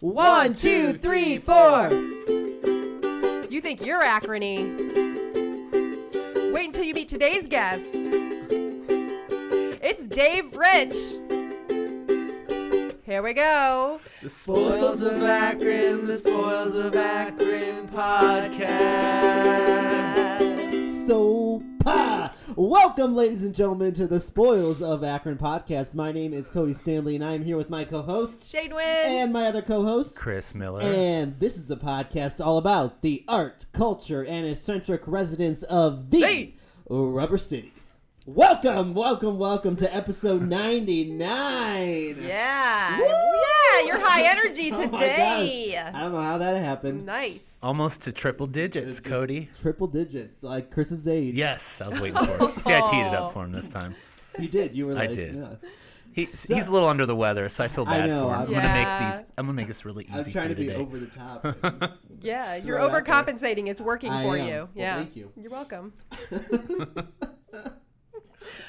One, 0.00 0.54
two, 0.54 0.92
three, 0.92 1.38
four. 1.38 1.88
You 3.48 3.60
think 3.62 3.86
you're 3.86 4.02
acrony? 4.02 4.92
Wait 6.52 6.66
until 6.66 6.84
you 6.84 6.92
meet 6.92 7.08
today's 7.08 7.46
guest. 7.48 7.86
It's 9.82 10.02
Dave 10.04 10.54
Rich. 10.54 10.96
Here 13.04 13.22
we 13.22 13.32
go. 13.32 14.00
The 14.20 14.28
Spoils 14.28 15.00
of 15.00 15.22
Akron, 15.22 16.06
the 16.06 16.18
Spoils 16.18 16.74
of 16.74 16.94
Akron 16.94 17.88
podcast. 17.88 19.16
So, 21.06 21.45
pa! 21.45 21.45
Welcome, 22.58 23.14
ladies 23.14 23.44
and 23.44 23.54
gentlemen, 23.54 23.92
to 23.94 24.06
the 24.06 24.18
Spoils 24.18 24.80
of 24.80 25.04
Akron 25.04 25.36
podcast. 25.36 25.92
My 25.92 26.10
name 26.10 26.32
is 26.32 26.48
Cody 26.48 26.72
Stanley, 26.72 27.14
and 27.14 27.22
I 27.22 27.34
am 27.34 27.44
here 27.44 27.58
with 27.58 27.68
my 27.68 27.84
co 27.84 28.00
host 28.00 28.50
Shane 28.50 28.74
Wynn. 28.74 28.86
and 28.86 29.30
my 29.30 29.44
other 29.46 29.60
co 29.60 29.82
host. 29.82 30.16
Chris 30.16 30.54
Miller. 30.54 30.80
And 30.80 31.38
this 31.38 31.58
is 31.58 31.70
a 31.70 31.76
podcast 31.76 32.42
all 32.44 32.56
about 32.56 33.02
the 33.02 33.24
art, 33.28 33.66
culture, 33.74 34.24
and 34.24 34.46
eccentric 34.46 35.02
residents 35.06 35.64
of 35.64 36.10
the 36.10 36.20
Hey! 36.20 36.54
Rubber 36.88 37.36
City. 37.36 37.74
Welcome, 38.28 38.92
welcome, 38.94 39.38
welcome 39.38 39.76
to 39.76 39.94
episode 39.94 40.42
99. 40.42 42.16
Yeah. 42.20 42.98
Woo! 42.98 43.04
Yeah, 43.04 43.86
you're 43.86 44.00
high 44.00 44.24
energy 44.28 44.72
Oh 44.74 44.82
today. 44.84 45.72
gosh. 45.76 45.94
I 45.94 46.00
don't 46.00 46.10
know 46.12 46.20
how 46.20 46.36
that 46.38 46.62
happened. 46.64 47.06
Nice. 47.06 47.56
Almost 47.62 48.02
to 48.02 48.12
triple 48.12 48.48
digits, 48.48 48.98
Cody. 48.98 49.48
Triple 49.62 49.86
digits, 49.86 50.42
like 50.42 50.72
Chris's 50.72 51.06
age. 51.06 51.36
Yes, 51.36 51.80
I 51.80 51.88
was 51.88 52.00
waiting 52.00 52.18
for 52.24 52.48
it. 52.50 52.58
See, 52.62 52.74
I 52.74 52.80
teed 52.90 53.06
it 53.06 53.14
up 53.14 53.26
oh. 53.26 53.28
for 53.30 53.44
him 53.44 53.52
this 53.52 53.70
time. 53.70 53.94
You 54.40 54.48
did. 54.48 54.74
You 54.74 54.88
were 54.88 54.92
I 54.94 55.06
like, 55.06 55.12
did. 55.12 55.36
yeah. 55.36 55.48
He's, 56.12 56.36
So- 56.36 56.52
he's 56.54 56.66
a 56.66 56.72
little 56.72 56.88
under 56.88 57.06
the 57.06 57.14
weather, 57.14 57.48
so 57.48 57.62
I 57.62 57.68
feel 57.68 57.84
I 57.86 57.98
bad 57.98 58.08
know, 58.08 58.28
for 58.28 58.34
him. 58.34 58.40
I'm- 58.40 58.48
I'm 58.48 58.54
gonna 58.54 58.74
make 58.74 59.12
these. 59.12 59.20
I'm 59.38 59.46
gonna 59.46 59.52
make 59.56 59.66
this 59.68 59.84
really 59.84 60.08
I'm 60.12 60.18
easy 60.18 60.32
trying 60.32 60.48
for 60.48 60.54
to 60.56 60.62
you 60.62 60.66
be 60.68 60.72
today. 60.72 60.82
over 60.82 60.98
the 60.98 61.06
top. 61.06 61.92
Yeah, 62.22 62.56
you're 62.56 62.78
Throw 62.78 62.86
it 62.86 62.90
out 62.92 63.04
there. 63.04 63.34
overcompensating. 63.36 63.68
It's 63.68 63.80
working 63.80 64.10
I 64.10 64.24
for 64.24 64.36
am. 64.36 64.46
you. 64.48 64.52
Well, 64.54 64.68
yeah. 64.74 64.96
thank 64.96 65.14
you. 65.14 65.30
You're 65.36 65.52
welcome. 65.52 65.92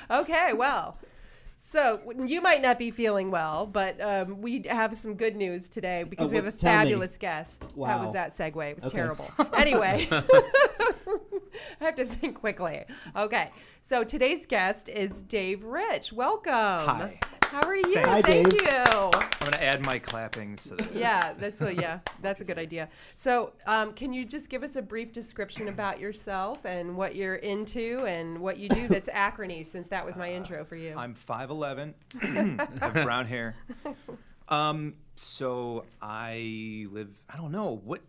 Okay, 0.10 0.54
well, 0.54 0.98
so 1.58 2.00
you 2.26 2.40
might 2.42 2.62
not 2.62 2.78
be 2.80 2.92
feeling 2.92 3.30
well, 3.32 3.66
but 3.66 4.00
um, 4.00 4.42
we 4.42 4.64
have 4.70 4.96
some 4.98 5.16
good 5.16 5.36
news 5.36 5.68
today 5.68 6.04
because 6.04 6.28
Oh, 6.28 6.30
we 6.32 6.36
have 6.38 6.46
a 6.48 6.52
tell 6.52 6.72
me. 6.72 6.78
fabulous 6.86 7.18
guest. 7.18 7.64
How 7.86 8.04
was 8.06 8.14
that 8.14 8.32
segue? 8.36 8.72
It 8.72 8.76
was 8.76 8.86
Okay. 8.86 8.98
terrible. 8.98 9.30
Anyway, 9.54 10.08
I 10.12 11.84
have 11.84 11.96
to 11.96 12.06
think 12.06 12.40
quickly. 12.40 12.84
Okay, 13.16 13.50
so 13.82 14.04
today's 14.04 14.46
guest 14.46 14.88
is 14.90 15.22
Dave 15.24 15.64
Rich. 15.64 16.14
Welcome. 16.14 16.52
Hi. 16.54 17.20
How 17.50 17.66
are 17.66 17.76
you? 17.76 17.94
Thanks. 17.94 18.10
Hi, 18.10 18.22
Thank 18.22 18.50
Dave. 18.50 18.62
you. 18.62 18.68
I'm 18.70 19.52
gonna 19.52 19.58
add 19.64 19.82
my 19.82 20.00
clapping 20.00 20.58
so 20.58 20.76
that 20.76 20.94
Yeah, 20.94 21.34
that's 21.40 21.62
a 21.62 21.74
yeah, 21.74 22.00
that's 22.22 22.42
a 22.42 22.44
good 22.44 22.58
idea. 22.60 22.90
So, 23.16 23.54
um, 23.66 23.94
can 23.94 24.12
you 24.12 24.26
just 24.26 24.50
give 24.50 24.64
us 24.64 24.76
a 24.76 24.82
brief 24.82 25.14
description 25.14 25.70
about 25.70 26.00
yourself 26.00 26.66
and 26.66 26.98
what 26.98 27.16
you're 27.16 27.36
into 27.36 28.04
and 28.06 28.38
what 28.40 28.58
you 28.58 28.68
do 28.68 28.90
that's 28.90 29.08
acrony, 29.14 29.66
since 29.66 29.88
that 29.88 30.06
was 30.06 30.18
my 30.18 30.32
intro 30.34 30.66
for 30.66 30.76
you. 30.76 30.94
I'm 30.98 31.16
5'11, 31.16 31.94
have 32.82 32.94
brown 32.94 33.26
hair. 33.26 33.56
Um, 34.50 34.96
so 35.16 35.86
I 36.02 36.86
live. 36.92 37.10
I 37.30 37.38
don't 37.38 37.52
know 37.54 37.80
what. 37.84 38.02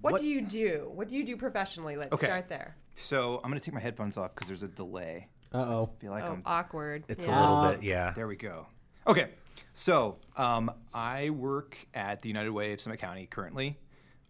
what, 0.00 0.12
what- 0.12 0.20
do 0.20 0.26
you 0.28 0.40
do? 0.40 0.88
What 0.94 1.08
do 1.08 1.16
you 1.16 1.24
do 1.24 1.36
professionally? 1.36 1.96
Let's 1.96 2.12
Okay. 2.12 2.26
start 2.26 2.48
there. 2.48 2.76
So 2.94 3.40
I'm 3.42 3.50
gonna 3.50 3.58
take 3.60 3.74
my 3.74 3.80
headphones 3.80 4.16
off 4.16 4.34
because 4.34 4.46
there's 4.46 4.62
a 4.62 4.68
delay. 4.68 5.26
Uh 5.56 5.64
oh. 5.72 5.90
Feel 6.00 6.10
like 6.10 6.24
oh, 6.24 6.32
I'm. 6.32 6.42
awkward. 6.44 7.04
It's 7.08 7.26
yeah. 7.26 7.38
a 7.38 7.40
little 7.40 7.56
Uh, 7.56 7.72
bit, 7.72 7.82
yeah. 7.82 8.12
There 8.14 8.26
we 8.28 8.36
go. 8.36 8.66
Okay. 9.06 9.30
So 9.72 10.16
um, 10.36 10.70
I 10.94 11.30
work 11.30 11.76
at 11.94 12.22
the 12.22 12.28
United 12.28 12.50
Way 12.50 12.72
of 12.72 12.80
Summit 12.80 12.98
County 12.98 13.26
currently. 13.26 13.78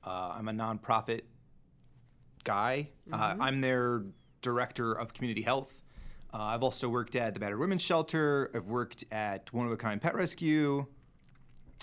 Uh, 0.05 0.35
I'm 0.37 0.49
a 0.49 0.53
nonprofit 0.53 1.23
guy. 2.45 2.89
Uh, 3.13 3.37
I'm 3.41 3.61
their 3.61 4.03
director 4.43 4.93
of 4.93 5.13
community 5.15 5.43
health. 5.43 5.83
Uh, 6.33 6.39
I've 6.43 6.63
also 6.63 6.89
worked 6.89 7.17
at 7.17 7.35
the 7.35 7.41
Battered 7.41 7.59
Women's 7.59 7.83
Shelter. 7.83 8.51
I've 8.55 8.69
worked 8.69 9.05
at 9.11 9.53
One 9.53 9.67
of 9.67 9.73
a 9.73 9.77
Kind 9.77 10.01
Pet 10.03 10.15
Rescue. 10.15 10.85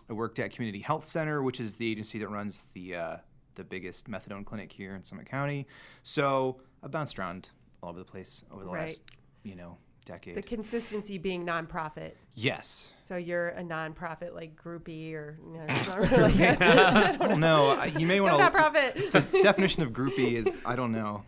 I 0.09 0.14
worked 0.14 0.40
at 0.40 0.52
Community 0.52 0.80
Health 0.80 1.06
Center, 1.06 1.42
which 1.42 1.59
is 1.59 1.76
the 1.76 1.90
agency 1.90 2.20
that 2.20 2.28
runs 2.30 2.68
the 2.74 2.96
uh, 2.96 3.18
the 3.56 3.64
biggest 3.64 4.09
methadone 4.09 4.46
clinic 4.46 4.72
here 4.72 4.96
in 4.96 5.03
Summit 5.03 5.26
County. 5.30 5.68
So 6.03 6.59
I've 6.84 6.92
bounced 6.92 7.18
around 7.20 7.50
all 7.82 7.90
over 7.90 8.00
the 8.00 8.06
place 8.06 8.44
over 8.52 8.64
the 8.64 8.70
Right. 8.70 8.88
last, 8.90 9.03
you 9.44 9.56
know, 9.56 9.78
decade. 10.06 10.36
The 10.36 10.42
consistency 10.42 11.18
being 11.18 11.46
nonprofit. 11.46 12.14
yes. 12.34 12.90
So 13.06 13.18
you're 13.18 13.50
a 13.50 13.62
nonprofit 13.62 14.34
like 14.34 14.56
groupie 14.56 15.14
or 15.14 15.38
you 15.46 15.58
know, 15.58 15.66
it's 15.68 15.88
not 15.88 16.00
really 16.12 16.48
I 16.48 17.16
I 17.20 17.28
don't 17.28 17.42
know. 17.42 17.72
I- 17.72 17.88
You 17.88 18.08
may 18.08 18.22
want 18.22 18.38
to. 18.38 18.50
nonprofit. 18.50 19.44
Definition 19.44 19.84
of 19.84 19.92
groupie 19.92 20.34
is 20.46 20.58
I 20.66 20.76
don't 20.78 20.94
know. 20.94 21.24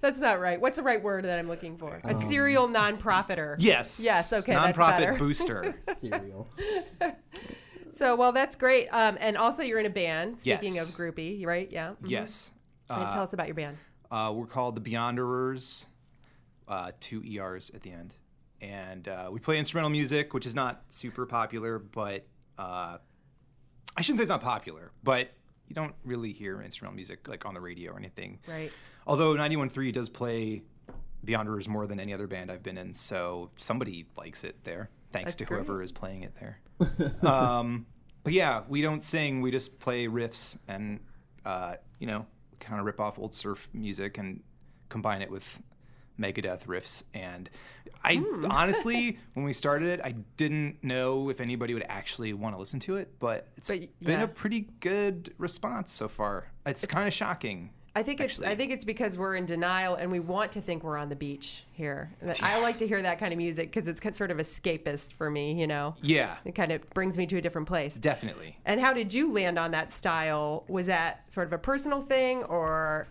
That's 0.00 0.18
not 0.18 0.40
right. 0.40 0.60
What's 0.60 0.76
the 0.78 0.82
right 0.82 1.00
word 1.02 1.24
that 1.26 1.38
I'm 1.38 1.46
looking 1.48 1.78
for? 1.78 2.00
A 2.04 2.14
serial 2.16 2.66
non-profiter. 2.66 3.54
Yes. 3.60 4.00
Yes, 4.00 4.32
okay, 4.32 4.52
that's 4.52 4.76
Nonprofit 4.76 4.98
better. 4.98 5.18
booster. 5.18 5.74
Cereal. 5.98 6.48
So, 7.92 8.16
well, 8.16 8.32
that's 8.32 8.56
great. 8.56 8.88
Um, 8.92 9.16
and 9.20 9.36
also, 9.36 9.62
you're 9.62 9.78
in 9.80 9.86
a 9.86 9.90
band. 9.90 10.38
Speaking 10.40 10.76
Yes. 10.76 10.88
of 10.88 10.94
groupie, 10.96 11.44
right? 11.44 11.68
Yeah. 11.70 11.90
Mhm. 12.02 12.08
yes. 12.10 12.50
And 12.88 13.02
Uh, 13.04 13.10
tell 13.10 13.22
us 13.22 13.32
about 13.32 13.46
your 13.46 13.54
band. 13.56 13.76
uh, 14.10 14.32
we're 14.34 14.46
called 14.46 14.74
the 14.74 14.80
Beyonderers. 14.90 15.86
Uh, 16.70 16.92
two 17.00 17.20
ERs 17.24 17.70
at 17.74 17.82
the 17.82 17.90
end, 17.90 18.14
and 18.60 19.08
uh, 19.08 19.28
we 19.32 19.40
play 19.40 19.58
instrumental 19.58 19.90
music, 19.90 20.32
which 20.32 20.46
is 20.46 20.54
not 20.54 20.84
super 20.88 21.26
popular, 21.26 21.80
but 21.80 22.24
uh, 22.58 22.98
I 23.96 24.02
shouldn't 24.02 24.18
say 24.18 24.22
it's 24.22 24.30
not 24.30 24.40
popular, 24.40 24.92
but 25.02 25.30
you 25.66 25.74
don't 25.74 25.94
really 26.04 26.32
hear 26.32 26.62
instrumental 26.62 26.94
music 26.94 27.26
like 27.28 27.44
on 27.44 27.54
the 27.54 27.60
radio 27.60 27.92
or 27.92 27.98
anything. 27.98 28.38
Right. 28.46 28.70
Although 29.06 29.34
91.3 29.34 29.92
does 29.92 30.08
play 30.08 30.62
Beyonders 31.26 31.66
more 31.66 31.86
than 31.88 31.98
any 31.98 32.14
other 32.14 32.26
band 32.28 32.52
I've 32.52 32.62
been 32.62 32.78
in, 32.78 32.94
so 32.94 33.50
somebody 33.56 34.06
likes 34.16 34.44
it 34.44 34.62
there. 34.62 34.90
Thanks 35.12 35.32
That's 35.32 35.36
to 35.36 35.44
great. 35.46 35.56
whoever 35.58 35.82
is 35.82 35.90
playing 35.90 36.22
it 36.22 36.34
there. 36.38 36.60
um, 37.28 37.86
but 38.22 38.32
yeah, 38.32 38.62
we 38.68 38.80
don't 38.80 39.02
sing. 39.02 39.40
We 39.40 39.50
just 39.50 39.78
play 39.80 40.06
riffs 40.06 40.56
and, 40.68 41.00
uh, 41.44 41.74
you 41.98 42.06
know, 42.06 42.26
kind 42.60 42.78
of 42.78 42.86
rip 42.86 43.00
off 43.00 43.18
old 43.18 43.34
surf 43.34 43.68
music 43.72 44.18
and 44.18 44.40
combine 44.88 45.22
it 45.22 45.30
with 45.30 45.60
Megadeth 46.20 46.66
riffs. 46.66 47.02
And 47.14 47.48
I 48.04 48.16
Hmm. 48.16 48.44
honestly, 48.50 49.18
when 49.34 49.44
we 49.44 49.52
started 49.52 49.88
it, 49.88 50.00
I 50.04 50.12
didn't 50.36 50.82
know 50.84 51.28
if 51.30 51.40
anybody 51.40 51.74
would 51.74 51.86
actually 51.88 52.32
want 52.32 52.54
to 52.54 52.58
listen 52.58 52.80
to 52.80 52.96
it, 52.96 53.18
but 53.18 53.48
it's 53.56 53.68
But 53.68 53.80
been 54.00 54.18
yeah. 54.20 54.22
a 54.24 54.28
pretty 54.28 54.68
good 54.80 55.32
response 55.38 55.92
so 55.92 56.08
far. 56.08 56.46
It's 56.66 56.86
kind 56.86 57.08
of 57.08 57.14
shocking. 57.14 57.70
I 57.92 58.04
think 58.04 58.20
it's. 58.20 58.40
I 58.40 58.54
think 58.54 58.70
it's 58.70 58.84
because 58.84 59.18
we're 59.18 59.34
in 59.34 59.46
denial 59.46 59.96
and 59.96 60.12
we 60.12 60.20
want 60.20 60.52
to 60.52 60.60
think 60.60 60.84
we're 60.84 60.96
on 60.96 61.08
the 61.08 61.16
beach 61.16 61.64
here. 61.72 62.12
I 62.40 62.60
like 62.60 62.78
to 62.78 62.86
hear 62.86 63.02
that 63.02 63.18
kind 63.18 63.32
of 63.32 63.36
music 63.36 63.72
because 63.72 63.88
it's 63.88 64.00
sort 64.16 64.30
of 64.30 64.36
escapist 64.36 65.12
for 65.14 65.28
me. 65.28 65.54
You 65.60 65.66
know, 65.66 65.96
Yeah, 66.00 66.36
it 66.44 66.54
kind 66.54 66.70
of 66.70 66.88
brings 66.90 67.18
me 67.18 67.26
to 67.26 67.36
a 67.38 67.40
different 67.40 67.66
place. 67.66 67.96
definitely. 67.96 68.56
And 68.64 68.80
how 68.80 68.92
did 68.92 69.12
you 69.12 69.32
land 69.32 69.58
on 69.58 69.72
that 69.72 69.92
style? 69.92 70.62
Was 70.68 70.86
that 70.86 71.24
sort 71.32 71.48
of 71.48 71.52
a 71.52 71.58
personal 71.58 72.00
thing 72.00 72.44
or 72.44 73.08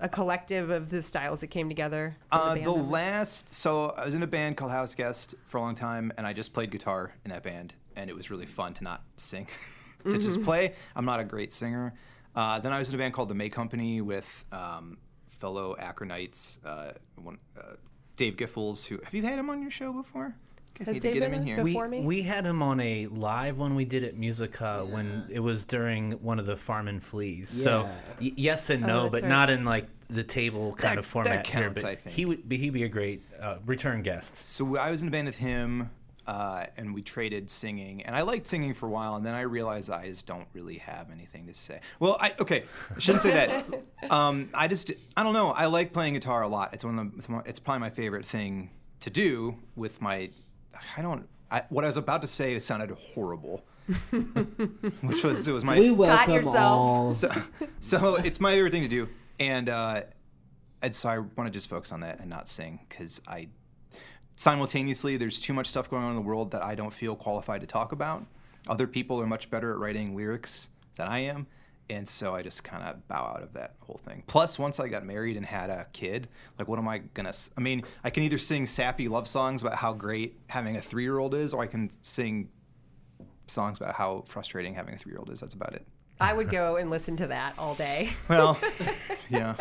a 0.00 0.08
collective 0.08 0.70
of 0.70 0.90
the 0.90 1.02
styles 1.02 1.40
that 1.40 1.48
came 1.48 1.68
together? 1.68 2.16
Uh, 2.30 2.54
band 2.54 2.66
the 2.66 2.70
last, 2.70 3.54
so 3.54 3.90
I 3.90 4.04
was 4.04 4.14
in 4.14 4.22
a 4.22 4.26
band 4.26 4.56
called 4.56 4.70
House 4.70 4.94
Guest 4.94 5.34
for 5.46 5.58
a 5.58 5.60
long 5.60 5.74
time, 5.74 6.12
and 6.16 6.26
I 6.26 6.32
just 6.32 6.52
played 6.54 6.70
guitar 6.70 7.12
in 7.24 7.30
that 7.30 7.42
band, 7.42 7.74
and 7.96 8.08
it 8.10 8.16
was 8.16 8.30
really 8.30 8.46
fun 8.46 8.74
to 8.74 8.84
not 8.84 9.02
sing, 9.16 9.46
to 10.04 10.08
Mm-hmm. 10.10 10.20
just 10.20 10.42
play. 10.42 10.74
I'm 10.94 11.04
not 11.04 11.20
a 11.20 11.24
great 11.24 11.52
singer. 11.52 11.92
Uh, 12.36 12.60
then 12.60 12.72
I 12.72 12.78
was 12.78 12.88
in 12.88 12.94
a 12.94 12.98
band 12.98 13.14
called 13.14 13.28
the 13.28 13.34
May 13.34 13.48
Company 13.48 14.00
with 14.00 14.44
um, 14.52 14.98
fellow 15.28 15.74
Akronites, 15.80 16.58
uh, 16.64 16.92
one, 17.16 17.38
uh, 17.58 17.74
Dave 18.16 18.36
Giffels. 18.36 18.86
Who 18.86 18.98
have 19.02 19.12
you 19.14 19.22
had 19.22 19.38
him 19.38 19.50
on 19.50 19.60
your 19.60 19.70
show 19.72 19.92
before? 19.92 20.34
You 20.78 20.84
guys 20.84 20.86
Has 20.86 20.94
need 20.94 21.02
Dave 21.02 21.14
to 21.14 21.20
get 21.20 21.28
him 21.28 21.34
in 21.34 21.42
here. 21.46 21.64
before? 21.64 21.88
we, 21.88 21.98
me? 22.00 22.04
we 22.06 22.22
had 22.22 22.44
him 22.46 22.62
on 22.62 22.78
a 22.80 23.06
live 23.08 23.58
one 23.58 23.74
we 23.74 23.84
did 23.84 24.04
at 24.04 24.16
Musica 24.16 24.86
when 24.88 25.26
it 25.28 25.40
was 25.40 25.64
during 25.64 26.12
one 26.22 26.38
of 26.38 26.46
the 26.46 26.56
Farm 26.56 26.86
and 26.88 27.02
Fleas. 27.02 27.48
So 27.48 27.88
y- 28.20 28.32
yes 28.36 28.70
and 28.70 28.84
Oh, 28.84 28.86
no, 28.86 29.02
that's 29.02 29.12
but 29.12 29.22
right. 29.22 29.28
not 29.28 29.50
in 29.50 29.64
like 29.64 29.88
the 30.08 30.22
table 30.22 30.74
kind 30.74 30.92
That- 30.92 30.98
of 31.00 31.06
format 31.06 31.44
that 31.44 31.46
here. 31.48 31.62
counts, 31.64 31.82
But 31.82 31.88
I 31.90 31.94
think. 31.96 32.14
he 32.14 32.24
would 32.26 32.48
be 32.48 32.56
he'd 32.58 32.70
be 32.70 32.84
a 32.84 32.88
great 32.88 33.22
uh, 33.40 33.56
return 33.66 34.02
guest. 34.02 34.36
So 34.36 34.76
I 34.76 34.90
was 34.92 35.02
in 35.02 35.08
a 35.08 35.10
band 35.10 35.26
with 35.26 35.38
him, 35.38 35.90
uh, 36.28 36.66
and 36.76 36.94
we 36.94 37.02
traded 37.02 37.50
singing. 37.50 38.02
And 38.02 38.14
I 38.14 38.22
liked 38.22 38.46
singing 38.46 38.72
for 38.72 38.86
a 38.86 38.90
while, 38.90 39.16
and 39.16 39.26
then 39.26 39.34
I 39.34 39.40
realized 39.40 39.90
I 39.90 40.08
just 40.08 40.26
don't 40.28 40.46
really 40.52 40.78
have 40.78 41.10
anything 41.10 41.46
to 41.48 41.54
say. 41.54 41.80
Well, 41.98 42.16
I 42.20 42.34
okay, 42.38 42.64
I 42.94 43.00
shouldn't 43.00 43.22
say 43.22 43.32
that. 43.32 43.64
Um, 44.10 44.48
I 44.54 44.68
just 44.68 44.92
I 45.16 45.24
don't 45.24 45.32
know. 45.32 45.50
I 45.50 45.66
like 45.66 45.92
playing 45.92 46.14
guitar 46.14 46.42
a 46.42 46.48
lot. 46.48 46.72
It's 46.72 46.84
one 46.84 46.98
of 47.00 47.26
the, 47.26 47.42
it's 47.46 47.58
probably 47.58 47.80
my 47.80 47.90
favorite 47.90 48.24
thing 48.24 48.70
to 49.00 49.10
do 49.10 49.56
with 49.74 50.00
my. 50.00 50.30
I 50.96 51.02
don't. 51.02 51.28
I, 51.50 51.62
what 51.70 51.84
I 51.84 51.86
was 51.86 51.96
about 51.96 52.22
to 52.22 52.28
say 52.28 52.58
sounded 52.58 52.90
horrible, 52.90 53.64
which 54.10 55.22
was 55.24 55.48
it 55.48 55.52
was 55.52 55.64
my 55.64 55.78
we 55.78 55.90
welcome 55.90 56.34
yourself. 56.34 56.56
all. 56.56 57.08
so, 57.08 57.30
so 57.80 58.16
it's 58.16 58.40
my 58.40 58.52
favorite 58.52 58.72
thing 58.72 58.82
to 58.82 58.88
do, 58.88 59.08
and 59.40 59.68
uh, 59.68 60.02
and 60.82 60.94
so 60.94 61.08
I 61.08 61.18
want 61.18 61.46
to 61.46 61.50
just 61.50 61.68
focus 61.68 61.92
on 61.92 62.00
that 62.00 62.20
and 62.20 62.28
not 62.28 62.48
sing 62.48 62.80
because 62.88 63.20
I 63.26 63.48
simultaneously 64.36 65.16
there's 65.16 65.40
too 65.40 65.52
much 65.52 65.66
stuff 65.68 65.90
going 65.90 66.04
on 66.04 66.10
in 66.10 66.16
the 66.16 66.22
world 66.22 66.50
that 66.52 66.62
I 66.62 66.74
don't 66.74 66.92
feel 66.92 67.16
qualified 67.16 67.60
to 67.62 67.66
talk 67.66 67.92
about. 67.92 68.24
other 68.68 68.86
people 68.86 69.20
are 69.20 69.26
much 69.26 69.50
better 69.50 69.72
at 69.72 69.78
writing 69.78 70.14
lyrics 70.14 70.68
than 70.96 71.08
I 71.08 71.20
am. 71.20 71.46
And 71.90 72.06
so 72.06 72.34
I 72.34 72.42
just 72.42 72.64
kind 72.64 72.82
of 72.82 73.06
bow 73.08 73.32
out 73.34 73.42
of 73.42 73.54
that 73.54 73.74
whole 73.80 73.98
thing. 74.04 74.22
Plus, 74.26 74.58
once 74.58 74.78
I 74.78 74.88
got 74.88 75.06
married 75.06 75.36
and 75.38 75.46
had 75.46 75.70
a 75.70 75.86
kid, 75.94 76.28
like, 76.58 76.68
what 76.68 76.78
am 76.78 76.86
I 76.86 76.98
gonna? 76.98 77.30
s- 77.30 77.50
I 77.56 77.60
mean, 77.62 77.82
I 78.04 78.10
can 78.10 78.22
either 78.24 78.36
sing 78.38 78.66
sappy 78.66 79.08
love 79.08 79.26
songs 79.26 79.62
about 79.62 79.76
how 79.76 79.94
great 79.94 80.38
having 80.48 80.76
a 80.76 80.82
three-year-old 80.82 81.34
is, 81.34 81.54
or 81.54 81.62
I 81.62 81.66
can 81.66 81.90
sing 82.02 82.50
songs 83.46 83.78
about 83.78 83.94
how 83.94 84.24
frustrating 84.26 84.74
having 84.74 84.94
a 84.94 84.98
three-year-old 84.98 85.30
is. 85.30 85.40
That's 85.40 85.54
about 85.54 85.72
it. 85.74 85.86
I 86.20 86.34
would 86.34 86.50
go 86.50 86.76
and 86.76 86.90
listen 86.90 87.16
to 87.18 87.28
that 87.28 87.54
all 87.58 87.74
day. 87.74 88.10
Well, 88.28 88.60
yeah. 89.30 89.54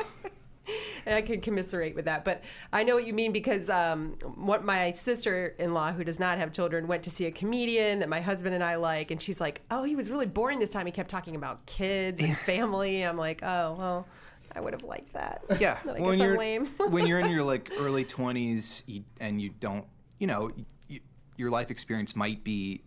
And 1.08 1.16
I 1.16 1.22
can 1.22 1.40
commiserate 1.40 1.96
with 1.96 2.06
that. 2.06 2.26
But 2.26 2.44
I 2.74 2.84
know 2.84 2.94
what 2.94 3.08
you 3.08 3.14
mean 3.14 3.32
because 3.32 3.70
um, 3.70 4.18
what 4.36 4.64
my 4.66 4.92
sister-in-law, 4.92 5.94
who 5.94 6.04
does 6.04 6.20
not 6.20 6.38
have 6.38 6.52
children, 6.52 6.86
went 6.86 7.04
to 7.04 7.10
see 7.10 7.26
a 7.26 7.32
comedian 7.32 8.00
that 8.00 8.10
my 8.10 8.20
husband 8.20 8.54
and 8.54 8.64
I 8.64 8.76
like, 8.76 9.10
and 9.10 9.22
she's 9.22 9.40
like, 9.40 9.62
"Oh, 9.72 9.84
he 9.84 9.96
was 9.96 10.12
really 10.12 10.26
boring 10.26 10.60
this 10.60 10.70
time. 10.70 10.86
He 10.86 10.92
kept 10.92 11.10
talking 11.10 11.36
about 11.36 11.66
kids 11.66 12.22
and 12.22 12.38
family." 12.38 13.02
I'm 13.04 13.18
like, 13.18 13.42
"Oh, 13.42 13.76
well." 13.80 14.08
I 14.56 14.60
would 14.60 14.74
have 14.74 14.84
liked 14.86 15.14
that. 15.14 15.44
Yeah, 15.60 15.78
But 15.86 15.98
I 15.98 16.02
when 16.02 16.12
guess 16.14 16.22
I'm 16.22 16.28
you're 16.30 16.38
lame. 16.38 16.66
when 16.90 17.06
you're 17.06 17.20
in 17.20 17.30
your 17.30 17.44
like 17.44 17.70
early 17.78 18.06
twenties 18.06 18.82
you, 18.88 19.04
and 19.20 19.40
you 19.40 19.52
don't, 19.60 19.86
you 20.18 20.26
know, 20.26 20.52
you, 20.88 21.02
your 21.36 21.52
life 21.52 21.70
experience 21.70 22.16
might 22.16 22.44
be 22.44 22.82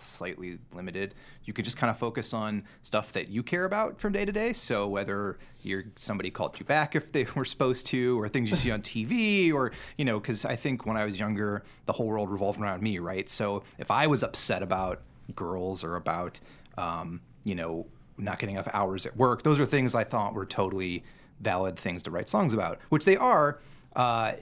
slightly 0.00 0.58
limited. 0.74 1.14
You 1.44 1.52
could 1.52 1.64
just 1.64 1.76
kind 1.76 1.90
of 1.90 1.98
focus 1.98 2.32
on 2.32 2.64
stuff 2.82 3.12
that 3.12 3.28
you 3.28 3.42
care 3.42 3.64
about 3.64 4.00
from 4.00 4.12
day 4.12 4.24
to 4.24 4.32
day. 4.32 4.52
So 4.52 4.86
whether 4.86 5.38
you're 5.62 5.84
somebody 5.96 6.30
called 6.30 6.58
you 6.58 6.64
back 6.64 6.96
if 6.96 7.12
they 7.12 7.24
were 7.34 7.44
supposed 7.44 7.86
to, 7.88 8.20
or 8.20 8.28
things 8.28 8.50
you 8.50 8.56
see 8.56 8.70
on 8.70 8.82
TV, 8.82 9.52
or 9.52 9.72
you 9.96 10.04
know, 10.04 10.20
because 10.20 10.44
I 10.44 10.56
think 10.56 10.86
when 10.86 10.96
I 10.96 11.04
was 11.04 11.18
younger, 11.18 11.64
the 11.86 11.92
whole 11.92 12.06
world 12.06 12.30
revolved 12.30 12.60
around 12.60 12.82
me, 12.82 12.98
right? 12.98 13.28
So 13.28 13.62
if 13.78 13.90
I 13.90 14.06
was 14.06 14.22
upset 14.22 14.62
about 14.62 15.02
girls 15.34 15.84
or 15.84 15.96
about, 15.96 16.40
um, 16.76 17.20
you 17.44 17.54
know, 17.54 17.86
not 18.20 18.38
getting 18.38 18.56
enough 18.56 18.68
hours 18.72 19.06
at 19.06 19.16
work. 19.16 19.42
Those 19.42 19.58
are 19.58 19.66
things 19.66 19.94
I 19.94 20.04
thought 20.04 20.34
were 20.34 20.46
totally 20.46 21.04
valid 21.40 21.78
things 21.78 22.02
to 22.04 22.10
write 22.10 22.28
songs 22.28 22.52
about, 22.52 22.78
which 22.90 23.04
they 23.04 23.16
are, 23.16 23.58
uh, 23.96 24.32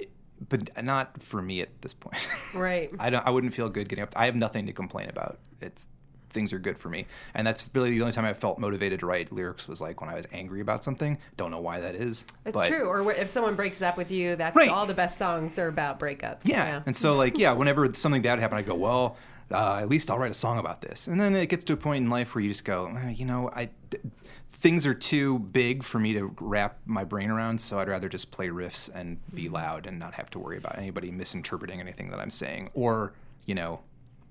but 0.48 0.84
not 0.84 1.22
for 1.22 1.40
me 1.40 1.60
at 1.60 1.68
this 1.82 1.94
point. 1.94 2.26
right. 2.54 2.90
I 2.98 3.10
don't. 3.10 3.26
I 3.26 3.30
wouldn't 3.30 3.54
feel 3.54 3.68
good 3.68 3.88
getting 3.88 4.02
up. 4.02 4.12
I 4.16 4.26
have 4.26 4.36
nothing 4.36 4.66
to 4.66 4.72
complain 4.72 5.08
about. 5.08 5.38
It's 5.60 5.86
things 6.30 6.52
are 6.52 6.58
good 6.58 6.76
for 6.78 6.90
me, 6.90 7.06
and 7.32 7.46
that's 7.46 7.70
really 7.74 7.90
the 7.92 8.00
only 8.02 8.12
time 8.12 8.26
I 8.26 8.34
felt 8.34 8.58
motivated 8.58 9.00
to 9.00 9.06
write 9.06 9.32
lyrics 9.32 9.66
was 9.66 9.80
like 9.80 10.00
when 10.02 10.10
I 10.10 10.14
was 10.14 10.26
angry 10.30 10.60
about 10.60 10.84
something. 10.84 11.16
Don't 11.38 11.50
know 11.50 11.60
why 11.60 11.80
that 11.80 11.94
is. 11.94 12.26
It's 12.44 12.54
but- 12.54 12.68
true. 12.68 12.84
Or 12.84 13.10
if 13.12 13.28
someone 13.30 13.54
breaks 13.56 13.80
up 13.80 13.96
with 13.96 14.10
you, 14.10 14.36
that's 14.36 14.54
Right. 14.54 14.68
all 14.68 14.84
the 14.84 14.92
best 14.94 15.16
songs 15.16 15.58
are 15.58 15.68
about 15.68 15.98
breakups. 15.98 16.40
Yeah. 16.44 16.82
And 16.84 16.94
so, 16.96 17.14
like, 17.16 17.38
yeah, 17.38 17.52
whenever 17.52 17.92
something 17.94 18.20
bad 18.22 18.38
happened, 18.40 18.58
I 18.58 18.62
go, 18.62 18.74
well, 18.74 19.16
uh, 19.50 19.78
at 19.80 19.88
least 19.88 20.10
I'll 20.10 20.18
write 20.18 20.30
a 20.30 20.34
song 20.34 20.58
about 20.58 20.82
this. 20.82 21.06
And 21.06 21.18
then 21.18 21.34
it 21.34 21.46
gets 21.46 21.64
to 21.64 21.72
a 21.72 21.76
point 21.78 22.04
in 22.04 22.10
life 22.10 22.34
where 22.34 22.42
you 22.42 22.50
just 22.50 22.64
go, 22.66 22.94
eh, 22.94 23.08
you 23.10 23.24
know, 23.24 23.50
I. 23.54 23.70
Th- 23.90 24.02
things 24.50 24.86
are 24.86 24.94
too 24.94 25.38
big 25.38 25.84
for 25.84 26.00
me 26.00 26.12
to 26.14 26.34
wrap 26.40 26.78
my 26.84 27.04
brain 27.04 27.30
around, 27.30 27.60
so 27.60 27.78
I'd 27.78 27.86
rather 27.88 28.08
just 28.08 28.32
play 28.32 28.48
riffs 28.48 28.90
and 28.92 29.18
be 29.32 29.48
loud 29.48 29.86
and 29.86 30.00
not 30.00 30.14
have 30.14 30.30
to 30.30 30.38
worry 30.40 30.56
about 30.58 30.76
anybody 30.76 31.12
misinterpreting 31.12 31.78
anything 31.80 32.10
that 32.10 32.18
I'm 32.18 32.32
saying. 32.32 32.70
Or, 32.74 33.12
you 33.46 33.54
know, 33.54 33.80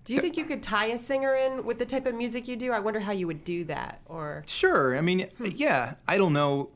Do 0.08 0.14
you 0.14 0.22
think 0.22 0.38
you 0.38 0.46
could 0.46 0.64
tie 0.64 0.86
a 0.86 0.98
singer 0.98 1.36
in 1.36 1.66
with 1.66 1.80
the 1.80 1.86
type 1.86 2.06
of 2.06 2.16
music 2.16 2.48
you 2.48 2.56
do? 2.56 2.72
I 2.72 2.80
wonder 2.80 3.02
how 3.02 3.12
you 3.12 3.28
would 3.28 3.44
do 3.44 3.66
that. 3.66 4.00
Or 4.06 4.42
sure. 4.48 4.98
I 4.98 5.02
mean, 5.02 5.30
yeah, 5.40 5.96
I 6.08 6.18
don't 6.18 6.32
know. 6.32 6.70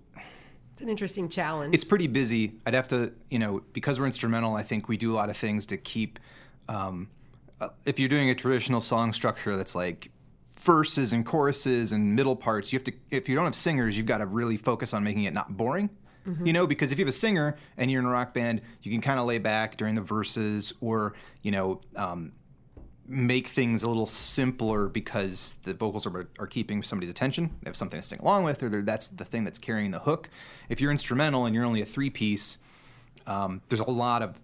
it's 0.74 0.82
an 0.82 0.90
interesting 0.90 1.30
challenge. 1.30 1.74
it's 1.74 1.86
pretty 1.86 2.08
busy. 2.08 2.56
I'd 2.66 2.74
have 2.74 2.90
to, 2.90 3.14
you 3.30 3.40
know, 3.40 3.62
because 3.72 4.02
we're 4.02 4.06
instrumental. 4.06 4.56
I 4.56 4.64
think 4.64 4.90
we 4.90 4.98
do 4.98 5.14
a 5.14 5.16
lot 5.16 5.30
of 5.30 5.38
things 5.38 5.66
to 5.68 5.78
keep. 5.78 6.20
Um, 6.68 7.08
uh, 7.62 7.70
if 7.86 8.00
you're 8.00 8.10
doing 8.10 8.30
a 8.32 8.36
traditional 8.36 8.82
song 8.82 9.14
structure 9.14 9.56
that's 9.56 9.76
like 9.76 10.12
verses 10.60 11.14
and 11.14 11.26
choruses 11.26 11.94
and 11.94 12.14
middle 12.14 12.36
parts, 12.36 12.74
you 12.74 12.80
have 12.80 12.84
to. 12.84 12.94
If 13.12 13.30
you 13.30 13.36
don't 13.36 13.46
have 13.46 13.56
singers, 13.56 13.98
you've 13.98 14.08
got 14.08 14.18
to 14.18 14.26
really 14.26 14.58
focus 14.58 14.94
on 14.94 15.06
making 15.06 15.24
it 15.24 15.34
not 15.34 15.56
boring. 15.56 15.90
You 16.44 16.54
know, 16.54 16.68
because 16.68 16.92
if 16.92 17.00
you 17.00 17.06
have 17.06 17.10
a 17.10 17.18
singer 17.18 17.56
and 17.78 17.90
you're 17.90 18.00
in 18.00 18.06
a 18.06 18.10
rock 18.12 18.32
band, 18.32 18.62
you 18.84 18.92
can 18.92 19.02
kind 19.02 19.20
of 19.20 19.26
lay 19.26 19.40
back 19.40 19.76
during 19.76 19.96
the 19.96 20.02
verses, 20.02 20.72
or 20.80 21.14
you 21.42 21.50
know, 21.50 21.82
um, 21.96 22.32
make 23.08 23.48
things 23.48 23.84
a 23.84 23.88
little 23.88 24.06
simpler 24.06 24.88
because 24.88 25.56
the 25.64 25.74
vocals 25.74 26.06
are, 26.08 26.30
are 26.40 26.48
keeping 26.48 26.82
somebody's 26.84 27.12
attention. 27.12 27.50
They 27.62 27.70
have 27.70 27.76
something 27.76 28.00
to 28.00 28.08
sing 28.08 28.20
along 28.20 28.44
with, 28.44 28.64
or 28.64 28.82
that's 28.82 29.10
the 29.10 29.26
thing 29.26 29.44
that's 29.44 29.60
carrying 29.60 29.92
the 29.92 30.00
hook. 30.00 30.30
If 30.70 30.80
you're 30.80 30.92
instrumental 30.92 31.46
and 31.46 31.56
you're 31.56 31.66
only 31.66 31.82
a 31.82 31.86
three 31.86 32.10
piece, 32.10 32.58
um, 33.28 33.62
there's 33.70 33.82
a 33.82 33.86
lot 33.86 34.22
of 34.22 34.40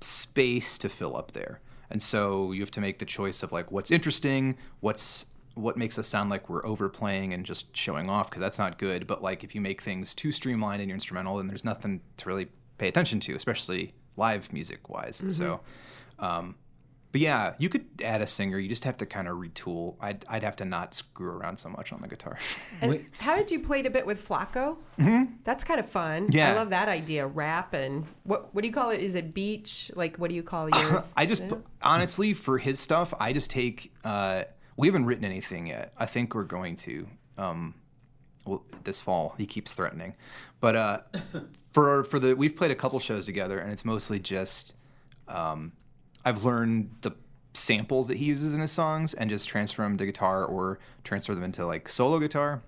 space 0.00 0.78
to 0.78 0.88
fill 0.88 1.16
up 1.16 1.32
there. 1.32 1.60
And 1.90 2.00
so 2.00 2.52
you 2.52 2.60
have 2.60 2.70
to 2.72 2.80
make 2.80 2.98
the 2.98 3.04
choice 3.04 3.42
of 3.42 3.52
like 3.52 3.72
what's 3.72 3.90
interesting, 3.90 4.56
what's 4.80 5.26
what 5.54 5.76
makes 5.76 5.98
us 5.98 6.06
sound 6.06 6.30
like 6.30 6.48
we're 6.48 6.64
overplaying 6.64 7.34
and 7.34 7.44
just 7.44 7.76
showing 7.76 8.08
off 8.08 8.30
because 8.30 8.40
that's 8.40 8.58
not 8.58 8.78
good. 8.78 9.06
But 9.06 9.22
like 9.22 9.42
if 9.42 9.54
you 9.54 9.60
make 9.60 9.82
things 9.82 10.14
too 10.14 10.30
streamlined 10.32 10.80
and 10.80 10.88
you're 10.88 10.96
instrumental, 10.96 11.38
then 11.38 11.48
there's 11.48 11.64
nothing 11.64 12.00
to 12.18 12.28
really 12.28 12.48
pay 12.78 12.88
attention 12.88 13.18
to, 13.20 13.34
especially 13.34 13.92
live 14.16 14.52
music 14.52 14.88
wise. 14.88 15.20
So, 15.30 15.60
um, 16.18 16.54
but 17.12 17.20
yeah, 17.20 17.54
you 17.58 17.68
could 17.68 17.86
add 18.04 18.22
a 18.22 18.26
singer. 18.26 18.58
You 18.58 18.68
just 18.68 18.84
have 18.84 18.96
to 18.98 19.06
kind 19.06 19.26
of 19.26 19.36
retool. 19.36 19.96
I'd, 20.00 20.24
I'd 20.28 20.42
have 20.44 20.56
to 20.56 20.64
not 20.64 20.94
screw 20.94 21.30
around 21.30 21.56
so 21.58 21.68
much 21.68 21.92
on 21.92 22.00
the 22.00 22.08
guitar. 22.08 22.38
and 22.80 23.04
how 23.18 23.36
did 23.36 23.50
you 23.50 23.60
play 23.60 23.84
a 23.84 23.90
bit 23.90 24.06
with 24.06 24.26
Floco? 24.26 24.76
Mm-hmm. 24.98 25.32
That's 25.44 25.64
kind 25.64 25.80
of 25.80 25.88
fun. 25.88 26.28
Yeah. 26.30 26.52
I 26.52 26.54
love 26.54 26.70
that 26.70 26.88
idea. 26.88 27.26
Rap 27.26 27.74
and 27.74 28.06
what 28.22 28.54
what 28.54 28.62
do 28.62 28.68
you 28.68 28.74
call 28.74 28.90
it? 28.90 29.00
Is 29.00 29.14
it 29.14 29.34
beach? 29.34 29.90
Like 29.96 30.16
what 30.18 30.30
do 30.30 30.36
you 30.36 30.42
call 30.42 30.68
yours? 30.78 31.10
I 31.16 31.26
just 31.26 31.42
Yeah. 31.42 31.56
honestly 31.82 32.32
for 32.34 32.58
his 32.58 32.78
stuff, 32.78 33.12
I 33.18 33.32
just 33.32 33.50
take. 33.50 33.92
Uh, 34.04 34.44
we 34.76 34.86
haven't 34.86 35.06
written 35.06 35.24
anything 35.24 35.66
yet. 35.66 35.92
I 35.98 36.06
think 36.06 36.34
we're 36.34 36.44
going 36.44 36.76
to. 36.76 37.06
Um, 37.36 37.74
well, 38.46 38.64
this 38.84 39.00
fall 39.00 39.34
he 39.36 39.46
keeps 39.46 39.72
threatening, 39.72 40.14
but 40.60 40.76
uh, 40.76 41.00
for 41.72 42.04
for 42.04 42.18
the 42.18 42.34
we've 42.34 42.54
played 42.56 42.70
a 42.70 42.74
couple 42.76 42.98
shows 43.00 43.26
together, 43.26 43.58
and 43.58 43.72
it's 43.72 43.84
mostly 43.84 44.18
just. 44.20 44.74
Um, 45.28 45.72
I've 46.24 46.44
learned 46.44 46.90
the 47.00 47.12
samples 47.54 48.08
that 48.08 48.16
he 48.16 48.24
uses 48.26 48.54
in 48.54 48.60
his 48.60 48.70
songs 48.70 49.14
and 49.14 49.28
just 49.28 49.48
transfer 49.48 49.82
them 49.82 49.96
to 49.98 50.06
guitar 50.06 50.44
or 50.44 50.78
transfer 51.04 51.34
them 51.34 51.44
into 51.44 51.66
like 51.66 51.88
solo 51.88 52.18
guitar. 52.18 52.62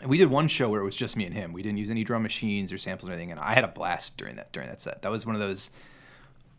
And 0.00 0.10
we 0.10 0.18
did 0.18 0.28
one 0.28 0.48
show 0.48 0.68
where 0.68 0.80
it 0.80 0.84
was 0.84 0.96
just 0.96 1.16
me 1.16 1.24
and 1.24 1.34
him. 1.34 1.52
We 1.52 1.62
didn't 1.62 1.78
use 1.78 1.90
any 1.90 2.04
drum 2.04 2.22
machines 2.22 2.72
or 2.72 2.78
samples 2.78 3.08
or 3.08 3.12
anything, 3.12 3.30
and 3.30 3.40
I 3.40 3.54
had 3.54 3.64
a 3.64 3.68
blast 3.68 4.16
during 4.16 4.36
that 4.36 4.52
during 4.52 4.68
that 4.68 4.80
set. 4.80 5.02
That 5.02 5.10
was 5.10 5.24
one 5.24 5.34
of 5.34 5.40
those. 5.40 5.70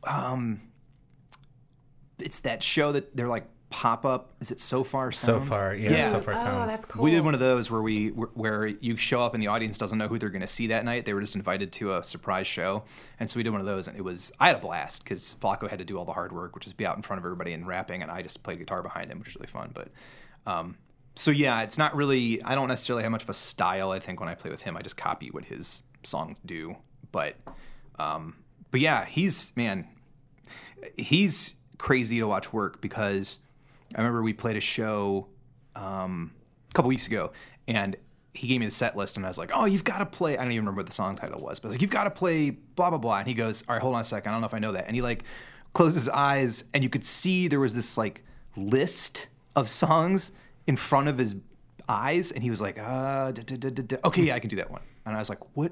Um, 0.03 0.61
it's 2.19 2.39
that 2.39 2.63
show 2.63 2.91
that 2.93 3.15
they're 3.15 3.27
like 3.27 3.45
pop 3.69 4.05
up. 4.05 4.33
Is 4.39 4.51
it 4.51 4.59
so 4.59 4.83
far? 4.83 5.11
So 5.11 5.39
far, 5.39 5.75
yeah, 5.75 6.09
so 6.09 6.19
far 6.19 6.35
oh, 6.35 6.37
sounds. 6.37 6.71
that's 6.71 6.85
cool. 6.85 7.03
We 7.03 7.11
did 7.11 7.23
one 7.23 7.33
of 7.33 7.39
those 7.39 7.69
where 7.69 7.81
we 7.81 8.09
where 8.09 8.67
you 8.67 8.95
show 8.95 9.21
up 9.21 9.33
and 9.33 9.41
the 9.41 9.47
audience 9.47 9.77
doesn't 9.77 9.97
know 9.97 10.07
who 10.07 10.17
they're 10.17 10.29
going 10.29 10.41
to 10.41 10.47
see 10.47 10.67
that 10.67 10.85
night. 10.85 11.05
They 11.05 11.13
were 11.13 11.21
just 11.21 11.35
invited 11.35 11.71
to 11.73 11.95
a 11.95 12.03
surprise 12.03 12.47
show, 12.47 12.83
and 13.19 13.29
so 13.29 13.37
we 13.37 13.43
did 13.43 13.51
one 13.51 13.61
of 13.61 13.67
those, 13.67 13.87
and 13.87 13.97
it 13.97 14.03
was 14.03 14.31
I 14.39 14.47
had 14.47 14.57
a 14.57 14.59
blast 14.59 15.03
because 15.03 15.35
Floco 15.39 15.69
had 15.69 15.79
to 15.79 15.85
do 15.85 15.97
all 15.97 16.05
the 16.05 16.13
hard 16.13 16.31
work, 16.31 16.55
which 16.55 16.67
is 16.67 16.73
be 16.73 16.85
out 16.85 16.95
in 16.95 17.01
front 17.01 17.19
of 17.19 17.25
everybody 17.25 17.53
and 17.53 17.67
rapping, 17.67 18.01
and 18.01 18.11
I 18.11 18.21
just 18.21 18.43
played 18.43 18.59
guitar 18.59 18.81
behind 18.81 19.11
him, 19.11 19.19
which 19.19 19.29
was 19.29 19.35
really 19.35 19.47
fun. 19.47 19.71
But 19.73 19.89
um, 20.45 20.77
so 21.15 21.31
yeah, 21.31 21.61
it's 21.61 21.77
not 21.77 21.95
really. 21.95 22.41
I 22.43 22.55
don't 22.55 22.67
necessarily 22.67 23.03
have 23.03 23.11
much 23.11 23.23
of 23.23 23.29
a 23.29 23.33
style. 23.33 23.91
I 23.91 23.99
think 23.99 24.19
when 24.19 24.29
I 24.29 24.35
play 24.35 24.51
with 24.51 24.61
him, 24.61 24.77
I 24.77 24.81
just 24.81 24.97
copy 24.97 25.31
what 25.31 25.45
his 25.45 25.83
songs 26.03 26.39
do. 26.45 26.75
But 27.11 27.35
um, 27.99 28.35
but 28.71 28.79
yeah, 28.79 29.05
he's 29.05 29.51
man, 29.55 29.87
he's 30.97 31.57
crazy 31.77 32.19
to 32.19 32.27
watch 32.27 32.53
work 32.53 32.81
because 32.81 33.39
I 33.95 33.99
remember 33.99 34.21
we 34.21 34.33
played 34.33 34.57
a 34.57 34.61
show 34.61 35.27
um, 35.75 36.31
a 36.69 36.73
couple 36.73 36.89
weeks 36.89 37.07
ago, 37.07 37.31
and 37.67 37.95
he 38.33 38.47
gave 38.49 38.59
me 38.59 38.65
the 38.65 38.71
set 38.71 38.97
list, 38.97 39.15
and 39.15 39.25
I 39.25 39.29
was 39.29 39.37
like, 39.37 39.51
"Oh, 39.53 39.65
you've 39.65 39.83
got 39.85 39.99
to 39.99 40.05
play." 40.05 40.37
I 40.37 40.41
don't 40.43 40.51
even 40.51 40.65
remember 40.65 40.79
what 40.79 40.87
the 40.87 40.91
song 40.93 41.15
title 41.15 41.39
was, 41.39 41.59
but 41.59 41.67
I 41.67 41.69
was 41.69 41.73
like, 41.75 41.81
"You've 41.81 41.91
got 41.91 42.03
to 42.03 42.11
play 42.11 42.49
blah 42.49 42.89
blah 42.89 42.99
blah." 42.99 43.19
And 43.19 43.27
he 43.27 43.33
goes, 43.33 43.63
"All 43.67 43.75
right, 43.75 43.81
hold 43.81 43.95
on 43.95 44.01
a 44.01 44.03
second. 44.03 44.29
I 44.29 44.33
don't 44.33 44.41
know 44.41 44.47
if 44.47 44.53
I 44.53 44.59
know 44.59 44.73
that." 44.73 44.87
And 44.87 44.95
he 44.95 45.01
like 45.01 45.23
closed 45.73 45.95
his 45.95 46.09
eyes, 46.09 46.65
and 46.73 46.83
you 46.83 46.89
could 46.89 47.05
see 47.05 47.47
there 47.47 47.59
was 47.59 47.73
this 47.73 47.97
like 47.97 48.23
list 48.57 49.29
of 49.55 49.69
songs 49.69 50.31
in 50.67 50.75
front 50.75 51.07
of 51.07 51.17
his 51.17 51.35
eyes, 51.87 52.31
and 52.31 52.43
he 52.43 52.49
was 52.49 52.59
like, 52.59 52.77
"Uh, 52.77 53.31
da, 53.31 53.41
da, 53.43 53.55
da, 53.57 53.69
da, 53.69 53.83
da. 53.83 53.97
okay, 54.05 54.23
yeah, 54.23 54.35
I 54.35 54.39
can 54.39 54.49
do 54.49 54.57
that 54.57 54.69
one." 54.71 54.81
And 55.05 55.15
I 55.15 55.19
was 55.19 55.29
like, 55.29 55.39
"What?" 55.55 55.71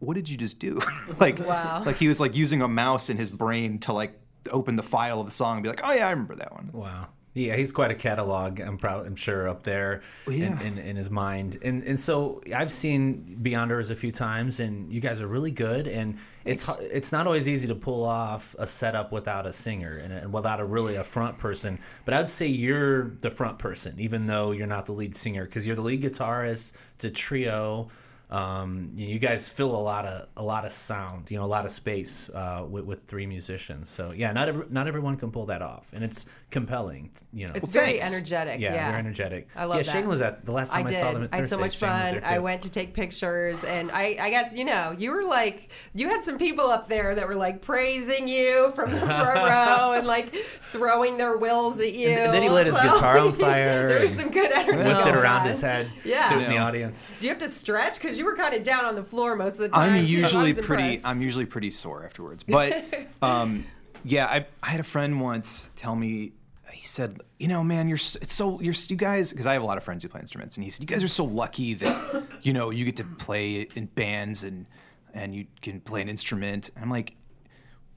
What 0.00 0.14
did 0.14 0.28
you 0.28 0.36
just 0.36 0.58
do? 0.58 0.80
like, 1.18 1.38
Wow. 1.38 1.82
like 1.86 1.96
he 1.96 2.08
was 2.08 2.20
like 2.20 2.36
using 2.36 2.60
a 2.60 2.68
mouse 2.68 3.08
in 3.08 3.16
his 3.16 3.30
brain 3.30 3.78
to 3.80 3.94
like 3.94 4.20
open 4.50 4.76
the 4.76 4.82
file 4.82 5.20
of 5.20 5.24
the 5.26 5.32
song 5.32 5.56
and 5.56 5.62
be 5.62 5.68
like, 5.70 5.80
"Oh 5.82 5.92
yeah, 5.92 6.06
I 6.06 6.10
remember 6.10 6.34
that 6.34 6.52
one." 6.52 6.68
Wow. 6.74 7.06
Yeah, 7.36 7.56
he's 7.56 7.72
quite 7.72 7.90
a 7.90 7.96
catalog. 7.96 8.60
I'm 8.60 8.78
proud. 8.78 9.06
I'm 9.06 9.16
sure 9.16 9.48
up 9.48 9.64
there 9.64 10.02
yeah. 10.28 10.60
in, 10.60 10.78
in, 10.78 10.78
in 10.78 10.96
his 10.96 11.10
mind. 11.10 11.58
And 11.62 11.82
and 11.82 11.98
so 11.98 12.40
I've 12.54 12.70
seen 12.70 13.40
Beyonders 13.42 13.90
a 13.90 13.96
few 13.96 14.12
times, 14.12 14.60
and 14.60 14.92
you 14.92 15.00
guys 15.00 15.20
are 15.20 15.26
really 15.26 15.50
good. 15.50 15.88
And 15.88 16.18
it's 16.44 16.62
hu- 16.62 16.80
it's 16.80 17.10
not 17.10 17.26
always 17.26 17.48
easy 17.48 17.66
to 17.66 17.74
pull 17.74 18.04
off 18.04 18.54
a 18.56 18.68
setup 18.68 19.10
without 19.10 19.46
a 19.46 19.52
singer 19.52 19.96
and, 19.96 20.12
and 20.12 20.32
without 20.32 20.60
a 20.60 20.64
really 20.64 20.94
a 20.94 21.02
front 21.02 21.36
person. 21.38 21.80
But 22.04 22.14
I'd 22.14 22.28
say 22.28 22.46
you're 22.46 23.10
the 23.20 23.32
front 23.32 23.58
person, 23.58 23.96
even 23.98 24.26
though 24.26 24.52
you're 24.52 24.68
not 24.68 24.86
the 24.86 24.92
lead 24.92 25.16
singer, 25.16 25.44
because 25.44 25.66
you're 25.66 25.74
the 25.74 25.82
lead 25.82 26.02
guitarist. 26.02 26.74
It's 26.94 27.04
a 27.04 27.10
trio. 27.10 27.90
um, 28.30 28.90
you, 28.94 29.06
you 29.06 29.18
guys 29.18 29.48
fill 29.48 29.74
a 29.76 29.78
lot 29.78 30.06
of 30.06 30.28
a 30.36 30.42
lot 30.42 30.64
of 30.64 30.72
sound, 30.72 31.30
you 31.30 31.36
know, 31.36 31.44
a 31.44 31.46
lot 31.46 31.64
of 31.64 31.70
space 31.70 32.30
uh, 32.30 32.64
with, 32.68 32.84
with 32.84 33.06
three 33.06 33.26
musicians. 33.26 33.88
So 33.88 34.10
yeah, 34.12 34.32
not 34.32 34.48
every, 34.48 34.66
not 34.70 34.88
everyone 34.88 35.16
can 35.16 35.30
pull 35.30 35.46
that 35.46 35.62
off, 35.62 35.92
and 35.92 36.02
it's 36.02 36.26
compelling. 36.54 37.10
You 37.32 37.48
know, 37.48 37.54
It's 37.54 37.66
Well, 37.66 37.72
very 37.72 37.98
thanks. 37.98 38.14
energetic. 38.14 38.60
yeah, 38.60 38.72
Yeah, 38.74 38.90
they're 38.90 38.98
energetic. 39.00 39.48
I 39.56 39.64
love 39.64 39.76
yeah, 39.76 39.82
that. 39.82 39.90
Shane 39.92 40.08
was 40.08 40.22
at 40.22 40.46
the 40.46 40.52
last 40.52 40.72
I 40.72 40.78
time 40.78 40.86
I, 40.86 40.90
did. 40.90 41.00
saw 41.00 41.12
them. 41.12 41.22
At 41.24 41.30
I 41.32 41.36
had 41.38 41.48
so 41.48 41.58
much 41.58 41.76
Shane 41.76 41.88
fun. 41.90 42.22
I 42.24 42.38
went 42.38 42.62
to 42.62 42.70
take 42.70 42.94
pictures, 42.94 43.62
and 43.64 43.90
I, 43.90 44.16
I 44.20 44.30
got, 44.30 44.56
you 44.56 44.64
know, 44.64 44.94
you 44.96 45.10
were 45.10 45.24
like, 45.24 45.70
you 45.94 46.08
had 46.08 46.22
some 46.22 46.38
people 46.38 46.66
up 46.70 46.88
there 46.88 47.14
that 47.16 47.26
were 47.28 47.34
like 47.34 47.60
praising 47.60 48.28
you 48.28 48.72
from 48.76 48.92
the 48.92 49.00
front 49.00 49.36
row 49.50 49.92
and 49.98 50.06
like 50.06 50.32
throwing 50.34 51.16
their 51.18 51.36
wills 51.36 51.80
at 51.80 51.92
you. 51.92 52.08
And 52.08 52.32
then 52.32 52.42
he 52.42 52.48
lit 52.48 52.66
his 52.66 52.76
So, 52.76 52.82
guitar 52.82 53.18
on 53.18 53.32
fire 53.34 53.88
there 53.88 54.00
was 54.00 54.12
and 54.12 54.20
some 54.20 54.30
good 54.30 54.52
energy. 54.52 54.78
Whipped 54.88 55.06
it 55.06 55.14
around 55.14 55.40
on. 55.42 55.46
his 55.48 55.60
head. 55.60 55.90
Yeah. 56.04 56.28
do 56.30 56.38
it 56.38 56.44
in 56.44 56.50
the 56.50 56.58
audience. 56.58 57.18
Do 57.18 57.26
you 57.26 57.30
have 57.32 57.42
to 57.42 57.48
stretch? 57.50 58.00
Because 58.00 58.16
you 58.16 58.24
were 58.24 58.36
kind 58.36 58.54
of 58.54 58.62
down 58.62 58.84
on 58.84 58.94
the 58.94 59.04
floor 59.04 59.34
most 59.36 59.54
of 59.54 59.58
the 59.58 59.68
time. 59.70 59.92
I'm 59.94 60.04
usually 60.06 60.52
was 60.52 60.64
pretty. 60.64 60.82
impressed. 60.84 61.06
I'm 61.06 61.20
usually 61.20 61.46
pretty 61.46 61.70
sore 61.72 62.04
afterwards. 62.04 62.44
But 62.44 62.84
um, 63.22 63.66
yeah, 64.04 64.26
I, 64.26 64.46
I 64.62 64.68
had 64.70 64.80
a 64.80 64.84
friend 64.84 65.20
once 65.20 65.70
tell 65.76 65.96
me. 65.96 66.32
He 66.74 66.86
said, 66.86 67.20
"You 67.38 67.48
know, 67.48 67.64
man, 67.64 67.88
you're 67.88 67.96
it's 67.96 68.34
so 68.34 68.60
you're 68.60 68.74
you 68.88 68.96
guys 68.96 69.30
because 69.30 69.46
I 69.46 69.52
have 69.52 69.62
a 69.62 69.66
lot 69.66 69.78
of 69.78 69.84
friends 69.84 70.02
who 70.02 70.08
play 70.08 70.20
instruments, 70.20 70.56
and 70.56 70.64
he 70.64 70.70
said 70.70 70.82
you 70.82 70.86
guys 70.86 71.04
are 71.04 71.08
so 71.08 71.24
lucky 71.24 71.74
that 71.74 72.24
you 72.42 72.52
know 72.52 72.70
you 72.70 72.84
get 72.84 72.96
to 72.96 73.04
play 73.04 73.68
in 73.74 73.86
bands 73.86 74.44
and 74.44 74.66
and 75.12 75.34
you 75.34 75.46
can 75.62 75.80
play 75.80 76.02
an 76.02 76.08
instrument." 76.08 76.70
And 76.74 76.84
I'm 76.84 76.90
like, 76.90 77.14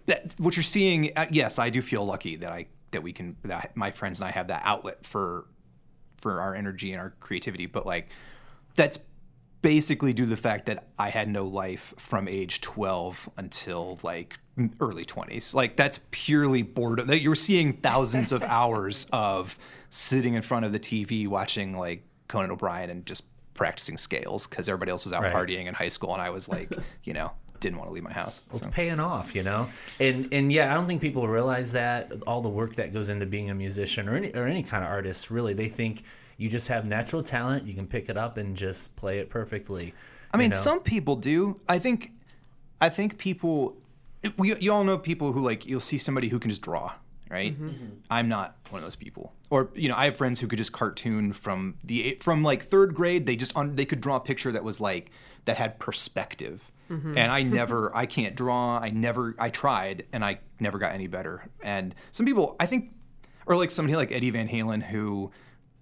that, 0.08 0.34
what 0.38 0.56
you're 0.56 0.64
seeing, 0.64 1.12
uh, 1.16 1.28
yes, 1.30 1.60
I 1.60 1.70
do 1.70 1.82
feel 1.82 2.06
lucky 2.06 2.38
that 2.38 2.52
I 2.52 2.68
that 2.92 3.04
we 3.04 3.14
can 3.14 3.36
that 3.44 3.76
my 3.76 3.92
friends 3.92 4.22
and 4.22 4.28
I 4.28 4.32
have 4.32 4.48
that 4.48 4.62
outlet 4.66 5.06
for 5.06 5.46
for 6.18 6.42
our 6.42 6.56
energy 6.56 6.92
and 6.92 7.00
our 7.00 7.12
creativity, 7.20 7.66
but 7.66 7.86
like 7.86 8.10
that's 8.76 9.00
basically 9.62 10.14
due 10.14 10.24
to 10.24 10.30
the 10.30 10.38
fact 10.38 10.68
that 10.68 10.88
I 11.00 11.10
had 11.10 11.28
no 11.30 11.46
life 11.46 11.94
from 11.98 12.28
age 12.28 12.62
12 12.62 13.30
until 13.38 14.00
like 14.04 14.38
early 14.80 15.06
20s. 15.06 15.54
Like 15.54 15.76
that's 15.76 16.00
purely 16.12 16.62
boredom. 16.62 17.08
That 17.08 17.22
you're 17.22 17.36
seeing 17.36 17.74
thousands 17.74 18.32
of 18.32 18.44
hours 18.44 19.08
of 19.12 19.58
sitting 19.90 20.34
in 20.36 20.42
front 20.42 20.66
of 20.66 20.72
the 20.74 20.80
TV 20.80 21.28
watching 21.28 21.78
like 21.78 22.04
Conan 22.28 22.52
O'Brien 22.52 22.90
and 22.90 23.06
just 23.06 23.24
practicing 23.54 23.98
scales 23.98 24.46
because 24.46 24.70
everybody 24.70 24.92
else 24.92 25.04
was 25.06 25.14
out 25.14 25.24
Right. 25.24 25.34
partying 25.34 25.66
in 25.66 25.74
high 25.74 25.88
school 25.90 26.14
and 26.14 26.22
I 26.22 26.30
was 26.30 26.48
like, 26.48 26.72
you 27.04 27.14
know, 27.14 27.32
didn't 27.60 27.80
want 27.80 27.90
to 27.90 27.94
leave 27.94 28.04
my 28.04 28.14
house. 28.14 28.42
Well, 28.52 28.60
So. 28.60 28.68
it's 28.68 28.76
paying 28.76 29.00
off, 29.00 29.34
you 29.36 29.42
know, 29.42 29.68
and 30.00 30.32
and 30.32 30.52
yeah, 30.54 30.72
I 30.72 30.76
don't 30.76 30.86
think 30.86 31.02
people 31.02 31.28
realize 31.28 31.72
that 31.72 32.12
all 32.28 32.42
the 32.42 32.50
work 32.50 32.76
that 32.76 32.94
goes 32.94 33.10
into 33.10 33.26
being 33.26 33.50
a 33.50 33.56
musician 33.56 34.08
or 34.08 34.16
any 34.16 34.32
or 34.36 34.46
any 34.46 34.62
kind 34.62 34.84
of 34.84 34.90
artist. 34.92 35.32
Really, 35.32 35.56
they 35.56 35.68
think 35.68 36.04
you 36.38 36.50
just 36.50 36.68
have 36.68 36.86
natural 36.86 37.24
talent, 37.24 37.68
you 37.68 37.74
can 37.74 37.88
pick 37.88 38.10
it 38.10 38.18
up 38.18 38.38
and 38.38 38.56
just 38.56 38.96
play 38.96 39.20
it 39.20 39.30
perfectly. 39.30 39.94
I 40.32 40.38
mean, 40.38 40.52
know? 40.52 40.58
some 40.58 40.80
people 40.82 41.16
do. 41.16 41.60
I 41.68 41.80
think, 41.80 42.12
I 42.80 42.90
think 42.90 43.18
people, 43.18 43.76
we, 44.38 44.56
you 44.58 44.72
all 44.72 44.84
know 44.84 44.98
people 44.98 45.32
who 45.32 45.42
like 45.42 45.66
you'll 45.66 45.80
see 45.80 45.98
somebody 45.98 46.30
who 46.30 46.40
can 46.40 46.50
just 46.50 46.62
draw, 46.62 46.94
right? 47.30 47.54
Mm-hmm. 47.54 47.70
Mm-hmm. 47.70 47.86
I'm 48.12 48.30
not 48.30 48.56
one 48.70 48.80
of 48.80 48.86
those 48.86 48.96
people. 48.96 49.34
Or 49.50 49.70
you 49.74 49.90
know, 49.90 49.96
I 49.96 50.06
have 50.06 50.18
friends 50.18 50.40
who 50.40 50.48
could 50.48 50.58
just 50.58 50.74
cartoon 50.74 51.34
from 51.34 51.76
the 51.84 52.18
from 52.22 52.44
like 52.44 52.64
third 52.64 52.94
grade. 52.94 53.26
They 53.26 53.36
just 53.36 53.56
on 53.56 53.76
they 53.76 53.86
could 53.86 54.02
draw 54.02 54.18
a 54.18 54.20
picture 54.20 54.52
that 54.52 54.64
was 54.64 54.80
like 54.80 55.12
that 55.46 55.58
had 55.58 55.80
perspective. 55.80 56.70
Mm-hmm. 56.90 57.18
And 57.18 57.32
I 57.32 57.44
never, 57.44 57.96
I 57.96 58.06
can't 58.06 58.36
draw. 58.36 58.78
I 58.78 58.92
never, 58.92 59.36
I 59.40 59.50
tried, 59.50 60.06
and 60.14 60.24
I 60.24 60.40
never 60.60 60.78
got 60.78 60.94
any 60.94 61.08
better. 61.08 61.50
And 61.64 61.96
some 62.12 62.26
people, 62.26 62.56
I 62.60 62.66
think, 62.66 62.92
or 63.46 63.56
like 63.56 63.72
somebody 63.72 63.96
like 63.96 64.12
Eddie 64.12 64.30
Van 64.30 64.48
Halen 64.48 64.84
who 64.84 65.32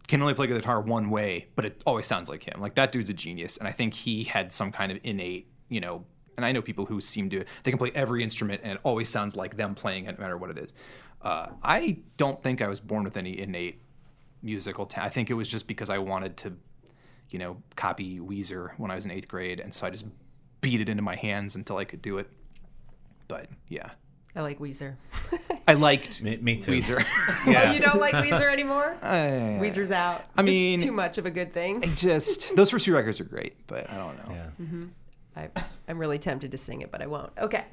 can 0.07 0.21
only 0.21 0.33
play 0.33 0.47
guitar 0.47 0.81
one 0.81 1.09
way, 1.09 1.47
but 1.55 1.65
it 1.65 1.81
always 1.85 2.05
sounds 2.05 2.29
like 2.29 2.43
him. 2.43 2.61
Like 2.61 2.75
that 2.75 2.91
dude's 2.91 3.09
a 3.09 3.13
genius, 3.13 3.57
and 3.57 3.67
I 3.67 3.71
think 3.71 3.93
he 3.93 4.23
had 4.23 4.53
some 4.53 4.71
kind 4.71 4.91
of 4.91 4.99
innate, 5.03 5.47
you 5.69 5.79
know. 5.79 6.05
And 6.37 6.45
I 6.45 6.51
know 6.51 6.61
people 6.61 6.85
who 6.85 6.99
seem 6.99 7.29
to 7.29 7.45
they 7.63 7.71
can 7.71 7.77
play 7.77 7.91
every 7.95 8.21
instrument 8.21 8.61
and 8.63 8.73
it 8.73 8.79
always 8.83 9.07
sounds 9.07 9.37
like 9.37 9.55
them 9.55 9.73
playing 9.73 10.05
it, 10.05 10.17
no 10.17 10.23
matter 10.23 10.37
what 10.37 10.49
it 10.49 10.57
is. 10.57 10.73
Uh, 11.21 11.47
I 11.63 11.99
don't 12.17 12.41
think 12.43 12.61
I 12.61 12.67
was 12.67 12.79
born 12.79 13.03
with 13.03 13.17
any 13.17 13.39
innate 13.39 13.81
musical 14.43 14.85
talent. 14.85 15.11
I 15.11 15.13
think 15.13 15.29
it 15.29 15.33
was 15.33 15.47
just 15.47 15.67
because 15.67 15.89
I 15.89 15.97
wanted 15.97 16.37
to, 16.37 16.53
you 17.29 17.39
know, 17.39 17.57
copy 17.75 18.19
Weezer 18.19 18.71
when 18.77 18.91
I 18.91 18.95
was 18.95 19.05
in 19.05 19.11
eighth 19.11 19.27
grade, 19.27 19.59
and 19.59 19.73
so 19.73 19.87
I 19.87 19.89
just 19.89 20.05
beat 20.61 20.81
it 20.81 20.89
into 20.89 21.01
my 21.01 21.15
hands 21.15 21.55
until 21.55 21.77
I 21.77 21.85
could 21.85 22.01
do 22.01 22.17
it. 22.17 22.29
But 23.27 23.49
yeah, 23.69 23.91
I 24.35 24.41
like 24.41 24.59
Weezer. 24.59 24.95
I 25.67 25.73
liked 25.73 26.21
Me, 26.21 26.37
me 26.37 26.57
too. 26.57 26.71
Weezer. 26.71 27.05
Yeah. 27.45 27.69
Oh, 27.69 27.71
you 27.71 27.79
don't 27.79 27.99
like 27.99 28.13
Weezer 28.15 28.51
anymore? 28.51 28.97
I, 29.01 29.57
Weezer's 29.61 29.91
out. 29.91 30.25
I 30.37 30.41
Just 30.41 30.45
mean- 30.47 30.79
too 30.79 30.91
much 30.91 31.17
of 31.17 31.25
a 31.25 31.31
good 31.31 31.53
thing. 31.53 31.83
I 31.83 31.87
just 31.87 32.55
those 32.55 32.69
first 32.69 32.85
two 32.85 32.93
records 32.93 33.19
are 33.19 33.23
great, 33.25 33.55
but 33.67 33.89
I 33.89 33.97
don't 33.97 34.17
know. 34.17 34.35
Yeah. 34.35 34.47
Mm-hmm. 34.61 34.85
I, 35.37 35.49
I'm 35.87 35.97
really 35.97 36.19
tempted 36.19 36.51
to 36.51 36.57
sing 36.57 36.81
it, 36.81 36.91
but 36.91 37.01
I 37.01 37.07
won't. 37.07 37.31
Okay. 37.37 37.65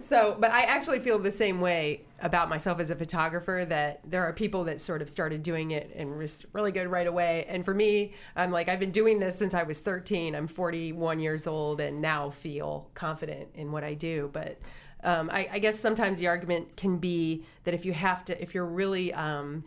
So, 0.00 0.36
but 0.40 0.50
I 0.50 0.62
actually 0.62 0.98
feel 0.98 1.18
the 1.18 1.30
same 1.30 1.60
way 1.60 2.00
about 2.20 2.48
myself 2.48 2.80
as 2.80 2.90
a 2.90 2.96
photographer 2.96 3.64
that 3.68 4.00
there 4.04 4.24
are 4.24 4.32
people 4.32 4.64
that 4.64 4.80
sort 4.80 5.00
of 5.00 5.08
started 5.08 5.42
doing 5.44 5.70
it 5.70 5.92
and 5.94 6.18
was 6.18 6.44
really 6.52 6.72
good 6.72 6.88
right 6.88 7.06
away. 7.06 7.44
And 7.48 7.64
for 7.64 7.72
me, 7.72 8.14
I'm 8.34 8.50
like, 8.50 8.68
I've 8.68 8.80
been 8.80 8.90
doing 8.90 9.20
this 9.20 9.38
since 9.38 9.54
I 9.54 9.62
was 9.62 9.78
13. 9.80 10.34
I'm 10.34 10.48
41 10.48 11.20
years 11.20 11.46
old 11.46 11.80
and 11.80 12.02
now 12.02 12.30
feel 12.30 12.90
confident 12.94 13.50
in 13.54 13.70
what 13.70 13.84
I 13.84 13.94
do. 13.94 14.28
But 14.32 14.58
um, 15.04 15.30
I, 15.32 15.48
I 15.52 15.58
guess 15.58 15.78
sometimes 15.78 16.18
the 16.18 16.28
argument 16.28 16.76
can 16.76 16.98
be 16.98 17.44
that 17.64 17.74
if 17.74 17.84
you 17.84 17.92
have 17.92 18.24
to, 18.26 18.40
if 18.40 18.54
you're 18.54 18.66
really 18.66 19.12
um, 19.12 19.64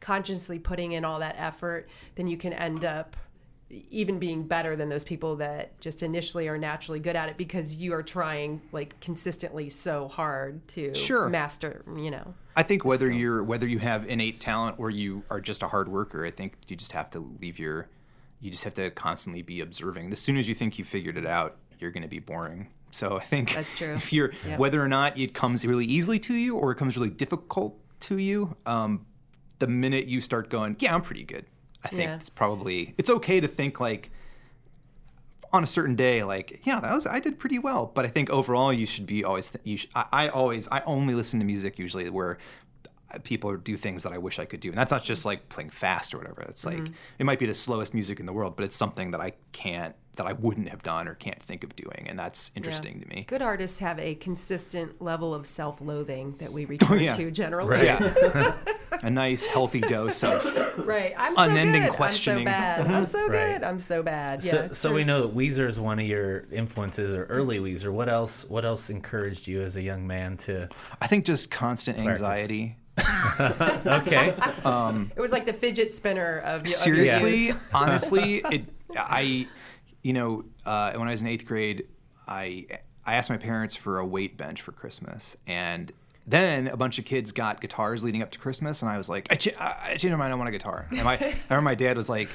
consciously 0.00 0.58
putting 0.58 0.92
in 0.92 1.04
all 1.04 1.20
that 1.20 1.36
effort, 1.38 1.88
then 2.16 2.26
you 2.26 2.36
can 2.36 2.52
end 2.52 2.84
up 2.84 3.16
even 3.70 4.18
being 4.18 4.46
better 4.46 4.76
than 4.76 4.88
those 4.88 5.04
people 5.04 5.36
that 5.36 5.78
just 5.80 6.02
initially 6.02 6.48
are 6.48 6.58
naturally 6.58 7.00
good 7.00 7.16
at 7.16 7.28
it 7.28 7.36
because 7.36 7.76
you 7.76 7.92
are 7.92 8.02
trying 8.02 8.60
like 8.72 8.98
consistently 9.00 9.70
so 9.70 10.06
hard 10.08 10.66
to 10.68 10.94
Sure. 10.94 11.28
master, 11.28 11.84
you 11.96 12.10
know. 12.10 12.34
I 12.56 12.62
think 12.62 12.84
whether 12.84 13.10
you're 13.10 13.42
whether 13.42 13.66
you 13.66 13.78
have 13.80 14.06
innate 14.06 14.38
talent 14.38 14.78
or 14.78 14.90
you 14.90 15.24
are 15.30 15.40
just 15.40 15.62
a 15.62 15.68
hard 15.68 15.88
worker, 15.88 16.24
I 16.24 16.30
think 16.30 16.56
you 16.68 16.76
just 16.76 16.92
have 16.92 17.10
to 17.10 17.20
leave 17.40 17.58
your 17.58 17.88
you 18.40 18.50
just 18.50 18.64
have 18.64 18.74
to 18.74 18.90
constantly 18.90 19.42
be 19.42 19.60
observing. 19.60 20.12
As 20.12 20.20
soon 20.20 20.36
as 20.36 20.48
you 20.48 20.54
think 20.54 20.78
you 20.78 20.84
figured 20.84 21.16
it 21.16 21.26
out, 21.26 21.56
you're 21.78 21.90
going 21.90 22.02
to 22.02 22.08
be 22.08 22.18
boring. 22.18 22.68
So 22.94 23.16
I 23.18 23.22
think 23.24 23.52
That's 23.54 23.74
true. 23.80 23.94
If 23.94 24.12
you're 24.12 24.32
Yep. 24.46 24.58
whether 24.58 24.82
or 24.82 24.88
not 24.88 25.18
it 25.18 25.34
comes 25.34 25.66
really 25.66 25.84
easily 25.86 26.18
to 26.20 26.34
you 26.34 26.56
or 26.56 26.70
it 26.72 26.76
comes 26.76 26.96
really 26.96 27.10
difficult 27.10 27.76
to 28.00 28.18
you, 28.18 28.56
um, 28.66 29.04
the 29.58 29.66
minute 29.66 30.06
you 30.06 30.20
start 30.20 30.48
going, 30.48 30.76
yeah, 30.78 30.94
I'm 30.94 31.02
pretty 31.02 31.24
good. 31.24 31.44
I 31.84 31.88
think 31.88 32.02
Yeah. 32.02 32.16
it's 32.16 32.28
probably 32.28 32.94
it's 32.96 33.10
okay 33.10 33.40
to 33.40 33.48
think 33.48 33.78
like 33.80 34.10
on 35.52 35.62
a 35.62 35.66
certain 35.66 35.94
day 35.94 36.24
like 36.24 36.60
yeah 36.64 36.80
that 36.80 36.92
was 36.92 37.06
i 37.06 37.20
did 37.20 37.38
pretty 37.38 37.60
well 37.60 37.92
but 37.94 38.04
i 38.04 38.08
think 38.08 38.28
overall 38.30 38.72
you 38.72 38.86
should 38.86 39.06
be 39.06 39.22
always 39.22 39.50
th- 39.50 39.64
you 39.64 39.76
sh- 39.76 39.86
I, 39.94 40.04
I 40.12 40.28
always 40.30 40.66
i 40.72 40.80
only 40.80 41.14
listen 41.14 41.38
to 41.38 41.46
music 41.46 41.78
usually 41.78 42.08
where 42.10 42.38
people 43.22 43.56
do 43.56 43.76
things 43.76 44.02
that 44.02 44.12
i 44.12 44.18
wish 44.18 44.38
i 44.38 44.44
could 44.44 44.60
do 44.60 44.68
and 44.68 44.78
that's 44.78 44.90
not 44.90 45.02
just 45.02 45.20
mm-hmm. 45.20 45.28
like 45.28 45.48
playing 45.48 45.70
fast 45.70 46.14
or 46.14 46.18
whatever 46.18 46.42
it's 46.42 46.64
like 46.64 46.78
mm-hmm. 46.78 46.92
it 47.18 47.24
might 47.24 47.38
be 47.38 47.46
the 47.46 47.54
slowest 47.54 47.94
music 47.94 48.20
in 48.20 48.26
the 48.26 48.32
world 48.32 48.56
but 48.56 48.64
it's 48.64 48.76
something 48.76 49.10
that 49.10 49.20
i 49.20 49.32
can't 49.52 49.94
that 50.16 50.26
i 50.26 50.32
wouldn't 50.32 50.68
have 50.68 50.82
done 50.82 51.08
or 51.08 51.14
can't 51.14 51.42
think 51.42 51.64
of 51.64 51.74
doing 51.76 52.06
and 52.08 52.18
that's 52.18 52.50
interesting 52.54 53.00
to 53.00 53.08
me 53.08 53.24
Good 53.28 53.42
artists 53.42 53.80
have 53.80 53.98
a 53.98 54.14
consistent 54.16 55.02
level 55.02 55.34
of 55.34 55.46
self-loathing 55.46 56.36
that 56.38 56.52
we 56.52 56.64
return 56.74 56.98
Oh, 56.98 57.00
yeah. 57.00 57.10
to 57.16 57.30
generally. 57.30 57.70
Right. 57.70 57.84
yeah 57.84 58.54
a 59.02 59.10
nice 59.10 59.44
healthy 59.44 59.80
dose 59.80 60.22
of 60.22 60.44
Right. 60.78 61.14
I'm 61.16 61.36
so 61.36 61.42
Unending 61.42 61.82
good. 61.82 61.92
questioning. 61.92 62.48
I'm 62.48 62.76
so 62.76 62.84
bad. 62.84 62.90
I'm 62.90 63.06
so 63.06 63.28
Right. 63.28 63.52
good. 63.54 63.62
I'm 63.64 63.80
so 63.80 64.02
bad. 64.02 64.44
Yeah. 64.44 64.50
So, 64.50 64.68
so 64.72 64.92
we 64.92 65.04
know 65.04 65.22
that 65.22 65.36
Weezer 65.36 65.68
is 65.68 65.78
one 65.78 66.00
of 66.00 66.06
your 66.06 66.46
influences, 66.50 67.14
or 67.14 67.24
early 67.26 67.58
Weezer. 67.60 67.92
What 67.92 68.08
else? 68.08 68.44
What 68.44 68.64
else 68.64 68.90
encouraged 68.90 69.46
you 69.46 69.60
as 69.62 69.76
a 69.76 69.82
young 69.82 70.06
man 70.06 70.36
to? 70.38 70.68
i 71.00 71.06
think 71.06 71.24
just 71.24 71.50
constant 71.50 71.98
anxiety 71.98 72.76
Okay, 73.86 74.34
it 75.16 75.20
was 75.20 75.32
like 75.32 75.44
the 75.46 75.52
fidget 75.52 75.90
spinner 75.92 76.38
of, 76.38 76.62
of 76.62 76.66
your 76.68 76.76
seriously 76.78 77.46
youth. 77.46 77.68
honestly 77.74 78.36
it 78.50 78.64
i 78.96 79.46
you 80.02 80.12
know 80.12 80.44
uh, 80.64 80.92
when 80.92 81.08
i 81.08 81.10
was 81.10 81.20
in 81.20 81.26
eighth 81.26 81.44
grade 81.46 81.86
i 82.28 82.64
i 83.04 83.14
asked 83.14 83.30
my 83.30 83.36
parents 83.36 83.74
for 83.74 83.98
a 83.98 84.06
weight 84.06 84.36
bench 84.36 84.62
for 84.62 84.72
christmas. 84.72 85.36
And 85.46 85.92
then 86.26 86.68
a 86.68 86.76
bunch 86.76 86.98
of 86.98 87.04
kids 87.04 87.32
got 87.32 87.60
guitars 87.60 88.02
leading 88.04 88.22
up 88.22 88.30
to 88.30 88.38
christmas. 88.38 88.80
And 88.82 88.90
i 88.90 88.96
was 88.96 89.08
like 89.08 89.26
i, 89.30 89.34
ch- 89.34 89.54
I 89.58 89.76
I 89.84 89.88
changed 89.96 90.10
my 90.12 90.16
mind. 90.16 90.32
I 90.32 90.36
want 90.36 90.48
a 90.48 90.52
guitar. 90.52 90.86
And 90.90 91.02
my, 91.04 91.14
I 91.18 91.36
remember 91.50 91.62
my 91.62 91.74
dad 91.74 91.96
was 91.96 92.08
like 92.08 92.28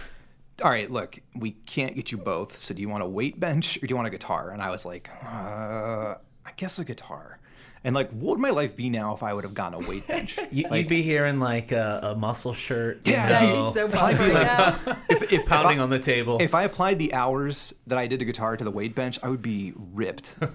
all 0.62 0.70
right 0.70 0.92
look 0.92 1.20
we 1.36 1.52
can't 1.52 1.96
get 1.96 2.12
you 2.12 2.18
both. 2.18 2.60
So 2.60 2.74
do 2.74 2.82
you 2.82 2.90
want 2.90 3.02
a 3.04 3.08
weight 3.08 3.40
bench 3.40 3.78
or 3.78 3.88
do 3.88 3.92
you 3.92 3.96
want 3.96 4.08
a 4.08 4.12
guitar? 4.12 4.52
And 4.52 4.62
i 4.62 4.70
was 4.70 4.86
like 4.86 5.10
uh, 5.24 6.16
i 6.46 6.52
guess 6.58 6.78
a 6.80 6.86
guitar 6.86 7.39
and 7.84 7.96
like 7.96 8.10
what 8.12 8.32
would 8.32 8.40
my 8.40 8.50
life 8.50 8.76
be 8.76 8.90
now 8.90 9.14
if 9.16 9.24
i 9.24 9.34
would 9.34 9.44
have 9.44 9.54
gotten 9.54 9.84
a 9.84 9.88
weight 9.88 10.06
bench 10.08 10.38
you, 10.52 10.66
you'd 10.72 10.88
be 10.90 11.02
here 11.02 11.26
in 11.26 11.40
like 11.40 11.72
a, 11.72 12.00
a 12.04 12.16
muscle 12.16 12.54
shirt. 12.54 13.06
you 13.08 13.14
Yeah. 13.14 13.30
Yeah, 13.30 13.54
know, 13.54 13.66
he's 13.66 13.74
so 13.74 13.88
pumped 13.90 14.20
right 14.20 14.34
now. 14.34 14.80
if, 15.10 15.22
if, 15.24 15.34
if 15.34 15.46
pounding 15.46 15.80
I- 15.80 15.84
on 15.84 15.90
the 15.90 16.00
table. 16.00 16.38
If 16.42 16.54
I 16.54 16.64
applied 16.64 17.00
the 17.00 17.14
hours 17.14 17.74
that 17.88 17.98
I 17.98 18.08
did 18.08 18.20
to 18.20 18.26
guitar 18.26 18.58
to 18.58 18.64
the 18.64 18.72
weight 18.72 18.96
bench, 18.96 19.20
I 19.24 19.30
would 19.30 19.42
be 19.42 19.74
ripped. 19.76 20.36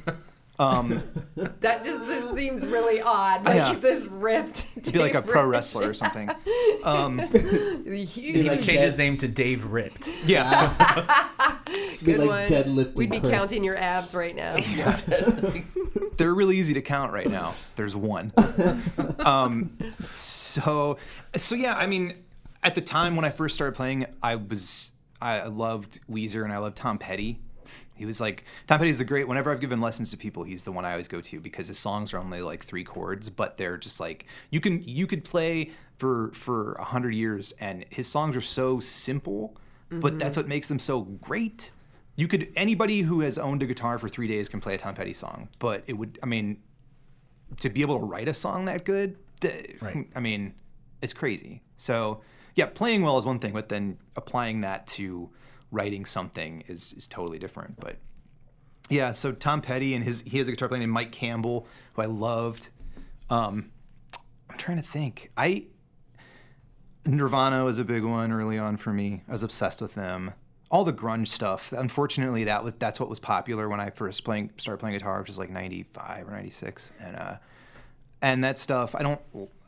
Um, 0.59 1.03
That 1.61 1.83
just, 1.85 2.07
just 2.07 2.35
seems 2.35 2.65
really 2.65 3.01
odd. 3.03 3.45
Like 3.45 3.57
Yeah. 3.57 3.75
this 3.75 4.07
ripped. 4.07 4.67
it'd 4.77 4.93
be 4.93 4.99
like 5.01 5.15
a 5.15 5.21
Dave 5.21 5.31
pro 5.31 5.43
Rich. 5.45 5.51
wrestler 5.53 5.89
or 5.91 5.95
something. 5.95 6.31
Um, 6.85 7.19
Huge. 7.19 8.13
He 8.13 8.43
like 8.43 8.61
changed 8.61 8.69
that. 8.69 8.85
his 8.85 8.99
name 8.99 9.17
to 9.19 9.27
Dave 9.29 9.65
Ripped. 9.65 10.13
yeah. 10.27 11.29
Be 11.67 11.97
Good 12.13 12.19
like 12.19 12.29
one. 12.29 12.49
deadlifting. 12.49 12.95
We'd 12.95 13.11
be 13.11 13.21
Chris. 13.21 13.33
counting 13.33 13.65
your 13.65 13.77
abs 13.79 14.15
right 14.15 14.37
now. 14.37 14.57
Yeah. 14.59 15.01
they're 16.19 16.35
really 16.35 16.59
easy 16.59 16.75
to 16.75 16.83
count 16.83 17.13
right 17.15 17.27
now. 17.29 17.55
There's 17.77 17.97
one. 17.97 18.33
Um, 19.21 19.71
so, 19.81 20.99
so 21.37 21.55
yeah. 21.55 21.75
I 21.75 21.87
mean, 21.87 22.15
at 22.63 22.75
the 22.75 22.83
time 22.83 23.17
when 23.17 23.25
I 23.25 23.31
first 23.31 23.55
started 23.55 23.75
playing, 23.75 24.05
I 24.23 24.37
was 24.37 24.93
I 25.23 25.47
loved 25.47 26.01
Weezer 26.11 26.45
and 26.45 26.53
I 26.53 26.59
loved 26.59 26.77
Tom 26.77 26.99
Petty. 26.99 27.41
He 27.95 28.07
was 28.07 28.21
like 28.21 28.45
Tom 28.67 28.79
Petty's 28.79 28.99
the 28.99 29.05
great. 29.05 29.29
Whenever 29.29 29.53
I've 29.53 29.61
given 29.61 29.81
lessons 29.81 30.11
to 30.11 30.17
people, 30.17 30.43
he's 30.43 30.65
the 30.65 30.73
one 30.73 30.85
I 30.85 30.93
always 30.93 31.09
go 31.09 31.21
to 31.21 31.41
because 31.41 31.69
his 31.69 31.79
songs 31.79 32.13
are 32.13 32.19
only 32.19 32.43
like 32.43 32.65
three 32.65 32.85
chords, 32.85 33.31
but 33.31 33.57
they're 33.57 33.77
just 33.77 34.01
like 34.01 34.27
you 34.51 34.61
can 34.61 34.83
you 34.85 35.07
could 35.07 35.25
play 35.25 35.71
for 35.99 36.33
for 36.33 36.75
a 36.75 36.85
hundred 36.85 37.15
years, 37.15 37.53
and 37.61 37.85
his 37.91 38.07
songs 38.07 38.37
are 38.37 38.41
so 38.41 38.81
simple, 38.81 39.57
but 39.91 40.01
mm-hmm. 40.01 40.19
that's 40.19 40.37
what 40.37 40.49
makes 40.49 40.69
them 40.69 40.79
so 40.79 41.03
great. 41.03 41.71
You 42.17 42.29
could 42.29 42.53
anybody 42.57 43.03
who 43.03 43.21
has 43.21 43.39
owned 43.39 43.63
a 43.63 43.67
guitar 43.67 43.99
for 43.99 44.09
three 44.09 44.29
days 44.29 44.49
can 44.49 44.61
play 44.61 44.75
a 44.75 44.79
Tom 44.79 44.95
Petty 44.95 45.13
song, 45.13 45.49
but 45.59 45.85
it 45.87 45.93
would 45.93 46.19
I 46.23 46.27
mean 46.27 46.63
to 47.61 47.71
be 47.71 47.83
able 47.83 47.99
to 47.99 48.05
write 48.05 48.29
a 48.29 48.35
song 48.35 48.65
that 48.65 48.85
good, 48.85 49.17
Right. 49.81 50.09
I 50.17 50.21
mean, 50.21 50.55
it's 51.01 51.13
crazy. 51.13 51.63
So 51.77 52.23
yeah, 52.55 52.67
playing 52.67 53.03
well 53.03 53.19
is 53.19 53.27
one 53.27 53.39
thing, 53.39 53.53
but 53.53 53.69
then 53.69 53.99
applying 54.17 54.63
that 54.63 54.87
to 54.89 55.31
writing 55.75 56.07
something 56.07 56.63
is 56.69 56.93
is 56.95 57.07
totally 57.07 57.39
different. 57.39 57.79
But 57.79 57.97
yeah, 58.89 59.13
so 59.13 59.33
Tom 59.33 59.61
Petty 59.61 59.95
and 59.95 60.05
his 60.05 60.23
he 60.23 60.39
has 60.39 60.49
a 60.49 60.53
guitar 60.53 60.69
player 60.69 60.81
named 60.81 60.93
Mike 60.93 61.13
Campbell, 61.13 61.67
who 61.95 62.03
I 62.03 62.07
loved. 62.07 62.71
Um, 63.31 63.71
I'm 64.49 64.57
trying 64.57 64.81
to 64.81 64.87
think. 64.87 65.31
I 65.37 65.65
Nirvana 67.07 67.65
was 67.65 67.79
a 67.79 67.85
big 67.85 68.05
one 68.05 68.33
early 68.33 68.59
on 68.59 68.77
for 68.77 68.93
me. 68.93 69.23
I 69.29 69.33
was 69.33 69.43
obsessed 69.43 69.83
with 69.83 69.95
them. 69.95 70.33
All 70.71 70.85
the 70.85 70.93
grunge 70.93 71.29
stuff. 71.29 71.73
Unfortunately, 71.73 72.45
that 72.45 72.65
was 72.65 72.75
that's 72.77 72.99
what 72.99 73.09
was 73.09 73.19
popular 73.19 73.69
when 73.69 73.81
I 73.81 73.91
first 73.91 74.25
playing 74.25 74.51
started 74.57 74.79
playing 74.79 74.97
guitar, 74.97 75.19
which 75.19 75.29
was 75.29 75.39
like 75.39 75.51
'95 75.51 76.29
or 76.29 76.31
'96, 76.33 76.93
and 77.01 77.17
uh, 77.17 77.37
and 78.23 78.43
that 78.45 78.59
stuff 78.59 78.95
I 78.95 79.03
don't 79.03 79.21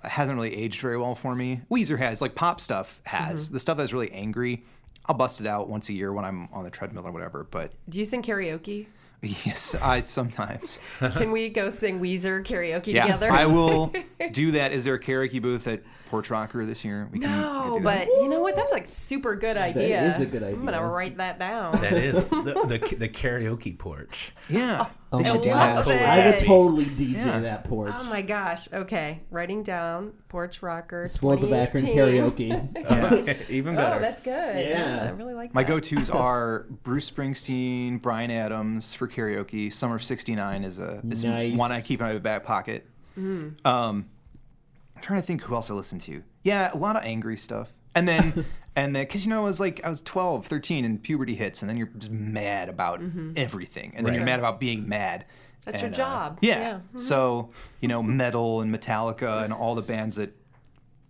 hasn't 0.03 0.37
really 0.37 0.55
aged 0.55 0.81
very 0.81 0.99
well 0.99 1.15
for 1.15 1.35
me. 1.35 1.61
Weezer 1.71 1.99
has 1.99 2.21
like 2.21 2.35
pop 2.35 2.61
stuff 2.61 3.01
has 3.05 3.51
the 3.51 3.61
stuff 3.61 3.77
that's 3.77 3.93
really 3.93 4.11
angry. 4.13 4.65
I'll 5.09 5.17
bust 5.17 5.41
it 5.41 5.47
out 5.47 5.69
once 5.69 5.89
a 5.89 5.93
year 5.93 6.13
when 6.13 6.25
I'm 6.25 6.49
on 6.53 6.65
the 6.65 6.71
treadmill 6.71 7.07
or 7.07 7.13
whatever. 7.13 7.47
But 7.51 7.73
Do 7.89 7.99
you 7.99 8.05
sing 8.05 8.23
karaoke? 8.23 8.87
yes, 9.23 9.75
I 9.77 10.01
sometimes. 10.01 10.79
Can 10.99 11.31
we 11.31 11.49
go 11.49 11.71
sing 11.71 12.01
Weezer 12.01 12.45
karaoke 12.45 12.89
Yeah, 12.89 13.05
together? 13.07 13.31
I 13.31 13.47
will 13.47 13.93
do 14.33 14.51
that. 14.53 14.73
Is 14.73 14.85
there 14.85 14.95
a 14.95 15.01
karaoke 15.01 15.41
booth 15.41 15.67
at 15.67 15.83
PorchRokr 16.11 16.67
this 16.67 16.85
year? 16.85 17.09
We 17.11 17.19
No, 17.21 17.79
do 17.79 17.83
that. 17.83 18.07
but 18.09 18.09
you 18.23 18.29
know 18.29 18.41
what? 18.41 18.55
That's 18.57 18.73
like 18.73 18.87
super 18.89 19.35
good 19.35 19.57
idea. 19.57 20.03
is 20.15 20.21
a 20.23 20.27
good 20.27 20.43
idea. 20.43 20.57
I'm 20.57 20.65
gonna 20.65 20.87
write 20.87 21.17
that 21.17 21.39
down. 21.39 21.73
That 21.81 21.95
is 21.95 22.23
the, 22.27 22.79
the, 22.89 22.97
the 22.97 23.09
karaoke 23.09 23.77
porch. 23.77 24.33
yeah, 24.49 24.87
Oh 24.87 24.91
they 25.19 25.25
my 25.25 25.33
should 25.33 25.43
do 25.43 25.49
that. 25.51 25.87
it. 25.87 26.03
I 26.03 26.31
would 26.31 26.39
totally 26.47 26.85
DJ 26.87 27.13
Yeah. 27.15 27.41
that 27.41 27.65
porch. 27.65 27.93
Oh 27.97 28.05
my 28.05 28.23
gosh. 28.23 28.71
Okay, 28.73 29.21
writing 29.31 29.63
down 29.63 30.13
PorchRokr. 30.29 31.09
Spoils 31.11 31.43
of 31.43 31.53
Akron 31.53 31.87
2018. 31.87 32.53
karaoke. 32.53 33.13
Okay, 33.27 33.47
even 33.49 33.75
Oh, 33.75 33.77
better. 33.79 34.01
that's 34.01 34.23
good. 34.23 34.69
Yeah. 34.69 35.11
I 35.13 35.17
really 35.17 35.35
like 35.35 35.51
that. 35.51 35.55
My 35.55 35.63
that. 35.63 35.69
go-tos 35.69 36.11
are 36.11 36.67
Bruce 36.83 37.11
Springsteen, 37.11 38.01
Bryan 38.01 38.31
Adams 38.31 38.93
for 38.95 39.09
karaoke. 39.09 39.73
Summer 39.73 39.97
of 39.97 40.05
'69 40.05 40.65
is 40.65 40.79
a 40.79 41.01
is 41.09 41.25
Nice. 41.25 41.57
one 41.57 41.73
I 41.73 41.81
keep 41.81 42.01
in 42.01 42.07
my 42.07 42.19
back 42.19 42.45
pocket. 42.45 42.87
Um, 43.17 43.57
I'm 43.65 45.03
trying 45.03 45.21
to 45.21 45.27
think 45.27 45.43
who 45.43 45.55
else 45.55 45.71
I 45.71 45.75
listen 45.75 45.99
to. 46.01 46.23
Yeah, 46.43 46.71
a 46.73 46.77
lot 46.77 46.97
of 46.97 47.03
angry 47.05 47.37
stuff. 47.37 47.73
And 47.95 48.07
then, 48.09 48.45
and 48.77 48.95
then, 48.95 49.03
because 49.05 49.25
you 49.25 49.31
know, 49.31 49.41
I 49.41 49.45
was 49.45 49.59
like, 49.59 49.81
I 49.85 49.89
was 49.89 50.01
12, 50.03 50.47
13, 50.47 50.85
and 50.85 51.03
puberty 51.03 51.35
hits, 51.35 51.63
and 51.63 51.69
then 51.69 51.77
you're 51.77 51.91
just 51.99 52.11
mad 52.13 52.69
about 52.69 53.01
everything, 53.35 53.93
and 53.97 54.07
then 54.07 54.15
you're 54.15 54.25
mad 54.25 54.39
about 54.39 54.61
being 54.61 54.89
mad. 54.89 55.25
That's 55.65 55.79
your 55.81 55.87
And, 55.87 55.95
uh, 55.95 55.99
job. 55.99 56.39
yeah. 56.43 56.59
Yeah. 56.61 56.79
Mhm. 56.95 57.01
So 57.01 57.49
you 57.81 57.89
know, 57.89 58.01
metal 58.03 58.61
and 58.61 58.73
Metallica 58.73 59.43
and 59.43 59.53
all 59.53 59.75
the 59.75 59.83
bands 59.83 60.15
that 60.17 60.33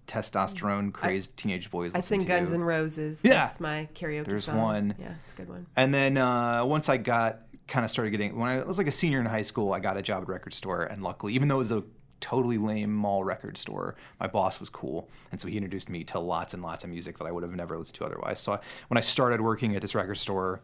testosterone 0.06 0.92
crazed 0.92 1.36
teenage 1.36 1.70
boys. 1.70 1.94
I 1.94 2.00
sing 2.00 2.20
to. 2.20 2.26
Guns 2.26 2.52
N' 2.52 2.62
Roses. 2.62 3.20
Yeah. 3.22 3.32
That's 3.46 3.60
my 3.60 3.88
karaoke 3.94 4.24
There's 4.24 4.44
song. 4.44 4.56
one. 4.62 4.94
Yeah, 4.98 5.12
it's 5.24 5.32
a 5.32 5.36
good 5.36 5.48
one. 5.48 5.66
And 5.76 5.92
then 5.92 6.16
uh, 6.16 6.64
once 6.64 6.88
I 6.88 6.96
got 6.96 7.40
kind 7.66 7.84
of 7.84 7.90
started 7.90 8.12
getting 8.12 8.38
when 8.38 8.48
I 8.48 8.64
was 8.64 8.78
like 8.78 8.86
a 8.86 8.92
senior 8.92 9.18
in 9.20 9.26
high 9.26 9.42
school, 9.42 9.72
I 9.72 9.80
got 9.80 9.96
a 9.96 10.02
job 10.02 10.22
at 10.22 10.28
a 10.28 10.32
record 10.32 10.54
store, 10.54 10.84
and 10.84 11.02
luckily, 11.02 11.34
even 11.34 11.48
though 11.48 11.56
it 11.56 11.58
was 11.58 11.72
a 11.72 11.82
totally 12.20 12.58
lame 12.58 12.92
mall 12.92 13.24
record 13.24 13.56
store, 13.56 13.96
my 14.20 14.26
boss 14.26 14.60
was 14.60 14.68
cool, 14.68 15.08
and 15.32 15.40
so 15.40 15.48
he 15.48 15.56
introduced 15.56 15.90
me 15.90 16.04
to 16.04 16.18
lots 16.18 16.54
and 16.54 16.62
lots 16.62 16.84
of 16.84 16.90
music 16.90 17.18
that 17.18 17.26
I 17.26 17.32
would 17.32 17.42
have 17.42 17.54
never 17.54 17.76
listened 17.76 17.96
to 17.96 18.04
otherwise. 18.04 18.40
So 18.40 18.54
I, 18.54 18.58
when 18.88 18.98
I 18.98 19.02
started 19.02 19.40
working 19.40 19.76
at 19.76 19.82
this 19.82 19.94
record 19.94 20.16
store, 20.16 20.60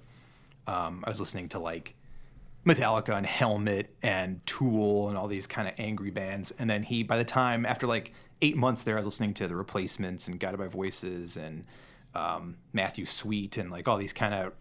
um, 0.66 1.02
I 1.06 1.10
was 1.10 1.20
listening 1.20 1.48
to 1.50 1.58
like 1.58 1.94
Metallica 2.64 3.16
and 3.16 3.26
Helmet 3.26 3.94
and 4.02 4.44
Tool 4.46 5.08
and 5.08 5.18
all 5.18 5.28
these 5.28 5.46
kind 5.46 5.68
of 5.68 5.74
angry 5.78 6.10
bands. 6.10 6.52
And 6.58 6.70
then 6.70 6.82
he, 6.82 7.02
by 7.02 7.18
the 7.18 7.24
time 7.24 7.66
after 7.66 7.86
like 7.86 8.12
eight 8.40 8.56
months 8.56 8.82
there, 8.82 8.94
I 8.96 8.98
was 8.98 9.06
listening 9.06 9.34
to 9.34 9.48
The 9.48 9.56
Replacements 9.56 10.28
and 10.28 10.38
Guided 10.38 10.60
by 10.60 10.68
Voices 10.68 11.36
and 11.36 11.64
um, 12.14 12.56
Matthew 12.72 13.06
Sweet 13.06 13.56
and 13.56 13.70
like 13.70 13.88
all 13.88 13.96
these 13.96 14.12
kind 14.12 14.34
of 14.34 14.52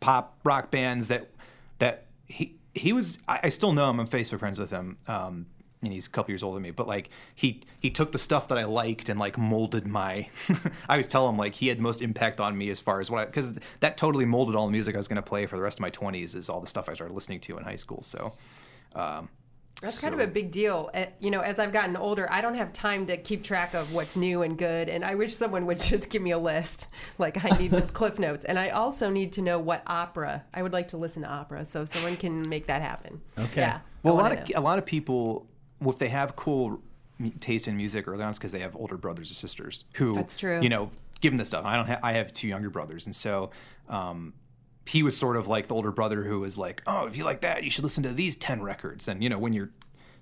pop 0.00 0.38
rock 0.44 0.70
bands 0.70 1.08
that 1.08 1.28
that 1.78 2.06
he 2.26 2.56
he 2.74 2.92
was. 2.92 3.18
I, 3.28 3.40
I 3.44 3.48
still 3.50 3.72
know 3.72 3.90
him. 3.90 4.00
I'm 4.00 4.08
Facebook 4.08 4.38
friends 4.38 4.58
with 4.58 4.70
him. 4.70 4.96
Um, 5.06 5.46
and 5.82 5.92
he's 5.92 6.06
a 6.06 6.10
couple 6.10 6.30
years 6.32 6.42
older 6.42 6.56
than 6.56 6.62
me, 6.64 6.70
but 6.72 6.86
like 6.86 7.08
he 7.34 7.62
he 7.78 7.90
took 7.90 8.12
the 8.12 8.18
stuff 8.18 8.48
that 8.48 8.58
I 8.58 8.64
liked 8.64 9.08
and 9.08 9.18
like 9.18 9.38
molded 9.38 9.86
my. 9.86 10.28
I 10.88 10.94
always 10.94 11.08
tell 11.08 11.28
him 11.28 11.36
like 11.38 11.54
he 11.54 11.68
had 11.68 11.78
the 11.78 11.82
most 11.82 12.02
impact 12.02 12.40
on 12.40 12.56
me 12.56 12.68
as 12.70 12.80
far 12.80 13.00
as 13.00 13.10
what 13.10 13.20
I 13.22 13.24
because 13.26 13.52
that 13.80 13.96
totally 13.96 14.24
molded 14.26 14.56
all 14.56 14.66
the 14.66 14.72
music 14.72 14.94
I 14.94 14.98
was 14.98 15.08
going 15.08 15.16
to 15.16 15.22
play 15.22 15.46
for 15.46 15.56
the 15.56 15.62
rest 15.62 15.78
of 15.78 15.82
my 15.82 15.90
20s 15.90 16.34
is 16.36 16.48
all 16.48 16.60
the 16.60 16.66
stuff 16.66 16.88
I 16.88 16.94
started 16.94 17.14
listening 17.14 17.40
to 17.40 17.56
in 17.58 17.64
high 17.64 17.76
school. 17.76 18.02
So, 18.02 18.32
um, 18.94 19.28
That's 19.80 19.98
kind 20.00 20.12
of 20.12 20.20
a 20.20 20.26
big 20.26 20.50
deal. 20.50 20.90
Uh, 20.92 21.06
You 21.20 21.30
know, 21.30 21.40
as 21.40 21.58
I've 21.58 21.72
gotten 21.72 21.96
older, 21.96 22.30
I 22.30 22.42
don't 22.42 22.56
have 22.56 22.70
time 22.74 23.06
to 23.06 23.16
keep 23.16 23.42
track 23.42 23.72
of 23.72 23.92
what's 23.94 24.14
new 24.16 24.42
and 24.42 24.58
good. 24.58 24.90
And 24.90 25.02
I 25.02 25.14
wish 25.14 25.34
someone 25.34 25.64
would 25.64 25.80
just 25.92 26.10
give 26.10 26.20
me 26.20 26.32
a 26.32 26.38
list. 26.38 26.88
Like, 27.16 27.42
I 27.42 27.56
need 27.56 27.70
the 27.70 27.82
cliff 27.94 28.18
notes. 28.18 28.44
And 28.44 28.58
I 28.58 28.68
also 28.70 29.08
need 29.08 29.32
to 29.34 29.42
know 29.42 29.58
what 29.58 29.82
opera. 29.86 30.44
I 30.52 30.62
would 30.62 30.74
like 30.74 30.88
to 30.88 30.98
listen 30.98 31.22
to 31.22 31.28
opera. 31.28 31.64
So 31.64 31.82
if 31.82 31.88
someone 31.88 32.16
can 32.18 32.46
make 32.46 32.66
that 32.66 32.82
happen. 32.82 33.22
Okay. 33.38 33.62
Yeah. 33.62 33.80
well, 34.02 34.16
a 34.16 34.18
I 34.18 34.22
lot 34.22 34.32
of 34.32 34.38
know. 34.50 34.54
a 34.56 34.60
lot 34.60 34.78
of 34.78 34.84
people, 34.84 35.46
if 35.88 35.98
they 35.98 36.08
have 36.08 36.36
cool 36.36 36.80
taste 37.40 37.68
in 37.68 37.76
music 37.76 38.06
early 38.08 38.22
on, 38.22 38.30
it's 38.30 38.38
because 38.38 38.52
they 38.52 38.60
have 38.60 38.76
older 38.76 38.96
brothers 38.96 39.30
or 39.30 39.34
sisters 39.34 39.84
who 39.94 40.14
That's 40.14 40.36
true. 40.36 40.60
You 40.60 40.68
know, 40.68 40.90
give 41.20 41.32
them 41.32 41.38
this 41.38 41.48
stuff. 41.48 41.64
I 41.64 41.76
don't. 41.76 41.86
Ha- 41.86 42.00
I 42.02 42.12
have 42.12 42.32
two 42.32 42.48
younger 42.48 42.70
brothers, 42.70 43.06
and 43.06 43.14
so. 43.16 43.50
Um, 43.88 44.34
he 44.86 45.02
was 45.04 45.16
sort 45.16 45.36
of 45.36 45.46
like 45.46 45.68
the 45.68 45.74
older 45.74 45.92
brother 45.92 46.24
who 46.24 46.40
was 46.40 46.58
like, 46.58 46.82
"Oh, 46.86 47.06
if 47.06 47.16
you 47.16 47.22
like 47.24 47.42
that, 47.42 47.62
you 47.62 47.70
should 47.70 47.84
listen 47.84 48.02
to 48.04 48.08
these 48.08 48.34
ten 48.34 48.60
records." 48.62 49.06
And 49.08 49.22
you 49.22 49.28
know, 49.28 49.38
when 49.38 49.52
you're 49.52 49.70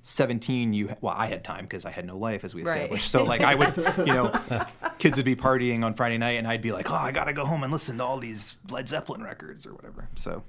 17, 0.03 0.73
you 0.75 0.94
well, 1.01 1.14
I 1.16 1.27
had 1.27 1.44
time 1.44 1.64
because 1.64 1.85
I 1.85 1.90
had 1.90 2.05
no 2.07 2.16
life, 2.18 2.44
as 2.44 2.55
we 2.55 2.62
Right. 2.64 2.77
established. 2.77 3.11
So 3.11 3.25
like, 3.25 3.40
I 3.42 3.55
would, 3.55 3.77
you 3.99 4.12
know, 4.12 4.33
kids 4.99 5.16
would 5.16 5.25
be 5.25 5.37
partying 5.37 5.85
on 5.85 5.94
Friday 5.94 6.18
night, 6.18 6.33
and 6.38 6.47
I'd 6.47 6.61
be 6.61 6.73
like, 6.73 6.90
"Oh, 6.90 6.94
I 6.94 7.12
gotta 7.12 7.33
go 7.33 7.44
home 7.47 7.62
and 7.62 7.73
listen 7.73 7.99
to 7.99 8.05
all 8.05 8.18
these 8.18 8.57
Led 8.68 8.88
Zeppelin 8.88 9.23
records 9.23 9.64
or 9.66 9.75
whatever." 9.75 10.09
So 10.16 10.42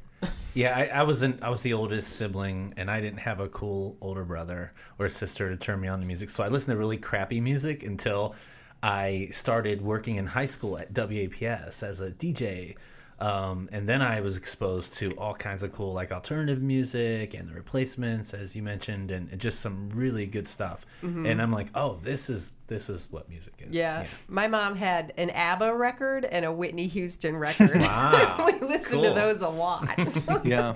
Yeah, 0.54 0.76
I, 0.76 1.00
I 1.00 1.04
wasn't. 1.04 1.44
I 1.44 1.50
was 1.50 1.62
the 1.62 1.74
oldest 1.74 2.18
sibling, 2.18 2.74
and 2.76 2.90
I 2.90 3.02
didn't 3.02 3.20
have 3.20 3.40
a 3.40 3.48
cool 3.48 3.98
older 4.02 4.26
brother 4.26 4.74
or 4.98 5.08
sister 5.08 5.50
to 5.50 5.56
turn 5.56 5.80
me 5.80 5.88
on 5.88 6.02
to 6.02 6.08
music. 6.08 6.30
So 6.30 6.44
I 6.44 6.48
listened 6.48 6.74
to 6.74 6.78
really 6.78 6.98
crappy 6.98 7.40
music 7.40 7.84
until 7.84 8.36
I 8.82 9.30
started 9.32 9.82
working 9.82 10.16
in 10.16 10.26
high 10.26 10.46
school 10.46 10.78
at 10.78 10.94
WAPS 10.94 11.84
as 11.84 12.02
a 12.02 12.12
DJ. 12.12 12.76
Um, 13.20 13.68
and 13.74 13.88
then 13.88 14.02
I 14.02 14.22
was 14.22 14.38
exposed 14.38 14.94
to 15.00 15.12
all 15.18 15.34
kinds 15.34 15.62
of 15.62 15.74
cool, 15.74 15.94
like 15.94 16.12
alternative 16.12 16.62
music 16.62 17.34
and 17.34 17.50
the 17.50 17.54
replacements, 17.54 18.34
as 18.34 18.56
you 18.56 18.64
mentioned, 18.64 19.12
and, 19.12 19.30
and 19.30 19.42
just 19.42 19.60
some 19.60 19.90
really 19.90 20.26
good 20.26 20.48
stuff. 20.48 20.86
And 21.02 21.42
I'm 21.42 21.52
like, 21.52 21.68
oh, 21.76 21.96
this 22.02 22.30
is 22.30 22.54
this 22.68 22.90
is 22.90 23.08
what 23.12 23.30
music 23.30 23.56
is. 23.60 23.68
Mm-hmm. 23.68 23.76
Yeah. 23.76 24.08
My 24.28 24.48
mom 24.48 24.76
had 24.76 25.14
an 25.18 25.32
ABBA 25.32 25.76
record 25.76 26.24
and 26.26 26.46
a 26.46 26.52
Whitney 26.52 26.88
Houston 26.88 27.36
record. 27.36 27.82
Wow. 27.90 28.46
we 28.46 28.68
listened 28.68 29.04
to 29.04 29.10
those 29.12 29.42
a 29.42 29.50
lot. 29.50 29.90
yeah, 30.46 30.76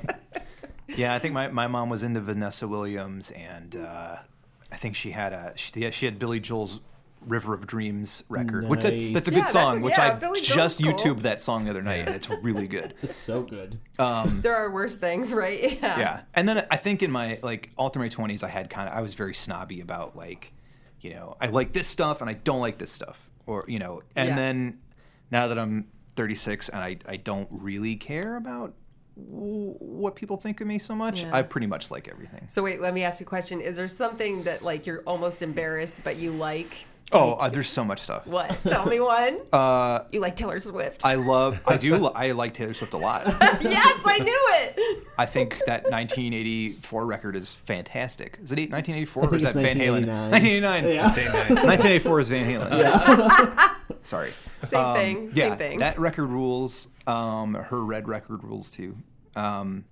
yeah. 0.88 1.13
I 1.13 1.19
think 1.19 1.34
my, 1.34 1.47
my 1.47 1.67
mom 1.67 1.89
was 1.89 2.03
into 2.03 2.19
Vanessa 2.21 2.67
Williams, 2.67 3.32
and 3.32 3.75
uh, 3.75 4.17
I 4.71 4.75
think 4.75 4.95
she 4.95 5.12
had 5.12 5.32
a 5.32 5.53
she, 5.56 5.91
she 5.91 6.06
had 6.06 6.17
Billy 6.17 6.39
Joel's 6.39 6.79
River 7.27 7.53
of 7.53 7.65
Dreams 7.67 8.23
record, 8.29 8.65
mm, 8.65 8.67
which 8.69 8.81
that, 8.81 9.12
that's 9.13 9.27
a 9.27 9.31
good 9.31 9.41
that's 9.43 9.51
song. 9.51 9.79
a- 9.79 9.81
which 9.81 9.97
yeah, 9.97 10.07
I 10.13 10.15
Billy 10.15 10.41
Joel's 10.41 10.77
just 10.77 10.83
cool. 10.83 10.93
YouTubed 10.93 11.21
that 11.23 11.41
song 11.41 11.63
the 11.65 11.69
other 11.69 11.81
night, 11.81 12.05
and 12.07 12.15
it's 12.15 12.29
really 12.29 12.67
good. 12.67 12.93
It's 13.03 13.17
so 13.17 13.43
good. 13.43 13.79
Um, 13.99 14.41
there 14.43 14.55
are 14.55 14.71
worse 14.71 14.97
things, 14.97 15.33
right? 15.33 15.79
Yeah. 15.81 15.99
Yeah, 15.99 16.21
and 16.33 16.47
then 16.47 16.65
I 16.71 16.77
think 16.77 17.03
in 17.03 17.12
my 17.12 17.39
like 17.43 17.71
all 17.77 17.89
through 17.89 18.03
my 18.03 18.09
twenties, 18.09 18.43
I 18.43 18.49
had 18.49 18.69
kind 18.69 18.89
of 18.89 18.95
I 18.97 19.01
was 19.01 19.13
very 19.13 19.33
snobby 19.33 19.81
about 19.81 20.15
like, 20.15 20.53
you 21.01 21.12
know, 21.12 21.36
I 21.41 21.47
like 21.47 21.73
this 21.73 21.88
stuff 21.88 22.21
and 22.21 22.29
I 22.29 22.33
don't 22.33 22.59
like 22.59 22.77
this 22.77 22.91
stuff, 22.91 23.19
or 23.45 23.65
you 23.67 23.79
know, 23.79 24.01
and 24.15 24.29
Yeah. 24.29 24.36
then 24.36 24.79
now 25.31 25.47
that 25.47 25.57
I'm 25.59 25.88
36 26.15 26.69
and 26.69 26.83
I 26.83 26.97
I 27.07 27.17
don't 27.17 27.47
really 27.51 27.95
care 27.95 28.36
about 28.36 28.73
what 29.15 30.15
people 30.15 30.38
think 30.38 30.59
of 30.62 30.67
me 30.67 30.79
so 30.79 30.95
much. 30.95 31.21
Yeah. 31.21 31.36
I 31.36 31.41
pretty 31.43 31.67
much 31.67 31.91
like 31.91 32.07
everything. 32.07 32.47
So 32.49 32.63
wait, 32.63 32.81
let 32.81 32.93
me 32.93 33.03
ask 33.03 33.19
you 33.19 33.25
a 33.25 33.29
question. 33.29 33.62
Is 33.62 33.77
there 33.77 33.88
something 33.88 34.43
that 34.43 34.63
like 34.63 34.86
you're 34.88 35.03
almost 35.05 35.41
embarrassed 35.41 35.99
but 36.03 36.15
you 36.17 36.31
like? 36.31 36.86
Oh, 37.11 37.33
uh, 37.33 37.49
there's 37.49 37.69
so 37.69 37.83
much 37.83 38.01
stuff. 38.01 38.25
What? 38.25 38.57
Tell 38.63 38.85
me 38.87 38.99
one. 38.99 39.39
Uh, 39.53 40.05
you 40.11 40.19
like 40.19 40.35
Taylor 40.35 40.59
Swift? 40.59 41.05
I 41.05 41.15
love. 41.15 41.61
I 41.67 41.77
do. 41.77 42.07
I 42.15 42.31
like 42.31 42.53
Taylor 42.55 42.73
Swift 42.73 42.93
a 42.93 42.97
lot. 42.97 43.25
yes, 43.61 43.99
I 44.05 44.19
knew 44.19 44.45
it. 44.53 45.03
I 45.17 45.25
think 45.27 45.59
that 45.67 45.83
1984 45.91 47.05
record 47.05 47.35
is 47.35 47.53
fantastic. 47.53 48.39
Is 48.41 48.51
it 48.51 48.71
1984 48.71 49.23
or 49.29 49.35
is 49.35 49.43
that 49.43 49.53
Van 49.53 49.77
Halen? 49.77 50.07
1989. 50.07 50.31
1989. 50.31 50.83
Yeah. 50.89 51.63
1984 51.65 52.19
is 52.19 52.29
Van 52.29 52.47
Halen. 52.49 52.79
Yeah. 52.79 53.75
Sorry. 54.03 54.33
Same 54.65 54.79
Um, 54.79 54.95
thing. 54.95 55.15
Same 55.33 55.49
yeah, 55.51 55.55
thing. 55.55 55.79
that 55.79 55.99
record 55.99 56.27
rules. 56.27 56.87
Um, 57.05 57.53
her 57.53 57.83
red 57.83 58.07
record 58.07 58.43
rules 58.43 58.71
too. 58.71 58.97
Um, 59.35 59.85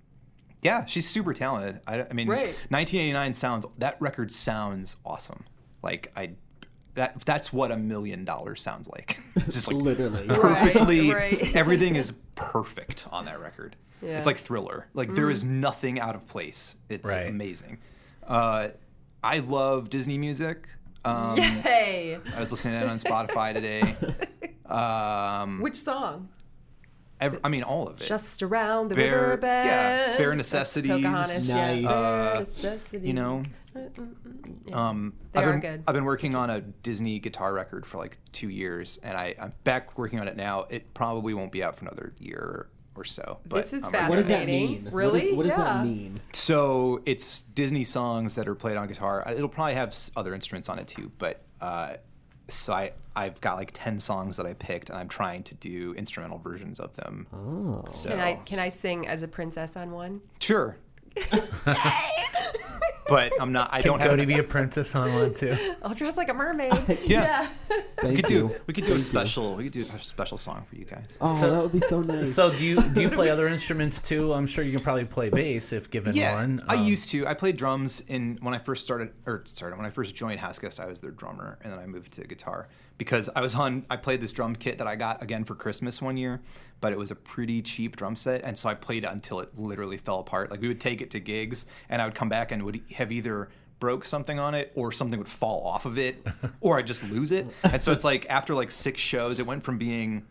yeah, 0.62 0.84
she's 0.86 1.08
super 1.08 1.34
talented. 1.34 1.80
I, 1.86 2.02
I 2.02 2.12
mean, 2.14 2.28
Right. 2.28 2.54
1989 2.70 3.34
sounds. 3.34 3.66
That 3.78 3.96
record 4.00 4.32
sounds 4.32 4.96
awesome. 5.04 5.44
Like 5.82 6.10
I, 6.16 6.32
that 6.94 7.22
that's 7.24 7.52
what 7.52 7.70
a 7.70 7.76
million 7.76 8.24
dollars 8.24 8.62
sounds 8.62 8.88
like. 8.88 9.18
It's 9.36 9.54
just 9.54 9.68
like 9.68 9.76
Literally. 9.76 10.26
perfectly. 10.28 11.10
right. 11.12 11.54
Everything 11.56 11.96
is 11.96 12.12
perfect 12.34 13.06
on 13.10 13.24
that 13.24 13.40
record. 13.40 13.76
Yeah. 14.00 14.18
It's 14.18 14.26
like 14.26 14.38
Thriller. 14.38 14.86
Like 14.94 15.14
there 15.14 15.30
is 15.30 15.42
nothing 15.44 15.98
out 16.00 16.14
of 16.14 16.26
place. 16.28 16.76
It's 16.88 17.04
Right. 17.08 17.28
amazing. 17.28 17.78
Uh, 18.26 18.68
I 19.24 19.38
love 19.40 19.90
Disney 19.90 20.18
music. 20.18 20.68
Um, 21.04 21.36
Yay. 21.38 22.18
I 22.36 22.40
was 22.40 22.50
listening 22.52 22.80
to 22.80 22.86
that 22.86 22.90
on 22.92 22.98
Spotify 22.98 23.52
today. 23.52 23.82
Um, 24.72 25.60
Which 25.60 25.76
song? 25.76 26.28
Ev- 27.22 27.40
I 27.44 27.48
mean, 27.48 27.62
all 27.62 27.88
of 27.88 28.00
it. 28.00 28.04
Just 28.06 28.42
around 28.42 28.88
the 28.90 28.94
Bare- 28.94 29.20
riverbed. 29.20 29.42
yeah, 29.46 30.16
Bare 30.18 30.34
Necessities. 30.34 30.90
Pocahontas. 30.92 31.48
Nice. 31.48 31.82
Bare 31.84 31.90
Uh, 31.90 32.38
Necessities. 32.40 33.02
you 33.04 33.14
know, 33.14 33.42
Yeah. 33.74 34.88
um, 34.88 35.14
They 35.32 35.40
I've 35.40 35.46
are 35.48 35.52
been, 35.52 35.60
good. 35.60 35.84
I've 35.86 35.94
been 35.94 36.04
working 36.04 36.34
on 36.34 36.50
a 36.50 36.60
Disney 36.60 37.18
guitar 37.18 37.52
record 37.54 37.86
for 37.86 37.98
like 37.98 38.18
two 38.32 38.48
years, 38.50 38.98
and 39.02 39.16
I, 39.16 39.34
I'm 39.38 39.52
back 39.64 39.96
working 39.98 40.20
on 40.20 40.28
it 40.28 40.36
now. 40.36 40.66
It 40.68 40.92
probably 40.94 41.34
won't 41.34 41.52
be 41.52 41.62
out 41.62 41.76
for 41.76 41.84
another 41.86 42.12
year 42.18 42.68
or 42.94 43.04
so. 43.04 43.38
But 43.48 43.56
This 43.62 43.72
is 43.72 43.82
I'm 43.84 43.92
fascinating. 43.92 44.08
What 44.10 44.16
does 44.16 44.26
that 44.26 44.32
Fascinating. 44.40 44.70
mean? 44.70 44.84
What 44.84 44.88
is- 44.88 44.94
Really? 44.94 45.32
What 45.34 45.42
does, 45.46 45.58
Yeah. 45.58 45.64
that 45.64 45.84
mean? 45.84 46.20
So 46.34 47.00
it's 47.06 47.42
Disney 47.44 47.84
songs 47.84 48.34
that 48.34 48.46
are 48.46 48.54
played 48.54 48.76
on 48.76 48.86
guitar. 48.88 49.24
It'll 49.34 49.48
probably 49.48 49.74
have 49.74 49.96
other 50.16 50.34
instruments 50.34 50.68
on 50.68 50.78
it 50.78 50.88
too, 50.88 51.10
but 51.18 51.42
uh, 51.62 51.94
so 52.48 52.72
I 52.72 52.92
I've 53.14 53.40
got 53.40 53.56
like 53.56 53.70
ten 53.74 53.98
songs 54.00 54.36
that 54.38 54.46
I 54.46 54.54
picked, 54.54 54.90
and 54.90 54.98
I'm 54.98 55.08
trying 55.08 55.42
to 55.44 55.54
do 55.56 55.94
instrumental 55.94 56.38
versions 56.38 56.80
of 56.80 56.94
them. 56.96 57.26
Oh. 57.32 57.84
So 57.88 58.08
Can 58.10 58.20
I 58.20 58.34
can 58.36 58.58
I 58.58 58.68
sing 58.68 59.06
as 59.06 59.22
a 59.22 59.28
princess 59.28 59.76
on 59.76 59.90
one? 59.92 60.20
sure, 60.40 60.76
but 63.12 63.32
I'm 63.40 63.52
not. 63.52 63.68
I 63.72 63.80
Can 63.80 63.90
don't 63.90 64.00
have. 64.00 64.10
Cody 64.10 64.22
an- 64.22 64.28
be 64.28 64.38
a 64.38 64.42
princess 64.42 64.94
on 64.94 65.12
one 65.12 65.34
too? 65.34 65.54
I'll 65.82 65.94
dress 65.94 66.16
like 66.16 66.28
a 66.30 66.34
mermaid. 66.34 66.72
Yeah. 67.04 67.48
Thank 67.98 68.16
we 68.16 68.22
could 68.22 68.30
you. 68.30 68.48
do 68.48 68.54
we 68.66 68.74
could 68.74 68.84
do 68.84 68.92
a 68.92 68.94
Thank 68.94 68.98
you. 68.98 69.10
special 69.10 69.54
we 69.54 69.64
could 69.64 69.72
do 69.72 69.84
a 69.94 70.02
special 70.02 70.38
song 70.38 70.64
for 70.68 70.76
you 70.76 70.84
guys. 70.84 71.06
Oh, 71.20 71.38
So- 71.40 71.50
that 71.50 71.62
would 71.62 71.72
be 71.72 71.80
so 71.80 72.00
nice. 72.12 72.34
So 72.34 72.50
do 72.50 72.64
you 72.64 72.80
do 72.82 73.02
you 73.02 73.10
play 73.10 73.28
other 73.28 73.48
instruments 73.48 74.00
too? 74.00 74.32
I'm 74.32 74.46
sure 74.46 74.64
you 74.64 74.72
can 74.72 74.80
probably 74.80 75.04
play 75.04 75.28
bass 75.30 75.72
if 75.72 75.90
given 75.90 76.14
Yeah, 76.16 76.34
one. 76.34 76.62
I 76.68 76.76
Um, 76.76 76.86
used 76.86 77.10
to. 77.10 77.26
I 77.26 77.34
played 77.34 77.56
drums 77.56 78.02
in 78.08 78.38
when 78.40 78.54
I 78.54 78.58
first 78.58 78.84
started, 78.84 79.10
or 79.26 79.42
started 79.44 79.76
when 79.76 79.86
I 79.86 79.90
first 79.90 80.14
joined 80.14 80.40
House 80.40 80.58
Guest. 80.58 80.80
I 80.80 80.86
was 80.86 81.00
their 81.00 81.10
drummer, 81.10 81.58
and 81.62 81.72
then 81.72 81.78
I 81.78 81.86
moved 81.86 82.12
to 82.14 82.22
guitar 82.24 82.68
because 82.98 83.28
I 83.36 83.40
was 83.40 83.54
on. 83.54 83.84
I 83.90 83.96
played 83.96 84.20
this 84.20 84.32
drum 84.32 84.56
kit 84.56 84.78
that 84.78 84.86
I 84.86 84.96
got 84.96 85.22
again 85.22 85.44
for 85.44 85.54
Christmas 85.54 86.00
one 86.00 86.16
year, 86.16 86.40
but 86.82 86.92
it 86.92 86.98
was 86.98 87.10
a 87.10 87.14
pretty 87.14 87.62
cheap 87.62 87.96
drum 87.96 88.16
set, 88.16 88.42
and 88.42 88.58
so 88.58 88.68
I 88.68 88.74
played 88.74 89.04
it 89.04 89.06
until 89.06 89.40
it 89.40 89.56
literally 89.56 89.96
fell 89.96 90.18
apart. 90.18 90.50
Like 90.50 90.60
we 90.60 90.68
would 90.68 90.80
take 90.80 91.00
it 91.00 91.12
to 91.12 91.20
gigs, 91.20 91.64
and 91.88 92.02
I 92.02 92.04
would 92.04 92.14
come 92.14 92.28
back 92.28 92.50
and 92.52 92.62
would 92.64 92.82
have 92.94 93.10
either 93.12 93.48
broke 93.78 94.04
something 94.04 94.38
on 94.38 94.54
it 94.54 94.72
or 94.74 94.92
something 94.92 95.18
would 95.18 95.28
fall 95.28 95.66
off 95.66 95.86
of 95.86 95.98
it 95.98 96.24
or 96.60 96.78
I'd 96.78 96.86
just 96.86 97.02
lose 97.04 97.32
it. 97.32 97.48
And 97.64 97.82
so 97.82 97.90
it's 97.90 98.04
like 98.04 98.26
after 98.30 98.54
like 98.54 98.70
six 98.70 99.00
shows, 99.00 99.40
it 99.40 99.46
went 99.46 99.64
from 99.64 99.76
being 99.76 100.24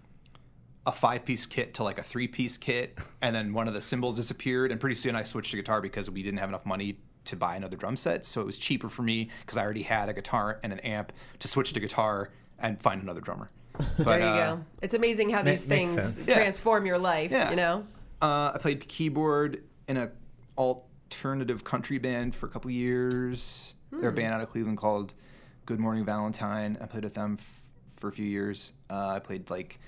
a 0.85 0.91
five 0.91 1.25
piece 1.25 1.45
kit 1.45 1.73
to 1.75 1.83
like 1.83 1.97
a 1.97 2.03
three 2.03 2.27
piece 2.27 2.57
kit, 2.57 2.99
and 3.21 3.33
then 3.33 3.53
one 3.53 3.67
of 3.69 3.73
the 3.73 3.81
cymbals 3.81 4.17
disappeared. 4.17 4.71
And 4.71 4.79
pretty 4.79 4.95
soon 4.95 5.15
I 5.15 5.23
switched 5.23 5.51
to 5.51 5.57
guitar 5.57 5.81
because 5.81 6.09
we 6.09 6.21
didn't 6.21 6.39
have 6.39 6.49
enough 6.49 6.65
money 6.65 6.97
to 7.23 7.37
buy 7.37 7.55
another 7.55 7.77
drum 7.77 7.95
set. 7.95 8.25
So 8.25 8.41
it 8.41 8.45
was 8.45 8.57
cheaper 8.57 8.89
for 8.89 9.03
me 9.03 9.29
because 9.45 9.57
I 9.57 9.63
already 9.63 9.83
had 9.83 10.09
a 10.09 10.13
guitar 10.13 10.59
and 10.63 10.73
an 10.73 10.79
amp 10.81 11.13
to 11.39 11.47
switch 11.47 11.71
to 11.71 11.79
guitar 11.79 12.31
and 12.59 12.81
find 12.81 13.01
another 13.01 13.21
drummer. 13.21 13.49
But, 13.77 14.05
There 14.05 14.19
you 14.19 14.25
uh, 14.25 14.55
go. 14.55 14.65
It's 14.81 14.93
amazing 14.93 15.29
how 15.29 15.39
Ma- 15.39 15.51
these 15.51 15.67
makes 15.67 15.93
things 15.93 16.13
sense. 16.15 16.27
Yeah. 16.27 16.35
transform 16.35 16.85
your 16.85 16.97
life. 16.97 17.31
Yeah. 17.31 17.49
You 17.49 17.55
know. 17.55 17.85
Uh, 18.21 18.51
I 18.53 18.57
played 18.59 18.87
keyboard 18.87 19.63
in 19.87 19.97
a 19.97 20.11
alternative 20.57 21.63
country 21.63 21.97
band 21.97 22.35
for 22.35 22.45
a 22.45 22.49
couple 22.49 22.69
years. 22.71 23.73
They're 23.91 24.09
a 24.09 24.13
band 24.13 24.33
out 24.33 24.41
of 24.41 24.49
Cleveland 24.49 24.77
called 24.77 25.13
Good 25.65 25.79
Morning 25.79 26.05
Valentine. 26.05 26.77
I 26.81 26.85
played 26.85 27.03
with 27.03 27.13
them 27.13 27.37
f- 27.39 27.61
for 27.97 28.07
a 28.07 28.11
few 28.11 28.25
years. 28.25 28.73
Uh, 28.89 29.07
I 29.09 29.19
played 29.19 29.49
like 29.49 29.79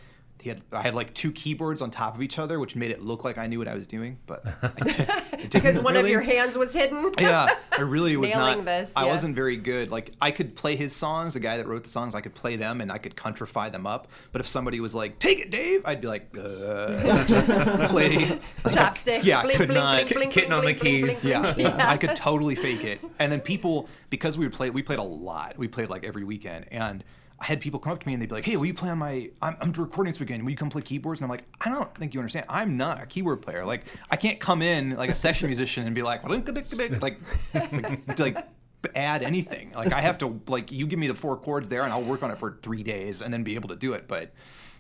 he 0.41 0.50
had 0.50 0.62
I 0.74 0.82
had 0.82 0.93
like 0.93 1.13
two 1.13 1.32
keyboards 1.32 1.82
on 1.82 1.89
top 1.89 2.15
of 2.15 2.22
each 2.22 2.38
other, 2.38 2.60
which 2.60 2.76
made 2.76 2.91
it 2.91 3.02
look 3.02 3.24
like 3.24 3.38
I 3.38 3.48
knew 3.48 3.60
what 3.60 3.67
I 3.69 3.74
was 3.76 3.88
doing, 3.88 4.17
but 4.28 4.46
I 4.62 4.67
did, 4.84 5.00
it 5.00 5.52
Because 5.52 5.62
didn't 5.63 5.84
one 5.84 5.96
of 5.96 6.06
your 6.08 6.19
hands 6.19 6.58
was 6.58 6.74
hidden. 6.74 7.12
yeah, 7.17 7.48
I 7.72 7.82
really 7.82 8.17
was 8.17 8.34
Nailing 8.34 8.58
not. 8.58 8.65
this, 8.65 8.91
I 8.96 9.06
wasn't 9.06 9.36
very 9.38 9.56
good. 9.56 9.89
Like 9.89 10.12
I 10.19 10.32
could 10.32 10.56
play 10.56 10.76
his 10.76 10.93
songs. 10.93 11.34
The 11.36 11.39
guy 11.39 11.56
that 11.58 11.67
wrote 11.67 11.84
the 11.84 11.89
songs, 11.89 12.13
I 12.13 12.19
could 12.22 12.36
play 12.36 12.58
them 12.58 12.82
and 12.82 12.91
I 12.91 12.98
could 12.98 13.15
countrify 13.15 13.72
them 13.72 13.88
up. 13.88 14.10
But 14.34 14.41
if 14.41 14.48
somebody 14.48 14.82
was 14.82 14.93
like, 14.93 15.17
"Take 15.19 15.39
it, 15.39 15.50
Dave," 15.50 15.82
I'd 15.86 16.02
be 16.02 16.08
like, 16.08 16.36
uh, 16.38 17.24
just 17.26 17.46
play. 17.89 18.39
Like, 18.65 18.74
Chopsticks. 18.74 19.24
Yeah, 19.26 19.39
I 19.39 19.43
blink, 19.43 19.58
could 19.60 19.67
blink, 19.69 19.82
not. 19.84 19.96
blink, 19.96 20.13
blink, 20.13 20.34
Hitting 20.34 20.52
on 20.54 20.65
the 20.65 20.74
keys. 20.74 21.24
blink, 21.24 21.58
Yeah. 21.58 21.89
I 21.89 21.98
could 21.98 22.15
totally 22.17 22.56
fake 22.56 22.84
it. 22.84 23.00
And 23.19 23.32
then 23.32 23.39
people, 23.39 23.88
because 24.10 24.38
we 24.38 24.46
would 24.46 24.54
play, 24.54 24.69
we 24.72 24.84
played 24.84 25.00
a 25.00 25.04
lot. 25.04 25.58
We 25.58 25.69
played 25.69 25.89
like 25.89 26.04
every 26.04 26.24
weekend, 26.26 26.65
and 26.72 27.04
I 27.43 27.45
had 27.45 27.60
people 27.60 27.77
come 27.77 27.91
up 27.91 27.99
to 27.99 28.08
me 28.08 28.13
and 28.13 28.21
they'd 28.21 28.29
be 28.29 28.36
like, 28.36 28.45
"Hey, 28.45 28.56
will 28.56 28.65
you 28.65 28.73
play 28.73 28.89
on 28.89 28.99
my? 28.99 29.29
I'm, 29.41 29.58
I'm 29.60 29.73
recording 29.73 30.13
this 30.13 30.19
weekend. 30.21 30.43
Will 30.43 30.51
you 30.51 30.56
come 30.56 30.69
play 30.69 30.82
keyboards?" 30.82 31.19
And 31.19 31.25
I'm 31.25 31.29
like, 31.29 31.43
"I 31.60 31.69
don't 31.69 31.93
think 31.97 32.13
you 32.13 32.21
understand. 32.21 32.45
I'm 32.47 32.77
not 32.77 33.03
a 33.03 33.06
keyboard 33.06 33.41
player. 33.41 33.65
Like, 33.65 33.84
I 34.10 34.15
can't 34.15 34.39
come 34.39 34.62
in 34.62 34.95
like 34.95 35.10
a 35.10 35.15
session 35.15 35.47
musician 35.47 35.86
and 35.86 35.93
be 35.93 36.01
like, 36.03 36.23
like, 36.23 36.47
like, 36.73 38.17
like, 38.17 38.47
add 38.95 39.23
anything. 39.23 39.73
Like, 39.75 39.91
I 39.91 39.99
have 39.99 40.17
to 40.19 40.39
like, 40.47 40.71
you 40.71 40.88
give 40.88 40.99
me 40.99 41.08
the 41.08 41.15
four 41.15 41.36
chords 41.36 41.67
there, 41.67 41.84
and 41.84 41.91
I'll 41.91 42.01
work 42.01 42.23
on 42.23 42.32
it 42.32 42.38
for 42.39 42.60
three 42.62 42.82
days 42.82 43.21
and 43.21 43.34
then 43.34 43.43
be 43.43 43.56
able 43.56 43.67
to 43.69 43.75
do 43.75 43.91
it. 43.91 44.08
But 44.08 44.32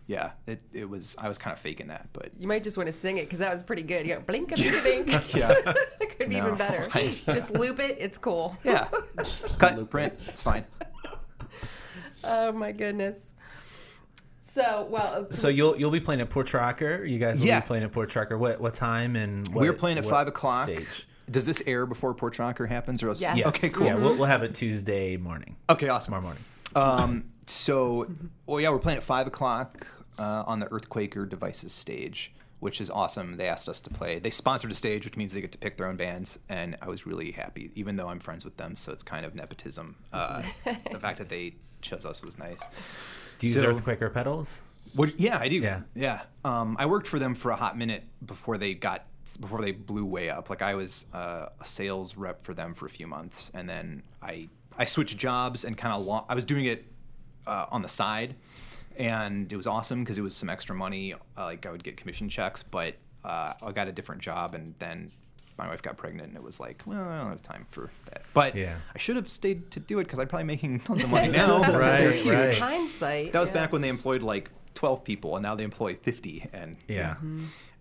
yeah, 0.07 0.31
it, 0.47 0.61
it 0.71 0.89
was 0.89 1.17
I 1.19 1.27
was 1.27 1.37
kind 1.37 1.53
of 1.53 1.59
faking 1.59 1.87
that, 1.87 2.07
but 2.13 2.31
You 2.39 2.47
might 2.47 2.63
just 2.63 2.77
want 2.77 2.87
to 2.87 2.93
sing 2.93 3.17
it 3.17 3.25
because 3.25 3.39
that 3.39 3.51
was 3.51 3.61
pretty 3.63 3.83
good. 3.83 4.07
You 4.07 4.15
go 4.15 4.21
blink 4.21 4.53
a 4.53 4.55
blink. 4.81 5.33
yeah, 5.35 5.53
it 5.99 6.17
could 6.17 6.29
be 6.29 6.35
No, 6.37 6.45
even 6.47 6.57
better. 6.57 6.87
I- 6.93 7.07
Just 7.27 7.51
loop 7.51 7.79
it. 7.79 7.97
It's 7.99 8.17
cool. 8.17 8.57
yeah, 8.63 8.87
cut, 9.59 9.89
print, 9.89 10.13
it's 10.27 10.41
fine. 10.41 10.63
Oh 12.23 12.51
my 12.51 12.71
goodness. 12.71 13.15
So 14.53 14.87
well. 14.89 15.31
So 15.31 15.47
you'll 15.47 15.77
you'll 15.77 15.91
be 15.91 15.99
playing 15.99 16.21
at 16.21 16.29
PorchRokr. 16.29 17.09
You 17.09 17.17
guys 17.19 17.39
will 17.39 17.47
Yeah. 17.47 17.61
be 17.61 17.67
playing 17.67 17.83
at 17.83 17.91
PorchRokr. 17.91 18.37
What 18.37 18.59
what 18.61 18.73
time 18.75 19.15
and 19.15 19.47
what, 19.47 19.61
We're 19.61 19.73
playing 19.73 19.97
at 19.97 20.05
what 20.05 20.11
five 20.11 20.27
o'clock. 20.27 20.65
Stage? 20.65 21.07
Does 21.31 21.45
this 21.45 21.63
air 21.65 21.85
before 21.85 22.13
PorchRokr 22.13 22.67
happens, 22.67 23.01
or 23.01 23.09
else? 23.09 23.21
Yes. 23.21 23.37
Yes. 23.37 23.47
Okay, 23.47 23.69
cool. 23.69 23.87
Yeah, 23.87 23.95
we'll, 23.95 24.15
we'll 24.15 24.25
have 24.27 24.43
it 24.43 24.53
Tuesday 24.53 25.15
morning. 25.17 25.55
Okay, 25.69 25.87
awesome. 25.87 26.13
Tomorrow 26.13 26.23
morning. 26.23 26.43
Um, 26.75 27.23
so, 27.45 28.07
well, 28.45 28.59
yeah, 28.59 28.69
we're 28.69 28.79
playing 28.79 28.97
at 28.97 29.03
five 29.03 29.25
o'clock 29.25 29.87
uh, 30.19 30.43
on 30.45 30.59
the 30.59 30.65
Earthquaker 30.67 31.27
Devices 31.27 31.71
stage, 31.71 32.33
which 32.59 32.81
is 32.81 32.89
awesome. 32.91 33.37
They 33.37 33.47
asked 33.47 33.69
us 33.69 33.79
to 33.81 33.89
play. 33.89 34.19
They 34.19 34.31
sponsored 34.31 34.71
a 34.71 34.75
stage, 34.75 35.05
which 35.05 35.15
means 35.15 35.31
they 35.33 35.39
get 35.41 35.53
to 35.53 35.57
pick 35.57 35.77
their 35.77 35.87
own 35.87 35.95
bands, 35.95 36.39
and 36.49 36.75
I 36.81 36.89
was 36.89 37.05
really 37.07 37.31
happy, 37.31 37.71
even 37.75 37.95
though 37.95 38.09
I'm 38.09 38.19
friends 38.19 38.43
with 38.43 38.57
them. 38.57 38.75
So 38.75 38.91
it's 38.91 39.03
kind 39.03 39.25
of 39.25 39.33
nepotism. 39.33 39.95
Uh, 40.11 40.43
the 40.91 40.99
fact 40.99 41.19
that 41.19 41.29
they 41.29 41.55
us 41.91 42.21
was 42.23 42.37
nice. 42.37 42.61
Do 43.39 43.47
you 43.47 43.53
use 43.53 43.61
So- 43.61 43.73
Earthquaker 43.73 44.13
pedals? 44.13 44.61
What? 44.95 45.19
Yeah, 45.19 45.39
I 45.39 45.47
do. 45.49 45.55
Yeah. 45.55 45.81
yeah. 45.95 46.21
Um, 46.45 46.75
I 46.79 46.85
worked 46.85 47.07
for 47.07 47.17
them 47.17 47.33
for 47.33 47.49
a 47.49 47.55
hot 47.55 47.75
minute 47.77 48.03
before 48.25 48.57
they 48.59 48.75
got 48.75 49.07
before 49.39 49.61
they 49.61 49.71
blew 49.71 50.05
way 50.05 50.29
up. 50.29 50.49
Like 50.51 50.61
I 50.61 50.75
was 50.75 51.07
uh, 51.13 51.47
a 51.59 51.65
sales 51.65 52.15
rep 52.15 52.43
for 52.45 52.53
them 52.53 52.73
for 52.75 52.85
a 52.85 52.89
few 52.89 53.07
months, 53.07 53.49
and 53.55 53.67
then 53.67 54.03
I 54.21 54.49
I 54.77 54.85
switched 54.85 55.17
jobs 55.17 55.65
and 55.65 55.75
kind 55.75 55.95
of 55.95 56.05
lo- 56.05 56.25
I 56.29 56.35
was 56.35 56.45
doing 56.45 56.65
it 56.65 56.85
uh, 57.47 57.65
on 57.71 57.81
the 57.81 57.89
side, 57.89 58.35
and 58.97 59.51
it 59.51 59.55
was 59.55 59.65
awesome 59.65 60.03
because 60.03 60.17
it 60.19 60.21
was 60.21 60.35
some 60.35 60.49
extra 60.49 60.75
money. 60.75 61.13
Uh, 61.13 61.45
like 61.45 61.65
I 61.65 61.71
would 61.71 61.83
get 61.83 61.97
commission 61.97 62.29
checks, 62.29 62.61
but 62.61 62.93
uh, 63.23 63.53
I 63.63 63.71
got 63.71 63.87
a 63.87 63.91
different 63.91 64.21
job, 64.21 64.53
and 64.53 64.75
then 64.77 65.09
my 65.57 65.67
wife 65.67 65.81
got 65.81 65.97
pregnant, 65.97 66.29
and 66.29 66.37
it 66.37 66.43
was 66.43 66.59
like, 66.59 66.81
well, 66.85 67.01
I 67.07 67.19
don't 67.19 67.29
have 67.29 67.41
time 67.43 67.65
for 67.69 67.89
that. 68.09 68.23
But 68.33 68.55
Yeah. 68.55 68.77
I 68.95 68.97
should 68.97 69.15
have 69.15 69.29
stayed 69.29 69.69
to 69.71 69.79
do 69.79 69.99
it 69.99 70.05
because 70.05 70.19
I'm 70.19 70.27
probably 70.27 70.45
making 70.45 70.79
tons 70.81 71.03
of 71.03 71.09
money 71.11 71.27
now. 71.31 71.59
because 71.59 71.91
they're 71.93 72.09
Right, 72.09 72.15
huge. 72.19 72.33
right. 72.33 72.57
Hindsight. 72.57 73.33
That 73.33 73.39
was 73.39 73.49
yeah. 73.49 73.53
back 73.55 73.71
when 73.71 73.81
they 73.81 73.89
employed 73.89 74.21
like 74.23 74.49
12 74.75 75.03
people, 75.03 75.35
and 75.35 75.43
now 75.43 75.53
they 75.55 75.63
employ 75.63 75.95
50. 75.95 76.49
And 76.53 76.77
Yeah. 76.87 77.15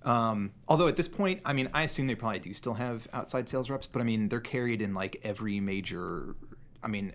um, 0.04 0.50
although 0.68 0.88
at 0.88 0.96
this 0.96 1.08
point, 1.08 1.40
I 1.44 1.52
mean, 1.54 1.70
I 1.72 1.82
assume 1.84 2.06
they 2.06 2.14
probably 2.14 2.40
do 2.40 2.52
still 2.52 2.74
have 2.74 3.08
outside 3.12 3.48
sales 3.48 3.70
reps, 3.70 3.86
but 3.86 4.00
I 4.00 4.04
mean, 4.04 4.28
they're 4.28 4.40
carried 4.40 4.82
in 4.82 4.92
like 4.94 5.20
every 5.24 5.58
major. 5.60 6.36
I 6.82 6.88
mean, 6.88 7.14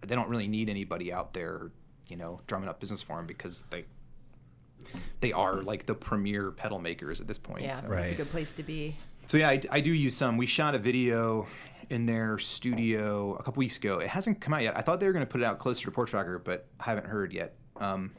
they 0.00 0.14
don't 0.14 0.28
really 0.28 0.48
need 0.48 0.68
anybody 0.68 1.12
out 1.12 1.34
there, 1.34 1.70
you 2.06 2.16
know, 2.16 2.40
drumming 2.46 2.68
up 2.68 2.80
business 2.80 3.02
for 3.02 3.16
them 3.16 3.26
because 3.26 3.62
they 3.70 3.84
they 5.20 5.32
are 5.32 5.56
like 5.62 5.84
the 5.86 5.94
premier 5.94 6.50
pedal 6.50 6.78
makers 6.78 7.20
at 7.20 7.26
this 7.26 7.36
point. 7.36 7.62
Yeah, 7.62 7.74
so. 7.74 7.92
it's 7.92 8.12
a 8.12 8.14
good 8.14 8.30
place 8.30 8.52
to 8.52 8.62
be. 8.62 8.96
So 9.28 9.36
yeah, 9.36 9.50
I, 9.50 9.60
I 9.70 9.80
do 9.80 9.92
use 9.92 10.16
some. 10.16 10.38
We 10.38 10.46
shot 10.46 10.74
a 10.74 10.78
video 10.78 11.46
in 11.90 12.06
their 12.06 12.38
studio 12.38 13.36
a 13.38 13.42
couple 13.42 13.60
weeks 13.60 13.76
ago. 13.76 13.98
It 13.98 14.08
hasn't 14.08 14.40
come 14.40 14.54
out 14.54 14.62
yet. 14.62 14.76
I 14.76 14.80
thought 14.80 15.00
they 15.00 15.06
were 15.06 15.12
going 15.12 15.24
to 15.24 15.30
put 15.30 15.42
it 15.42 15.44
out 15.44 15.58
closer 15.58 15.84
to 15.84 15.90
PorchRokr, 15.90 16.42
but 16.42 16.66
I 16.80 16.84
haven't 16.84 17.06
heard 17.06 17.32
yet. 17.32 17.54
Um, 17.76 18.12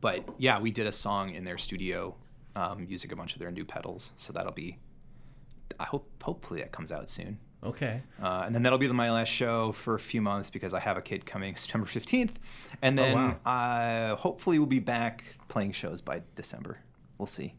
but 0.00 0.28
yeah, 0.36 0.58
we 0.60 0.72
did 0.72 0.86
a 0.86 0.92
song 0.92 1.34
in 1.34 1.44
their 1.44 1.58
studio 1.58 2.14
um, 2.56 2.86
using 2.88 3.12
a 3.12 3.16
bunch 3.16 3.34
of 3.34 3.38
their 3.38 3.52
new 3.52 3.64
pedals. 3.64 4.10
So 4.16 4.32
that'll 4.32 4.52
be. 4.52 4.78
I 5.78 5.84
hope 5.84 6.10
hopefully 6.22 6.60
that 6.60 6.72
comes 6.72 6.90
out 6.90 7.08
soon. 7.08 7.38
Okay. 7.62 8.02
Uh, 8.20 8.42
and 8.44 8.54
then 8.54 8.64
that'll 8.64 8.78
be 8.78 8.88
the, 8.88 8.94
my 8.94 9.12
last 9.12 9.28
show 9.28 9.70
for 9.70 9.94
a 9.94 9.98
few 9.98 10.20
months 10.20 10.50
because 10.50 10.74
I 10.74 10.80
have 10.80 10.96
a 10.96 11.02
kid 11.02 11.24
coming 11.24 11.54
September 11.56 11.86
15th. 11.86 12.34
And 12.82 12.98
then 12.98 13.16
uh, 13.44 14.16
hopefully 14.16 14.58
we'll 14.58 14.66
be 14.66 14.80
back 14.80 15.22
playing 15.46 15.72
shows 15.72 16.00
by 16.00 16.22
December. 16.34 16.78
We'll 17.18 17.26
see. 17.26 17.54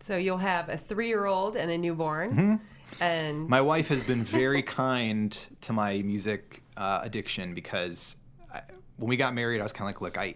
So 0.00 0.16
you'll 0.16 0.38
have 0.38 0.68
a 0.68 0.76
three-year-old 0.76 1.56
and 1.56 1.70
a 1.70 1.78
newborn, 1.78 2.30
Mm-hmm. 2.32 3.02
and 3.02 3.48
My 3.48 3.60
wife 3.60 3.88
has 3.88 4.02
been 4.02 4.24
very 4.24 4.62
kind 4.82 5.36
to 5.62 5.72
my 5.72 6.02
music 6.02 6.62
uh, 6.76 7.00
addiction 7.02 7.54
because 7.54 8.16
I, 8.52 8.62
when 8.98 9.08
we 9.08 9.16
got 9.16 9.34
married, 9.34 9.60
I 9.60 9.62
was 9.62 9.72
kind 9.72 9.88
of 9.88 9.94
like, 9.94 10.00
look, 10.00 10.18
I, 10.18 10.34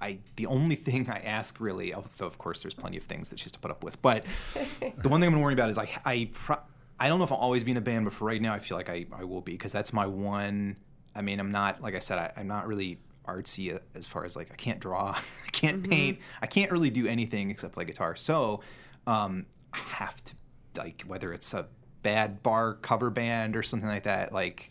I, 0.00 0.18
the 0.36 0.46
only 0.46 0.76
thing 0.86 1.08
I 1.10 1.18
ask 1.20 1.60
really, 1.60 1.94
although 1.94 2.26
of 2.26 2.38
course 2.38 2.62
there's 2.62 2.74
plenty 2.74 2.96
of 2.96 3.04
things 3.04 3.28
that 3.30 3.38
she 3.38 3.44
has 3.44 3.52
to 3.52 3.58
put 3.58 3.70
up 3.70 3.82
with, 3.84 4.00
but 4.02 4.24
the 4.80 5.08
one 5.08 5.20
thing 5.20 5.28
I'm 5.28 5.32
gonna 5.34 5.42
worry 5.42 5.54
about 5.54 5.70
is 5.70 5.78
I, 5.78 5.88
I, 6.04 6.30
pro- 6.34 6.58
I 7.00 7.08
don't 7.08 7.18
know 7.18 7.24
if 7.24 7.32
I'll 7.32 7.38
always 7.38 7.64
be 7.64 7.70
in 7.70 7.76
a 7.76 7.80
band, 7.80 8.04
but 8.04 8.12
for 8.12 8.24
right 8.24 8.42
now, 8.42 8.52
I 8.52 8.58
feel 8.58 8.76
like 8.76 8.90
I, 8.90 9.06
I 9.12 9.24
will 9.24 9.40
be 9.40 9.52
because 9.52 9.72
that's 9.72 9.92
my 9.92 10.06
one. 10.06 10.76
I 11.14 11.22
mean, 11.22 11.38
I'm 11.40 11.52
not 11.52 11.80
like 11.80 11.94
I 11.94 12.00
said, 12.00 12.18
I, 12.18 12.32
I'm 12.36 12.48
not 12.48 12.66
really 12.66 12.98
artsy 13.26 13.78
as 13.94 14.06
far 14.06 14.24
as 14.24 14.34
like 14.36 14.50
I 14.52 14.56
can't 14.56 14.80
draw, 14.80 15.10
I 15.46 15.50
can't 15.52 15.88
paint, 15.88 16.18
I 16.42 16.46
can't 16.46 16.70
really 16.72 16.90
do 16.90 17.06
anything 17.06 17.50
except 17.50 17.74
play 17.74 17.84
guitar. 17.84 18.16
So, 18.16 18.60
um, 19.08 19.46
I 19.72 19.78
have 19.78 20.22
to 20.24 20.34
like 20.76 21.02
whether 21.06 21.32
it's 21.32 21.54
a 21.54 21.66
bad 22.02 22.42
bar 22.42 22.74
cover 22.74 23.10
band 23.10 23.56
or 23.56 23.62
something 23.62 23.88
like 23.88 24.04
that. 24.04 24.32
Like, 24.32 24.70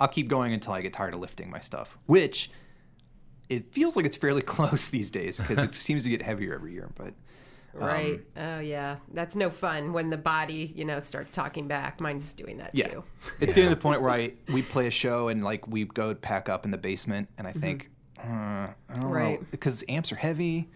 I'll 0.00 0.08
keep 0.08 0.28
going 0.28 0.52
until 0.52 0.72
I 0.72 0.80
get 0.82 0.92
tired 0.92 1.14
of 1.14 1.20
lifting 1.20 1.50
my 1.50 1.60
stuff, 1.60 1.96
which 2.06 2.50
it 3.48 3.72
feels 3.72 3.96
like 3.96 4.04
it's 4.04 4.16
fairly 4.16 4.42
close 4.56 4.88
these 4.88 5.10
days 5.10 5.38
because 5.38 5.62
it 5.62 5.74
seems 5.74 6.04
to 6.04 6.10
get 6.10 6.20
heavier 6.22 6.54
every 6.54 6.72
year. 6.72 6.90
But 6.96 7.14
right. 7.74 8.20
oh 8.36 8.58
yeah, 8.58 8.96
that's 9.14 9.36
no 9.36 9.50
fun 9.50 9.92
when 9.92 10.10
the 10.10 10.18
body, 10.18 10.72
you 10.74 10.84
know, 10.84 11.00
starts 11.00 11.32
talking 11.32 11.68
back. 11.68 12.00
Mine's 12.00 12.32
doing 12.32 12.58
that 12.58 12.70
yeah, 12.74 12.88
too. 12.88 13.04
it's 13.40 13.54
getting 13.54 13.70
to 13.70 13.74
the 13.74 13.80
point 13.80 14.02
where 14.02 14.10
I 14.10 14.32
we 14.48 14.62
play 14.62 14.88
a 14.88 14.90
show 14.90 15.28
and 15.28 15.44
like 15.44 15.66
we 15.68 15.84
go 15.84 16.14
pack 16.14 16.48
up 16.48 16.64
in 16.64 16.70
the 16.72 16.78
basement 16.78 17.28
and 17.38 17.46
I 17.46 17.52
think, 17.52 17.90
uh, 18.18 18.26
I 18.26 18.74
don't 18.90 19.02
know, 19.02 19.08
Right. 19.08 19.50
because 19.50 19.84
amps 19.88 20.10
are 20.12 20.16
heavy, 20.16 20.68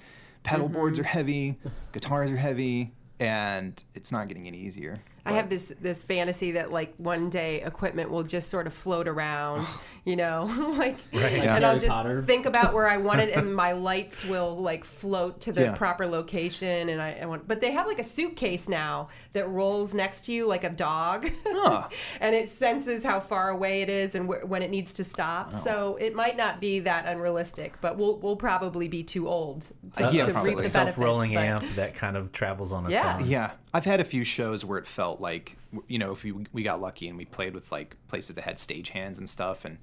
pedal 0.42 0.68
boards 0.68 0.98
mm-hmm. 0.98 1.06
are 1.06 1.08
heavy, 1.08 1.58
guitars 1.92 2.30
are 2.30 2.36
heavy, 2.36 2.92
and 3.18 3.82
it's 3.94 4.12
not 4.12 4.28
getting 4.28 4.46
any 4.46 4.58
easier. 4.58 5.00
I 5.24 5.32
have 5.34 5.48
this 5.48 5.72
this 5.80 6.02
fantasy 6.02 6.52
that 6.52 6.72
like 6.72 6.94
one 6.96 7.30
day 7.30 7.62
equipment 7.62 8.10
will 8.10 8.24
just 8.24 8.50
sort 8.50 8.66
of 8.66 8.74
float 8.74 9.06
around, 9.06 9.66
you 10.04 10.16
know, 10.16 10.44
like, 10.78 10.96
Right. 11.12 11.32
and 11.32 11.62
Yeah. 11.62 11.68
I'll 11.70 11.78
just 11.78 11.88
Potter. 11.88 12.22
think 12.22 12.44
about 12.44 12.74
where 12.74 12.88
I 12.88 12.96
want 12.96 13.20
it, 13.20 13.32
and 13.36 13.54
my 13.64 13.70
lights 13.72 14.24
will 14.24 14.56
like 14.56 14.84
float 14.84 15.40
to 15.42 15.52
the 15.52 15.62
Yeah. 15.62 15.72
proper 15.76 16.06
location, 16.06 16.88
and 16.88 17.00
I, 17.00 17.18
I 17.22 17.26
want. 17.26 17.46
But 17.46 17.60
they 17.60 17.70
have 17.72 17.86
like 17.86 18.00
a 18.00 18.04
suitcase 18.04 18.68
now 18.68 19.10
that 19.32 19.48
rolls 19.48 19.94
next 19.94 20.26
to 20.26 20.32
you 20.32 20.46
like 20.48 20.64
a 20.64 20.70
dog, 20.70 21.30
Huh. 21.46 21.88
and 22.20 22.34
it 22.34 22.48
senses 22.48 23.04
how 23.04 23.20
far 23.20 23.50
away 23.50 23.82
it 23.82 23.88
is 23.88 24.14
and 24.16 24.26
wh- 24.28 24.48
when 24.48 24.62
it 24.62 24.70
needs 24.70 24.92
to 24.94 25.04
stop. 25.04 25.54
So 25.54 25.96
it 26.00 26.14
might 26.16 26.36
not 26.36 26.60
be 26.60 26.80
that 26.80 27.06
unrealistic, 27.06 27.74
but 27.80 27.96
we'll 27.96 28.16
we'll 28.18 28.36
probably 28.36 28.88
be 28.88 29.04
too 29.04 29.28
old 29.28 29.64
to, 29.96 30.06
Uh, 30.08 30.10
yeah, 30.10 30.26
to 30.26 30.40
reap 30.44 30.58
a 30.58 30.62
the 30.62 30.68
self-rolling 30.68 31.34
but- 31.34 31.44
amp 31.44 31.76
that 31.76 31.94
kind 31.94 32.16
of 32.16 32.32
travels 32.32 32.72
on 32.72 32.84
its 32.86 32.92
Yeah. 32.94 33.18
own. 33.20 33.26
Yeah, 33.26 33.50
I've 33.72 33.84
had 33.84 34.00
a 34.00 34.04
few 34.04 34.24
shows 34.24 34.64
where 34.64 34.78
it 34.78 34.86
felt 34.86 35.11
like 35.20 35.56
you 35.88 35.98
know 35.98 36.12
if 36.12 36.22
we 36.24 36.32
we 36.52 36.62
got 36.62 36.80
lucky 36.80 37.08
and 37.08 37.16
we 37.18 37.24
played 37.24 37.54
with 37.54 37.70
like 37.72 37.96
places 38.08 38.34
that 38.36 38.42
had 38.44 38.58
stage 38.58 38.88
hands 38.90 39.18
and 39.18 39.28
stuff, 39.28 39.64
and 39.64 39.78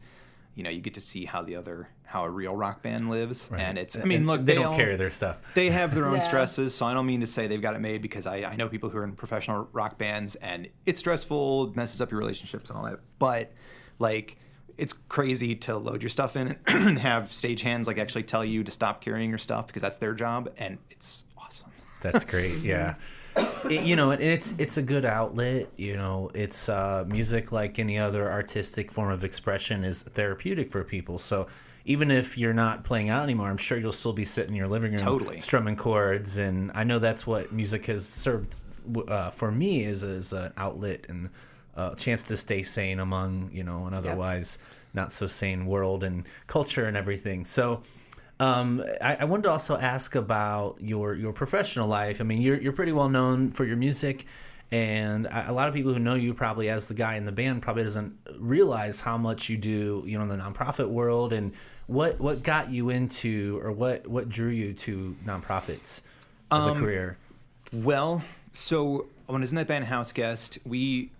you 0.55 0.63
know 0.63 0.69
you 0.69 0.81
get 0.81 0.93
to 0.95 1.01
see 1.01 1.25
how 1.25 1.41
the 1.41 1.55
other 1.55 1.87
how 2.03 2.23
a 2.25 2.29
real 2.29 2.55
rock 2.55 2.81
band 2.81 3.09
lives, 3.09 3.51
and 3.55 3.77
it's 3.77 3.97
I 3.99 4.03
mean 4.03 4.17
And 4.19 4.27
look 4.27 4.39
they, 4.41 4.53
they 4.53 4.55
don't 4.55 4.67
all- 4.73 4.75
carry 4.77 4.95
their 4.95 5.09
stuff. 5.11 5.53
They 5.53 5.69
have 5.69 5.93
their 5.93 6.05
own 6.09 6.15
Yeah. 6.15 6.19
stresses, 6.21 6.73
so 6.73 6.85
I 6.87 6.93
don't 6.93 7.05
mean 7.05 7.19
to 7.21 7.27
say 7.27 7.45
they've 7.47 7.61
got 7.61 7.75
it 7.75 7.79
made 7.79 8.01
because 8.01 8.25
I, 8.25 8.37
I 8.37 8.55
know 8.55 8.67
people 8.67 8.89
who 8.89 8.97
are 8.97 9.03
in 9.03 9.11
professional 9.13 9.67
rock 9.73 9.97
bands 9.99 10.35
and 10.35 10.67
it's 10.87 10.99
stressful, 10.99 11.73
messes 11.75 12.01
up 12.01 12.09
your 12.11 12.19
relationships 12.19 12.69
and 12.69 12.77
all 12.79 12.85
that. 12.85 12.99
But 13.19 13.51
like 13.99 14.37
it's 14.77 14.93
crazy 14.93 15.55
to 15.55 15.77
load 15.77 16.01
your 16.01 16.09
stuff 16.09 16.35
in 16.37 16.55
and 16.67 16.97
have 16.97 17.33
stage 17.33 17.61
hands 17.61 17.85
like 17.85 17.97
actually 17.99 18.23
tell 18.23 18.43
you 18.45 18.63
to 18.63 18.71
stop 18.71 19.01
carrying 19.01 19.29
your 19.29 19.37
stuff 19.37 19.67
because 19.67 19.81
that's 19.81 19.97
their 19.97 20.13
job 20.13 20.49
and 20.57 20.77
it's 20.89 21.25
awesome. 21.37 21.69
That's 22.01 22.23
great. 22.23 22.59
Yeah. 22.59 22.95
It- 23.69 23.83
you 23.83 23.95
know, 23.95 24.11
and 24.11 24.21
it's 24.21 24.57
it's 24.57 24.77
a 24.77 24.81
good 24.81 25.05
outlet. 25.05 25.67
You 25.77 25.95
know, 25.95 26.31
it's 26.33 26.69
uh, 26.69 27.05
music 27.07 27.51
like 27.51 27.77
any 27.79 27.97
other 27.97 28.31
artistic 28.31 28.91
form 28.91 29.11
of 29.11 29.23
expression 29.23 29.83
is 29.83 30.03
therapeutic 30.03 30.71
for 30.71 30.83
people. 30.83 31.19
So 31.19 31.47
even 31.85 32.11
if 32.11 32.37
you're 32.37 32.53
not 32.53 32.83
playing 32.83 33.09
out 33.09 33.23
anymore, 33.23 33.49
I'm 33.49 33.57
sure 33.57 33.77
you'll 33.77 33.91
still 33.91 34.13
be 34.13 34.25
sitting 34.25 34.51
in 34.51 34.55
your 34.57 34.67
living 34.67 34.91
room, 34.91 34.99
Totally. 35.01 35.39
strumming 35.39 35.75
chords. 35.75 36.37
And 36.37 36.71
I 36.75 36.83
know 36.83 36.99
that's 36.99 37.25
what 37.27 37.51
music 37.51 37.85
has 37.87 38.07
served 38.07 38.55
uh, 39.07 39.29
for 39.29 39.51
me 39.51 39.83
is 39.83 40.03
as 40.03 40.33
an 40.33 40.51
outlet 40.57 41.05
and 41.09 41.29
a 41.75 41.95
chance 41.95 42.23
to 42.23 42.37
stay 42.37 42.63
sane 42.63 42.99
among 42.99 43.49
you 43.53 43.63
know 43.63 43.85
an 43.85 43.93
otherwise 43.93 44.57
not 44.93 45.11
so 45.11 45.27
sane 45.27 45.65
world 45.67 46.03
and 46.03 46.25
culture 46.47 46.85
and 46.85 46.97
everything. 46.97 47.45
So. 47.45 47.83
Um, 48.39 48.83
I, 49.01 49.17
I 49.17 49.25
wanted 49.25 49.43
to 49.43 49.51
also 49.51 49.77
ask 49.77 50.15
about 50.15 50.77
your 50.79 51.13
your 51.13 51.33
professional 51.33 51.87
life. 51.87 52.21
I 52.21 52.23
mean, 52.23 52.41
you're 52.41 52.59
you're 52.59 52.73
pretty 52.73 52.91
well 52.93 53.09
known 53.09 53.51
for 53.51 53.65
your 53.65 53.75
music, 53.75 54.25
and 54.71 55.25
a 55.25 55.51
a 55.51 55.53
lot 55.53 55.67
of 55.67 55.73
people 55.73 55.93
who 55.93 55.99
know 55.99 56.15
you 56.15 56.33
probably 56.33 56.69
as 56.69 56.87
the 56.87 56.93
guy 56.93 57.15
in 57.15 57.25
the 57.25 57.31
band 57.31 57.61
probably 57.61 57.83
doesn't 57.83 58.17
realize 58.37 59.01
how 59.01 59.17
much 59.17 59.49
you 59.49 59.57
do, 59.57 60.03
you 60.05 60.17
know, 60.17 60.23
in 60.23 60.29
the 60.29 60.37
nonprofit 60.37 60.87
world 60.87 61.33
and 61.33 61.53
what 61.87 62.19
what 62.19 62.43
got 62.43 62.69
you 62.71 62.89
into 62.89 63.59
or 63.63 63.71
what 63.71 64.07
what 64.07 64.29
drew 64.29 64.49
you 64.49 64.73
to 64.73 65.15
nonprofits 65.25 66.03
as 66.51 66.65
a 66.65 66.73
career. 66.73 67.17
Well, 67.73 68.23
so 68.51 69.07
when 69.25 69.41
I 69.41 69.41
was 69.41 69.51
in 69.51 69.57
that 69.57 69.67
band 69.67 69.85
House 69.85 70.11
Guest, 70.11 70.59
we 70.65 71.11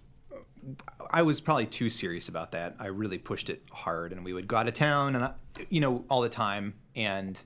I 1.12 1.22
was 1.22 1.42
probably 1.42 1.66
too 1.66 1.90
serious 1.90 2.30
about 2.30 2.52
that. 2.52 2.76
I 2.80 2.88
really 2.88 3.18
pushed 3.18 3.50
it 3.50 3.64
hard, 3.72 4.12
and 4.12 4.24
we 4.24 4.34
would 4.34 4.48
go 4.48 4.58
out 4.58 4.68
of 4.68 4.74
town, 4.74 5.16
and 5.16 5.26
I, 5.26 5.32
you 5.70 5.82
know, 5.82 6.04
all 6.10 6.22
the 6.22 6.30
time, 6.30 6.74
and 6.96 7.42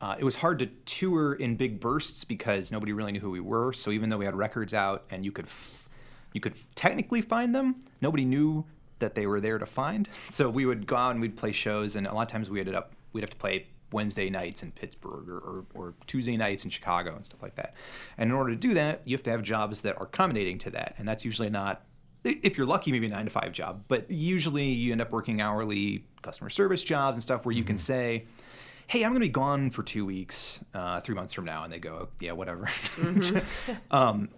uh, 0.00 0.16
it 0.18 0.24
was 0.24 0.36
hard 0.36 0.58
to 0.60 0.66
tour 0.86 1.34
in 1.34 1.56
big 1.56 1.80
bursts 1.80 2.24
because 2.24 2.72
nobody 2.72 2.92
really 2.92 3.12
knew 3.12 3.20
who 3.20 3.30
we 3.30 3.40
were. 3.40 3.72
So 3.72 3.90
even 3.90 4.08
though 4.08 4.18
we 4.18 4.24
had 4.24 4.34
records 4.34 4.74
out, 4.74 5.04
and 5.10 5.24
you 5.24 5.32
could, 5.32 5.46
f- 5.46 5.88
you 6.32 6.40
could 6.40 6.54
technically 6.74 7.20
find 7.20 7.54
them, 7.54 7.80
nobody 8.00 8.24
knew 8.24 8.64
that 8.98 9.14
they 9.14 9.26
were 9.26 9.40
there 9.40 9.58
to 9.58 9.66
find. 9.66 10.08
So 10.28 10.48
we 10.48 10.66
would 10.66 10.86
go 10.86 10.96
out 10.96 11.12
and 11.12 11.20
we'd 11.20 11.36
play 11.36 11.52
shows, 11.52 11.96
and 11.96 12.06
a 12.06 12.14
lot 12.14 12.22
of 12.22 12.28
times 12.28 12.50
we 12.50 12.60
ended 12.60 12.74
up 12.74 12.94
we'd 13.12 13.20
have 13.20 13.30
to 13.30 13.36
play 13.36 13.66
Wednesday 13.92 14.28
nights 14.28 14.64
in 14.64 14.72
Pittsburgh 14.72 15.28
or, 15.28 15.38
or, 15.38 15.64
or 15.74 15.94
Tuesday 16.08 16.36
nights 16.36 16.64
in 16.64 16.70
Chicago 16.70 17.14
and 17.14 17.24
stuff 17.24 17.40
like 17.40 17.54
that. 17.54 17.74
And 18.18 18.28
in 18.28 18.36
order 18.36 18.50
to 18.50 18.56
do 18.56 18.74
that, 18.74 19.02
you 19.04 19.16
have 19.16 19.22
to 19.22 19.30
have 19.30 19.42
jobs 19.42 19.82
that 19.82 19.96
are 19.98 20.06
accommodating 20.06 20.58
to 20.58 20.70
that, 20.70 20.96
and 20.98 21.06
that's 21.06 21.24
usually 21.24 21.50
not 21.50 21.82
if 22.24 22.56
you're 22.56 22.66
lucky, 22.66 22.90
maybe 22.90 23.06
a 23.06 23.10
nine 23.10 23.26
to 23.26 23.30
five 23.30 23.52
job, 23.52 23.84
but 23.88 24.10
usually 24.10 24.68
you 24.68 24.92
end 24.92 25.00
up 25.00 25.12
working 25.12 25.40
hourly 25.40 26.04
customer 26.22 26.50
service 26.50 26.82
jobs 26.82 27.16
and 27.16 27.22
stuff 27.22 27.44
where 27.44 27.54
you 27.54 27.64
can 27.64 27.78
say, 27.78 28.24
Hey, 28.86 29.02
I'm 29.02 29.12
going 29.12 29.20
to 29.20 29.26
be 29.26 29.32
gone 29.32 29.70
for 29.70 29.82
two 29.82 30.04
weeks, 30.04 30.62
uh, 30.74 31.00
three 31.00 31.14
months 31.14 31.32
from 31.32 31.44
now. 31.44 31.64
And 31.64 31.72
they 31.72 31.78
go, 31.78 32.08
Yeah, 32.20 32.32
whatever. 32.32 32.68
um, 33.90 34.28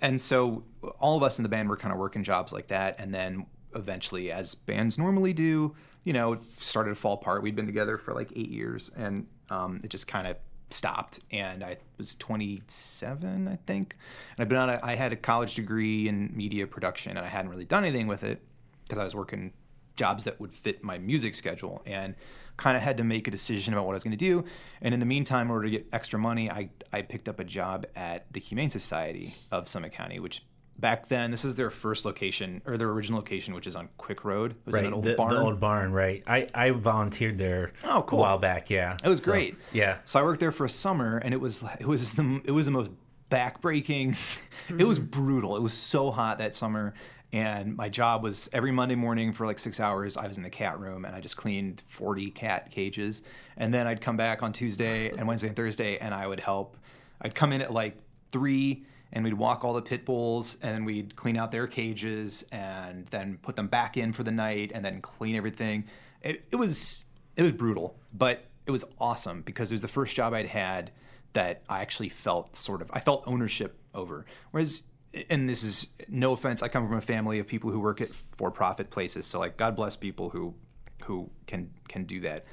and 0.00 0.20
so 0.20 0.62
all 0.98 1.16
of 1.16 1.22
us 1.22 1.38
in 1.38 1.42
the 1.42 1.48
band 1.48 1.68
were 1.68 1.76
kind 1.76 1.92
of 1.92 1.98
working 1.98 2.24
jobs 2.24 2.52
like 2.52 2.68
that. 2.68 2.98
And 2.98 3.14
then 3.14 3.46
eventually, 3.74 4.32
as 4.32 4.54
bands 4.54 4.98
normally 4.98 5.32
do, 5.32 5.74
you 6.04 6.12
know, 6.12 6.38
started 6.58 6.90
to 6.90 6.94
fall 6.94 7.14
apart. 7.14 7.42
We'd 7.42 7.56
been 7.56 7.66
together 7.66 7.98
for 7.98 8.14
like 8.14 8.32
eight 8.34 8.50
years 8.50 8.90
and 8.96 9.26
um, 9.50 9.80
it 9.84 9.90
just 9.90 10.06
kind 10.06 10.26
of 10.26 10.36
stopped 10.70 11.20
and 11.30 11.64
I 11.64 11.78
was 11.96 12.14
27 12.16 13.48
I 13.48 13.58
think. 13.66 13.96
And 14.36 14.42
I've 14.42 14.48
been 14.48 14.58
on 14.58 14.70
a, 14.70 14.80
I 14.82 14.94
had 14.94 15.12
a 15.12 15.16
college 15.16 15.54
degree 15.54 16.08
in 16.08 16.30
media 16.34 16.66
production 16.66 17.16
and 17.16 17.24
I 17.24 17.28
hadn't 17.28 17.50
really 17.50 17.64
done 17.64 17.84
anything 17.84 18.06
with 18.06 18.24
it 18.24 18.40
because 18.84 18.98
I 18.98 19.04
was 19.04 19.14
working 19.14 19.52
jobs 19.96 20.24
that 20.24 20.40
would 20.40 20.54
fit 20.54 20.84
my 20.84 20.98
music 20.98 21.34
schedule 21.34 21.82
and 21.84 22.14
kind 22.56 22.76
of 22.76 22.82
had 22.82 22.96
to 22.96 23.04
make 23.04 23.28
a 23.28 23.30
decision 23.30 23.72
about 23.72 23.86
what 23.86 23.92
I 23.92 23.94
was 23.94 24.04
going 24.04 24.16
to 24.16 24.24
do. 24.24 24.44
And 24.82 24.94
in 24.94 25.00
the 25.00 25.06
meantime 25.06 25.46
in 25.46 25.52
order 25.52 25.64
to 25.64 25.70
get 25.70 25.86
extra 25.92 26.18
money 26.18 26.50
I, 26.50 26.70
I 26.92 27.02
picked 27.02 27.28
up 27.28 27.40
a 27.40 27.44
job 27.44 27.86
at 27.96 28.32
the 28.32 28.40
Humane 28.40 28.70
Society 28.70 29.34
of 29.50 29.68
Summit 29.68 29.92
County 29.92 30.20
which 30.20 30.42
back 30.78 31.08
then 31.08 31.30
this 31.30 31.44
is 31.44 31.56
their 31.56 31.70
first 31.70 32.04
location 32.04 32.62
or 32.64 32.76
their 32.76 32.88
original 32.88 33.18
location 33.18 33.54
which 33.54 33.66
is 33.66 33.74
on 33.74 33.88
Quick 33.98 34.24
Road 34.24 34.52
it 34.52 34.56
was 34.66 34.76
in 34.76 34.82
Right, 34.82 34.86
an 34.86 34.94
old 34.94 35.04
the, 35.04 35.14
barn 35.14 35.34
the 35.34 35.40
old 35.40 35.60
barn, 35.60 35.92
right? 35.92 36.22
I, 36.26 36.48
I 36.54 36.70
volunteered 36.70 37.38
there 37.38 37.72
Oh, 37.84 38.02
cool. 38.02 38.20
a 38.20 38.22
while 38.22 38.38
back. 38.38 38.70
Yeah, 38.70 38.96
It 39.02 39.08
was 39.08 39.22
So, 39.22 39.32
great. 39.32 39.56
Yeah, 39.72 39.98
So 40.04 40.20
I 40.20 40.22
worked 40.22 40.40
there 40.40 40.52
for 40.52 40.64
a 40.64 40.70
summer, 40.70 41.18
and 41.18 41.34
it 41.34 41.40
was 41.40 41.64
it 41.80 41.86
was 41.86 42.12
the 42.12 42.40
it 42.44 42.52
was 42.52 42.66
the 42.66 42.72
most 42.72 42.90
backbreaking. 43.30 44.16
it 44.78 44.84
was 44.84 44.98
mm-hmm. 44.98 45.08
brutal. 45.08 45.56
It 45.56 45.62
was 45.62 45.74
so 45.74 46.10
hot 46.10 46.38
that 46.38 46.54
summer, 46.54 46.94
And 47.32 47.76
my 47.76 47.88
job 47.88 48.22
was 48.22 48.48
every 48.52 48.72
Monday 48.72 48.94
morning 48.94 49.32
for 49.32 49.46
like 49.46 49.58
six 49.58 49.80
hours, 49.80 50.16
I 50.16 50.26
was 50.26 50.38
in 50.38 50.42
the 50.42 50.50
cat 50.50 50.80
room 50.80 51.04
and 51.04 51.14
I 51.14 51.20
just 51.20 51.36
cleaned 51.36 51.82
40 51.88 52.30
cat 52.30 52.70
cages. 52.70 53.22
And 53.58 53.72
then 53.72 53.86
I'd 53.86 54.00
come 54.00 54.16
back 54.16 54.42
on 54.42 54.52
Tuesday 54.52 55.10
and 55.10 55.28
Wednesday 55.28 55.48
and 55.48 55.56
Thursday 55.56 55.98
and 55.98 56.14
I 56.14 56.26
would 56.26 56.40
help. 56.40 56.76
I'd 57.20 57.34
come 57.34 57.52
in 57.52 57.60
at 57.60 57.72
like 57.72 57.98
three 58.32 58.86
and 59.12 59.24
we'd 59.24 59.34
walk 59.34 59.64
all 59.64 59.72
the 59.72 59.82
pit 59.82 60.04
bulls 60.04 60.58
and 60.62 60.76
then 60.76 60.84
we'd 60.84 61.16
clean 61.16 61.36
out 61.36 61.50
their 61.50 61.66
cages 61.66 62.44
and 62.52 63.06
then 63.06 63.38
put 63.42 63.56
them 63.56 63.66
back 63.66 63.96
in 63.96 64.12
for 64.12 64.22
the 64.22 64.30
night 64.30 64.72
and 64.74 64.84
then 64.84 65.00
clean 65.00 65.36
everything. 65.36 65.84
It, 66.22 66.44
it 66.50 66.56
was 66.56 67.04
it 67.36 67.42
was 67.42 67.52
brutal, 67.52 67.96
but 68.12 68.44
it 68.66 68.70
was 68.70 68.84
awesome 68.98 69.42
because 69.42 69.70
it 69.70 69.74
was 69.74 69.82
the 69.82 69.88
first 69.88 70.14
job 70.14 70.34
I'd 70.34 70.46
had 70.46 70.90
that 71.32 71.62
I 71.68 71.80
actually 71.80 72.08
felt 72.08 72.56
sort 72.56 72.82
of 72.82 72.90
I 72.92 73.00
felt 73.00 73.22
ownership 73.26 73.78
over. 73.94 74.26
Whereas 74.50 74.84
and 75.30 75.48
this 75.48 75.62
is 75.62 75.86
no 76.08 76.32
offense, 76.32 76.62
I 76.62 76.68
come 76.68 76.86
from 76.86 76.98
a 76.98 77.00
family 77.00 77.38
of 77.38 77.46
people 77.46 77.70
who 77.70 77.80
work 77.80 78.00
at 78.02 78.10
for-profit 78.36 78.90
places, 78.90 79.26
so 79.26 79.38
like 79.38 79.56
God 79.56 79.74
bless 79.74 79.96
people 79.96 80.28
who 80.28 80.54
who 81.02 81.30
can 81.46 81.70
can 81.88 82.04
do 82.04 82.20
that. 82.20 82.44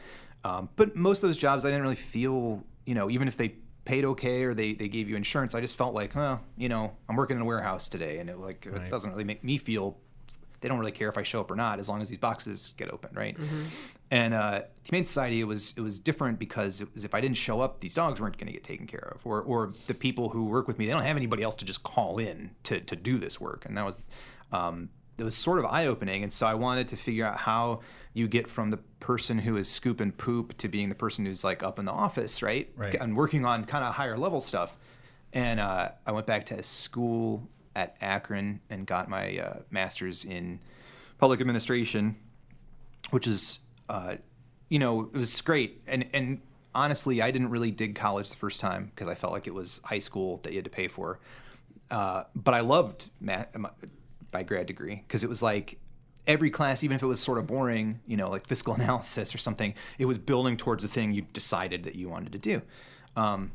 Um, 0.46 0.70
but 0.76 0.96
most 0.96 1.24
of 1.24 1.30
those 1.30 1.38
jobs, 1.38 1.65
I 1.65 1.70
didn't 1.70 1.82
really 1.82 1.96
feel, 1.96 2.63
you 2.86 2.94
know, 2.94 3.10
even 3.10 3.28
if 3.28 3.36
they 3.36 3.56
paid 3.86 4.04
okay 4.04 4.43
or 4.43 4.54
they, 4.54 4.74
they 4.74 4.88
gave 4.88 5.08
you 5.08 5.15
insurance, 5.15 5.56
I 5.56 5.62
just 5.62 5.78
felt 5.78 5.93
like, 5.93 6.15
well, 6.15 6.41
you 6.58 6.67
know, 6.67 6.91
I'm 7.08 7.15
working 7.15 7.38
in 7.38 7.43
a 7.43 7.45
warehouse 7.45 7.88
today, 7.88 8.17
and 8.17 8.30
it 8.30 8.39
like 8.39 8.67
right. 8.69 8.82
it 8.82 8.89
doesn't 8.89 9.12
really 9.12 9.24
make 9.24 9.43
me 9.43 9.58
feel. 9.58 9.98
They 10.62 10.69
don't 10.69 10.80
really 10.80 10.91
care 10.91 11.10
if 11.10 11.17
I 11.17 11.24
show 11.24 11.41
up 11.41 11.52
or 11.52 11.56
not, 11.56 11.80
as 11.80 11.88
long 11.88 12.02
as 12.02 12.10
these 12.10 12.17
boxes 12.17 12.74
get 12.78 12.89
open, 12.89 13.12
right? 13.13 13.38
Mm-hmm. 13.38 13.63
And 14.10 14.34
uh, 14.34 14.62
Humane 14.84 15.06
Society, 15.06 15.39
it 15.39 15.43
was 15.43 15.74
it 15.78 15.82
was 15.82 16.00
different 16.00 16.39
because 16.39 16.82
it 16.82 16.91
was 16.93 17.06
if 17.06 17.13
I 17.13 17.21
didn't 17.21 17.38
show 17.38 17.62
up, 17.62 17.80
these 17.80 17.93
dogs 17.93 18.19
weren't 18.19 18.38
going 18.38 18.48
to 18.48 18.54
get 18.54 18.63
taken 18.63 18.88
care 18.88 19.13
of, 19.15 19.26
or 19.26 19.41
or 19.43 19.74
the 19.88 19.93
people 19.93 20.30
who 20.30 20.45
work 20.45 20.67
with 20.67 20.80
me, 20.80 20.86
they 20.86 20.91
don't 20.91 21.04
have 21.04 21.17
anybody 21.17 21.43
else 21.43 21.56
to 21.58 21.65
just 21.65 21.84
call 21.84 22.17
in 22.17 22.52
to 22.63 22.80
to 22.80 22.95
do 22.95 23.17
this 23.17 23.39
work, 23.39 23.65
and 23.65 23.78
that 23.78 23.86
was. 23.86 24.06
Um, 24.52 24.89
it 25.17 25.23
was 25.23 25.36
sort 25.36 25.60
of 25.60 25.65
eye 25.65 25.88
opening. 25.88 26.23
And 26.23 26.32
so 26.32 26.45
I 26.45 26.54
wanted 26.54 26.89
to 26.89 26.97
figure 26.97 27.25
out 27.25 27.38
how 27.38 27.82
you 28.13 28.28
get 28.28 28.49
from 28.49 28.69
the 28.69 28.78
person 28.99 29.38
who 29.38 29.58
is 29.58 29.69
scooping 29.69 30.12
poop 30.12 30.58
to 30.58 30.67
being 30.67 30.89
the 30.89 30.95
person 30.95 31.25
who's 31.25 31.43
like 31.43 31.63
up 31.63 31.80
in 31.80 31.86
the 31.86 31.91
office, 31.91 32.41
right? 32.41 32.71
Right. 32.75 32.95
And 32.95 33.15
working 33.15 33.45
on 33.45 33.65
kind 33.65 33.84
of 33.84 33.93
higher 33.93 34.17
level 34.17 34.41
stuff. 34.41 34.75
And 35.34 35.60
uh, 35.60 35.91
I 36.06 36.12
went 36.12 36.25
back 36.25 36.45
to 36.47 36.63
school 36.63 37.47
at 37.75 37.95
Akron 38.01 38.62
and 38.69 38.88
got 38.88 39.10
my 39.10 39.38
uh, 39.38 39.60
master's 39.69 40.23
in 40.23 40.60
public 41.17 41.41
administration, 41.41 42.15
which 43.12 43.28
is, 43.28 43.60
uh, 43.89 44.15
you 44.69 44.80
know, 44.80 45.10
it 45.13 45.17
was 45.17 45.41
great. 45.41 45.82
And 45.88 46.06
and 46.13 46.41
honestly, 46.73 47.21
I 47.21 47.32
didn't 47.32 47.49
really 47.49 47.71
dig 47.71 47.95
college 47.95 48.30
the 48.30 48.38
first 48.38 48.62
time 48.62 48.91
because 48.93 49.08
I 49.08 49.15
felt 49.15 49.34
like 49.34 49.47
it 49.47 49.54
was 49.54 49.82
high 49.84 49.99
school 49.99 50.39
that 50.43 50.51
you 50.51 50.58
had 50.58 50.65
to 50.65 50.71
pay 50.71 50.88
for. 50.88 51.19
Uh, 51.91 52.23
but 52.34 52.54
I 52.54 52.62
loved 52.62 53.10
math 53.19 53.47
by 54.36 54.43
grad 54.43 54.67
degree 54.67 55.02
because 55.08 55.24
it 55.24 55.30
was 55.30 55.41
like 55.41 55.80
every 56.28 56.50
class, 56.50 56.84
even 56.84 56.95
if 56.95 57.02
it 57.02 57.06
was 57.06 57.21
sort 57.21 57.38
of 57.38 57.48
boring, 57.48 58.02
you 58.06 58.17
know, 58.17 58.30
like 58.30 58.45
fiscal 58.45 58.74
analysis 58.80 59.34
or 59.34 59.38
something, 59.38 59.74
it 59.98 60.06
was 60.06 60.17
building 60.17 60.58
towards 60.58 60.84
the 60.84 60.89
thing 60.89 61.13
you 61.13 61.21
decided 61.32 61.84
that 61.84 61.95
you 61.95 62.10
wanted 62.10 62.34
to 62.34 62.38
do. 62.38 62.62
Um, 63.15 63.54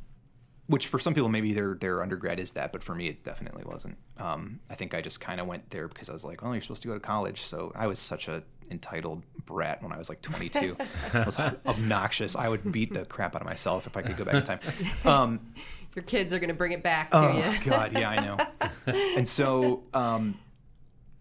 which 0.69 0.87
for 0.87 0.99
some 0.99 1.13
people 1.15 1.29
maybe 1.29 1.53
their 1.53 1.75
their 1.75 2.01
undergrad 2.01 2.39
is 2.39 2.53
that, 2.53 2.73
but 2.73 2.83
for 2.83 2.95
me 2.95 3.09
it 3.09 3.25
definitely 3.25 3.65
wasn't. 3.65 3.99
Um, 4.19 4.61
I 4.71 4.75
think 4.75 4.95
I 4.95 5.03
just 5.03 5.21
kind 5.21 5.39
of 5.39 5.47
went 5.47 5.69
there 5.69 5.87
because 5.87 6.09
I 6.09 6.13
was 6.15 6.25
like, 6.25 6.43
well, 6.43 6.55
you're 6.55 6.63
supposed 6.63 6.83
to 6.83 6.89
go 6.89 6.95
to 6.95 7.01
college, 7.01 7.43
so 7.43 7.73
I 7.75 7.87
was 7.87 7.99
such 7.99 8.29
a 8.29 8.43
entitled 8.71 9.25
brat 9.47 9.83
when 9.83 9.93
I 9.93 9.99
was 9.99 10.09
like 10.09 10.23
22. 10.23 10.77
I 11.13 11.25
was 11.25 11.39
obnoxious. 11.39 12.37
I 12.37 12.49
would 12.49 12.71
beat 12.73 12.95
the 12.95 13.05
crap 13.05 13.35
out 13.35 13.43
of 13.43 13.49
myself 13.49 13.87
if 13.87 13.97
I 13.97 14.03
could 14.03 14.17
go 14.17 14.25
back 14.25 14.35
in 14.37 14.45
time. 14.45 14.61
Um, 15.05 15.41
Your 15.97 16.05
kids 16.05 16.33
are 16.33 16.39
going 16.39 16.49
to 16.49 16.55
bring 16.55 16.71
it 16.71 16.85
back 16.85 17.11
to 17.11 17.17
oh, 17.17 17.37
you. 17.37 17.43
Oh 17.45 17.57
God, 17.65 17.93
yeah, 17.99 18.11
I 18.11 18.25
know. 18.25 18.95
and 19.17 19.27
so 19.27 19.83
um, 19.93 20.39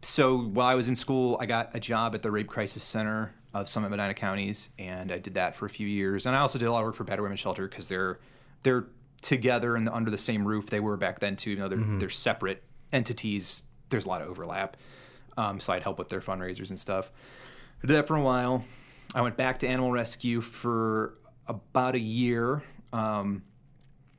so 0.02 0.38
while 0.38 0.68
I 0.68 0.76
was 0.76 0.88
in 0.88 0.96
school, 0.96 1.38
I 1.40 1.46
got 1.46 1.76
a 1.76 1.80
job 1.80 2.16
at 2.16 2.22
the 2.22 2.32
Rape 2.32 2.48
Crisis 2.48 2.84
Center 2.84 3.34
of 3.54 3.68
Summit 3.68 3.90
Medina 3.90 4.14
counties, 4.14 4.70
and 4.78 5.12
I 5.12 5.18
did 5.18 5.34
that 5.36 5.56
for 5.56 5.66
a 5.66 5.70
few 5.70 5.88
years. 5.88 6.26
And 6.26 6.36
I 6.36 6.40
also 6.40 6.60
did 6.60 6.68
a 6.68 6.72
lot 6.72 6.80
of 6.80 6.86
work 6.86 6.96
for 6.96 7.04
Battered 7.04 7.24
Women's 7.24 7.40
Shelter 7.40 7.68
because 7.68 7.88
they're 7.88 8.20
they're 8.64 8.88
together 9.22 9.76
and 9.76 9.90
under 9.90 10.12
the 10.12 10.18
same 10.18 10.48
roof. 10.48 10.68
They 10.68 10.80
were 10.80 10.98
back 10.98 11.20
then 11.20 11.36
too. 11.36 11.52
You 11.52 11.58
know, 11.58 11.68
they're 11.68 11.80
mm-hmm. 11.80 12.00
they're 12.00 12.10
separate 12.10 12.64
entities. 12.94 13.68
There's 13.90 14.06
a 14.06 14.10
lot 14.10 14.22
of 14.22 14.30
overlap. 14.30 14.78
Um, 15.38 15.60
so 15.60 15.74
I'd 15.74 15.84
help 15.84 16.00
with 16.00 16.10
their 16.10 16.22
fundraisers 16.22 16.70
and 16.70 16.80
stuff. 16.80 17.12
I 17.84 17.88
did 17.88 17.96
that 17.96 18.08
for 18.08 18.16
a 18.16 18.22
while. 18.22 18.64
I 19.16 19.22
went 19.22 19.38
back 19.38 19.60
to 19.60 19.68
animal 19.68 19.92
rescue 19.92 20.42
for 20.42 21.16
about 21.48 21.96
a 21.96 22.00
year. 22.00 22.62
Um, 22.94 23.44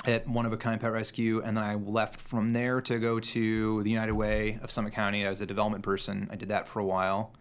at 0.06 0.26
One 0.26 0.46
of 0.46 0.52
a 0.52 0.56
Kind 0.56 0.80
Pet 0.80 0.92
Rescue, 0.92 1.42
and 1.44 1.56
then 1.56 1.64
I 1.64 1.74
left 1.74 2.20
from 2.20 2.50
there 2.50 2.80
to 2.82 2.98
go 2.98 3.20
to 3.20 3.82
the 3.82 3.90
United 3.90 4.14
Way 4.14 4.58
of 4.62 4.70
Summit 4.70 4.92
County. 4.92 5.26
I 5.26 5.30
was 5.30 5.40
a 5.40 5.46
development 5.46 5.84
person. 5.84 6.28
I 6.30 6.36
did 6.36 6.48
that 6.48 6.66
for 6.66 6.80
a 6.80 6.84
while. 6.84 7.32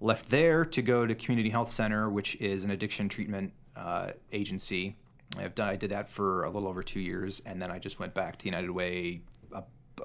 Left 0.00 0.28
there 0.28 0.64
to 0.64 0.82
go 0.82 1.06
to 1.06 1.14
Community 1.14 1.50
Health 1.50 1.68
Center, 1.68 2.08
which 2.08 2.36
is 2.36 2.64
an 2.64 2.70
addiction 2.70 3.08
treatment 3.08 3.52
uh, 3.76 4.12
agency. 4.32 4.96
I've 5.38 5.54
done, 5.54 5.68
I 5.68 5.76
did 5.76 5.90
that 5.90 6.08
for 6.08 6.44
a 6.44 6.50
little 6.50 6.68
over 6.68 6.82
two 6.82 7.00
years, 7.00 7.40
and 7.46 7.60
then 7.60 7.70
I 7.70 7.78
just 7.78 7.98
went 7.98 8.14
back 8.14 8.38
to 8.38 8.46
United 8.46 8.70
Way 8.70 9.20
uh, 9.52 9.62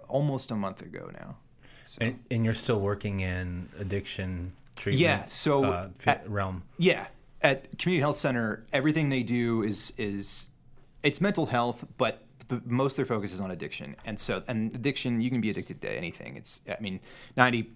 almost 0.08 0.52
a 0.52 0.56
month 0.56 0.82
ago 0.82 1.10
now. 1.14 1.36
So. 1.86 2.00
And, 2.02 2.20
and, 2.32 2.46
you're 2.46 2.54
still 2.54 2.80
working 2.80 3.20
in 3.20 3.68
addiction 3.78 4.54
treatment? 4.78 5.02
Yeah. 5.02 5.26
So 5.26 5.66
uh, 5.66 5.90
at, 6.06 6.28
realm. 6.30 6.64
Yeah. 6.78 7.06
At 7.42 7.78
Community 7.78 8.00
Health 8.00 8.16
Center, 8.16 8.66
everything 8.72 9.10
they 9.10 9.24
do 9.24 9.64
is 9.64 9.92
is 9.98 10.51
it's 11.04 11.22
mental 11.22 11.46
health, 11.46 11.86
but 11.98 12.24
the, 12.48 12.62
most 12.66 12.98
their 12.98 13.06
focus 13.06 13.34
is 13.34 13.42
on 13.42 13.52
addiction. 13.52 13.96
And 14.06 14.20
so, 14.20 14.44
and 14.48 14.76
addiction, 14.76 15.22
you 15.22 15.30
can 15.30 15.42
be 15.42 15.50
addicted 15.50 15.82
to 15.82 15.92
anything. 15.92 16.36
It's, 16.36 16.62
I 16.70 16.82
mean, 16.82 17.00
90% 17.38 17.68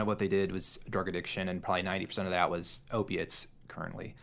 of 0.00 0.06
what 0.06 0.18
they 0.18 0.28
did 0.28 0.52
was 0.52 0.78
drug 0.88 1.08
addiction, 1.08 1.48
and 1.48 1.62
probably 1.62 1.82
90% 1.82 2.18
of 2.24 2.30
that 2.30 2.50
was 2.50 2.82
opiates 2.90 3.48
currently. 3.68 4.14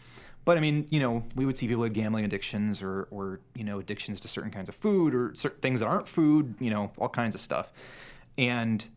But 0.45 0.57
I 0.57 0.61
mean, 0.61 0.87
you 0.89 1.01
know, 1.01 1.23
we 1.35 1.45
would 1.45 1.57
see 1.57 1.67
people 1.67 1.81
with 1.81 1.93
gambling 1.93 2.23
addictions 2.23 2.81
or, 2.81 3.09
or 3.11 3.41
you 3.53 3.65
know, 3.65 3.79
addictions 3.79 4.21
to 4.21 4.29
certain 4.29 4.49
kinds 4.49 4.69
of 4.69 4.75
food 4.75 5.13
or 5.13 5.33
certain 5.35 5.59
things 5.59 5.81
that 5.81 5.87
aren't 5.87 6.07
food, 6.07 6.55
you 6.59 6.69
know, 6.69 6.89
all 6.97 7.09
kinds 7.09 7.35
of 7.35 7.41
stuff. 7.41 7.73
And 8.37 8.87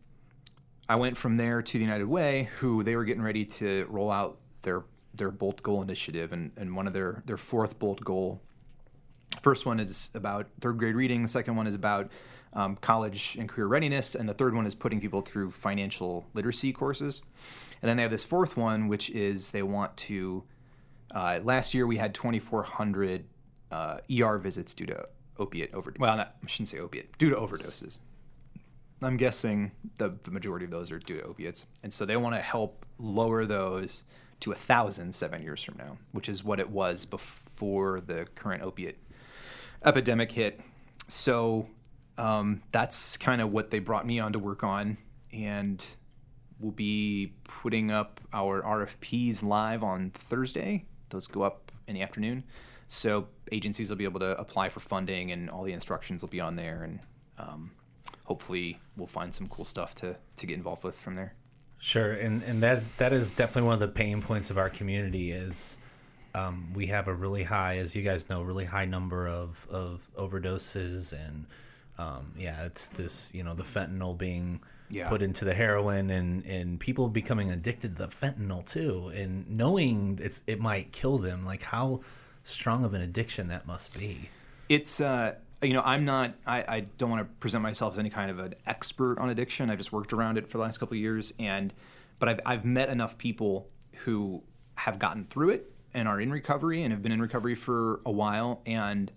I 0.87 0.95
went 0.95 1.17
from 1.17 1.35
there 1.35 1.61
to 1.61 1.73
the 1.73 1.83
United 1.83 2.07
Way, 2.07 2.49
who 2.59 2.83
they 2.83 2.95
were 2.95 3.03
getting 3.03 3.21
ready 3.21 3.43
to 3.45 3.85
roll 3.89 4.11
out 4.11 4.37
their 4.61 4.83
their 5.13 5.29
Bold 5.29 5.61
Goal 5.61 5.81
initiative, 5.81 6.31
and, 6.31 6.51
and 6.55 6.73
one 6.73 6.87
of 6.87 6.93
their 6.93 7.21
their 7.25 7.37
fourth 7.37 7.77
Bold 7.79 8.03
Goal 8.05 8.41
First 9.41 9.65
one 9.65 9.79
is 9.79 10.11
about 10.13 10.47
third 10.59 10.77
grade 10.77 10.95
reading. 10.95 11.23
The 11.23 11.27
second 11.27 11.55
one 11.55 11.67
is 11.67 11.75
about 11.75 12.11
um, 12.53 12.75
college 12.77 13.37
and 13.39 13.49
career 13.49 13.67
readiness, 13.67 14.15
and 14.15 14.27
the 14.27 14.33
third 14.33 14.53
one 14.53 14.65
is 14.65 14.75
putting 14.75 14.99
people 14.99 15.21
through 15.21 15.51
financial 15.51 16.25
literacy 16.33 16.73
courses. 16.73 17.21
And 17.81 17.89
then 17.89 17.97
they 17.97 18.03
have 18.03 18.11
this 18.11 18.23
fourth 18.23 18.55
one, 18.55 18.87
which 18.87 19.09
is 19.09 19.51
they 19.51 19.63
want 19.63 19.95
to. 19.97 20.43
Uh, 21.09 21.39
last 21.43 21.73
year 21.73 21.87
we 21.87 21.97
had 21.97 22.13
2,400 22.13 23.25
uh, 23.71 23.97
ER 24.21 24.37
visits 24.37 24.73
due 24.73 24.85
to 24.85 25.07
opiate 25.39 25.73
over. 25.73 25.93
Well, 25.97 26.17
not, 26.17 26.35
I 26.43 26.47
shouldn't 26.47 26.69
say 26.69 26.79
opiate, 26.79 27.17
due 27.17 27.29
to 27.29 27.35
overdoses. 27.35 27.99
I'm 29.01 29.17
guessing 29.17 29.71
the, 29.97 30.15
the 30.23 30.31
majority 30.31 30.65
of 30.65 30.71
those 30.71 30.91
are 30.91 30.99
due 30.99 31.17
to 31.17 31.23
opiates, 31.23 31.65
and 31.81 31.91
so 31.91 32.05
they 32.05 32.17
want 32.17 32.35
to 32.35 32.41
help 32.41 32.85
lower 32.99 33.45
those 33.45 34.03
to 34.41 34.51
a 34.51 34.55
thousand 34.55 35.13
seven 35.13 35.41
years 35.41 35.63
from 35.63 35.77
now, 35.77 35.97
which 36.11 36.29
is 36.29 36.43
what 36.43 36.59
it 36.59 36.69
was 36.69 37.05
before 37.05 38.01
the 38.01 38.27
current 38.35 38.61
opiate 38.61 38.99
epidemic 39.83 40.31
hit. 40.31 40.59
So 41.07 41.67
um, 42.17 42.61
that's 42.71 43.17
kind 43.17 43.41
of 43.41 43.51
what 43.51 43.71
they 43.71 43.79
brought 43.79 44.05
me 44.05 44.19
on 44.19 44.33
to 44.33 44.39
work 44.39 44.63
on. 44.63 44.97
And 45.33 45.85
we'll 46.59 46.71
be 46.71 47.33
putting 47.43 47.91
up 47.91 48.21
our 48.33 48.61
RFPs 48.61 49.43
live 49.43 49.83
on 49.83 50.11
Thursday. 50.11 50.85
Those 51.09 51.27
go 51.27 51.41
up 51.41 51.71
in 51.87 51.95
the 51.95 52.01
afternoon. 52.01 52.43
So 52.87 53.27
agencies 53.51 53.89
will 53.89 53.97
be 53.97 54.03
able 54.03 54.19
to 54.19 54.39
apply 54.39 54.69
for 54.69 54.81
funding 54.81 55.31
and 55.31 55.49
all 55.49 55.63
the 55.63 55.73
instructions 55.73 56.21
will 56.21 56.29
be 56.29 56.41
on 56.41 56.55
there. 56.55 56.83
And 56.83 56.99
um, 57.39 57.71
hopefully 58.25 58.79
we'll 58.97 59.07
find 59.07 59.33
some 59.33 59.47
cool 59.47 59.65
stuff 59.65 59.95
to, 59.95 60.15
to 60.37 60.45
get 60.45 60.55
involved 60.55 60.83
with 60.83 60.97
from 60.97 61.15
there. 61.15 61.33
Sure. 61.79 62.11
And, 62.11 62.43
and 62.43 62.61
that, 62.61 62.83
that 62.97 63.11
is 63.11 63.31
definitely 63.31 63.63
one 63.63 63.73
of 63.73 63.79
the 63.79 63.87
pain 63.87 64.21
points 64.21 64.51
of 64.51 64.57
our 64.57 64.69
community 64.69 65.31
is 65.31 65.77
um, 66.33 66.73
we 66.73 66.87
have 66.87 67.07
a 67.07 67.13
really 67.13 67.43
high, 67.43 67.77
as 67.77 67.95
you 67.95 68.03
guys 68.03 68.29
know, 68.29 68.41
really 68.41 68.65
high 68.65 68.85
number 68.85 69.27
of, 69.27 69.67
of 69.69 70.07
overdoses, 70.17 71.13
and 71.13 71.45
um, 71.97 72.33
yeah, 72.37 72.65
it's 72.65 72.87
this 72.87 73.33
you 73.33 73.43
know 73.43 73.53
the 73.53 73.63
fentanyl 73.63 74.17
being 74.17 74.61
yeah. 74.89 75.09
put 75.09 75.21
into 75.21 75.43
the 75.43 75.53
heroin, 75.53 76.09
and 76.09 76.45
and 76.45 76.79
people 76.79 77.09
becoming 77.09 77.51
addicted 77.51 77.97
to 77.97 78.07
the 78.07 78.07
fentanyl 78.07 78.65
too, 78.65 79.11
and 79.13 79.49
knowing 79.49 80.19
it's 80.21 80.43
it 80.47 80.59
might 80.59 80.91
kill 80.91 81.17
them. 81.17 81.45
Like 81.45 81.63
how 81.63 82.01
strong 82.43 82.85
of 82.85 82.93
an 82.93 83.01
addiction 83.01 83.49
that 83.49 83.67
must 83.67 83.97
be. 83.97 84.29
It's 84.69 85.01
uh, 85.01 85.35
you 85.61 85.73
know 85.73 85.81
I'm 85.83 86.05
not 86.05 86.35
I, 86.47 86.63
I 86.67 86.79
don't 86.97 87.09
want 87.09 87.21
to 87.21 87.35
present 87.39 87.61
myself 87.61 87.93
as 87.95 87.99
any 87.99 88.09
kind 88.09 88.31
of 88.31 88.39
an 88.39 88.55
expert 88.65 89.19
on 89.19 89.29
addiction. 89.29 89.69
I've 89.69 89.79
just 89.79 89.91
worked 89.91 90.13
around 90.13 90.37
it 90.37 90.47
for 90.47 90.57
the 90.57 90.63
last 90.63 90.79
couple 90.79 90.95
of 90.95 91.01
years, 91.01 91.33
and 91.39 91.73
but 92.19 92.29
I've 92.29 92.39
I've 92.45 92.65
met 92.65 92.87
enough 92.87 93.17
people 93.17 93.67
who 94.05 94.41
have 94.75 94.97
gotten 94.97 95.25
through 95.25 95.49
it 95.49 95.71
and 95.93 96.07
are 96.07 96.19
in 96.19 96.31
recovery 96.31 96.83
and 96.83 96.91
have 96.91 97.01
been 97.01 97.11
in 97.11 97.21
recovery 97.21 97.55
for 97.55 98.01
a 98.05 98.11
while 98.11 98.61
and 98.65 99.11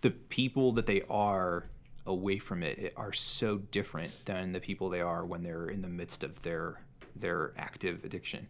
the 0.00 0.10
people 0.10 0.72
that 0.72 0.86
they 0.86 1.02
are 1.08 1.64
away 2.06 2.38
from 2.38 2.62
it 2.62 2.92
are 2.96 3.12
so 3.12 3.56
different 3.56 4.12
than 4.26 4.52
the 4.52 4.60
people 4.60 4.90
they 4.90 5.00
are 5.00 5.24
when 5.24 5.42
they're 5.42 5.68
in 5.68 5.80
the 5.80 5.88
midst 5.88 6.22
of 6.22 6.40
their 6.42 6.80
their 7.16 7.52
active 7.56 8.04
addiction. 8.04 8.46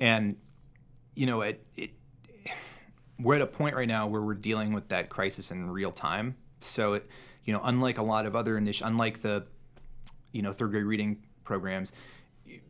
And 0.00 0.36
you 1.14 1.26
know, 1.26 1.42
it, 1.42 1.66
it 1.76 1.90
we're 3.20 3.36
at 3.36 3.40
a 3.40 3.46
point 3.46 3.76
right 3.76 3.88
now 3.88 4.06
where 4.06 4.20
we're 4.20 4.34
dealing 4.34 4.72
with 4.72 4.88
that 4.88 5.08
crisis 5.08 5.50
in 5.50 5.70
real 5.70 5.92
time. 5.92 6.36
So 6.60 6.94
it, 6.94 7.08
you 7.44 7.52
know, 7.52 7.60
unlike 7.62 7.98
a 7.98 8.02
lot 8.02 8.26
of 8.26 8.36
other 8.36 8.58
initiatives, 8.58 8.90
unlike 8.90 9.22
the, 9.22 9.46
you 10.32 10.42
know, 10.42 10.52
third 10.52 10.72
grade 10.72 10.84
reading 10.84 11.22
programs, 11.44 11.92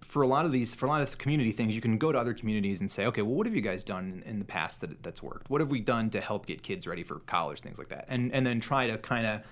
for 0.02 0.22
a 0.22 0.26
lot 0.26 0.44
of 0.44 0.52
these, 0.52 0.74
for 0.74 0.86
a 0.86 0.88
lot 0.88 1.02
of 1.02 1.18
community 1.18 1.52
things, 1.52 1.74
you 1.74 1.80
can 1.80 1.98
go 1.98 2.12
to 2.12 2.18
other 2.18 2.34
communities 2.34 2.80
and 2.80 2.90
say, 2.90 3.06
okay, 3.06 3.22
well, 3.22 3.34
what 3.34 3.46
have 3.46 3.54
you 3.54 3.60
guys 3.60 3.84
done 3.84 4.22
in 4.26 4.38
the 4.38 4.44
past 4.44 4.80
that 4.80 5.02
that's 5.02 5.22
worked? 5.22 5.50
What 5.50 5.60
have 5.60 5.70
we 5.70 5.80
done 5.80 6.10
to 6.10 6.20
help 6.20 6.46
get 6.46 6.62
kids 6.62 6.86
ready 6.86 7.02
for 7.02 7.20
college, 7.20 7.60
things 7.60 7.78
like 7.78 7.88
that, 7.88 8.06
and 8.08 8.32
and 8.32 8.46
then 8.46 8.60
try 8.60 8.86
to 8.86 8.98
kind 8.98 9.26
of 9.26 9.42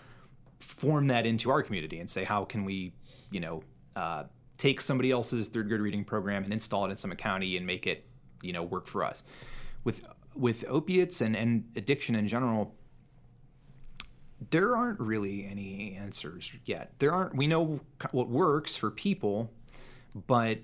form 0.61 1.09
that 1.09 1.27
into 1.27 1.51
our 1.51 1.63
community 1.63 2.01
and 2.01 2.09
say, 2.09 2.25
how 2.25 2.45
can 2.45 2.65
we, 2.65 2.95
you 3.31 3.41
know, 3.41 3.63
uh, 3.97 4.25
take 4.59 4.81
somebody 4.81 5.11
else's 5.11 5.49
third 5.49 5.69
grade 5.69 5.81
reading 5.81 6.05
program 6.05 6.45
and 6.45 6.53
install 6.53 6.87
it 6.87 6.91
in 6.91 6.97
Summit 6.97 7.19
County 7.19 7.57
and 7.57 7.67
make 7.67 7.87
it, 7.87 8.07
you 8.43 8.53
know, 8.53 8.63
work 8.63 8.87
for 8.87 9.05
us. 9.05 9.23
With 9.85 10.03
with 10.35 10.65
opiates 10.69 11.21
and, 11.21 11.37
and 11.37 11.65
addiction 11.77 12.15
in 12.15 12.27
general, 12.27 12.75
there 14.51 14.77
aren't 14.77 14.99
really 15.01 15.47
any 15.47 15.97
answers 16.01 16.51
yet. 16.65 16.93
There 16.99 17.13
aren't. 17.13 17.37
We 17.37 17.47
know 17.47 17.81
what 18.13 18.29
works 18.29 18.77
for 18.77 18.91
people, 18.91 19.51
but 20.15 20.59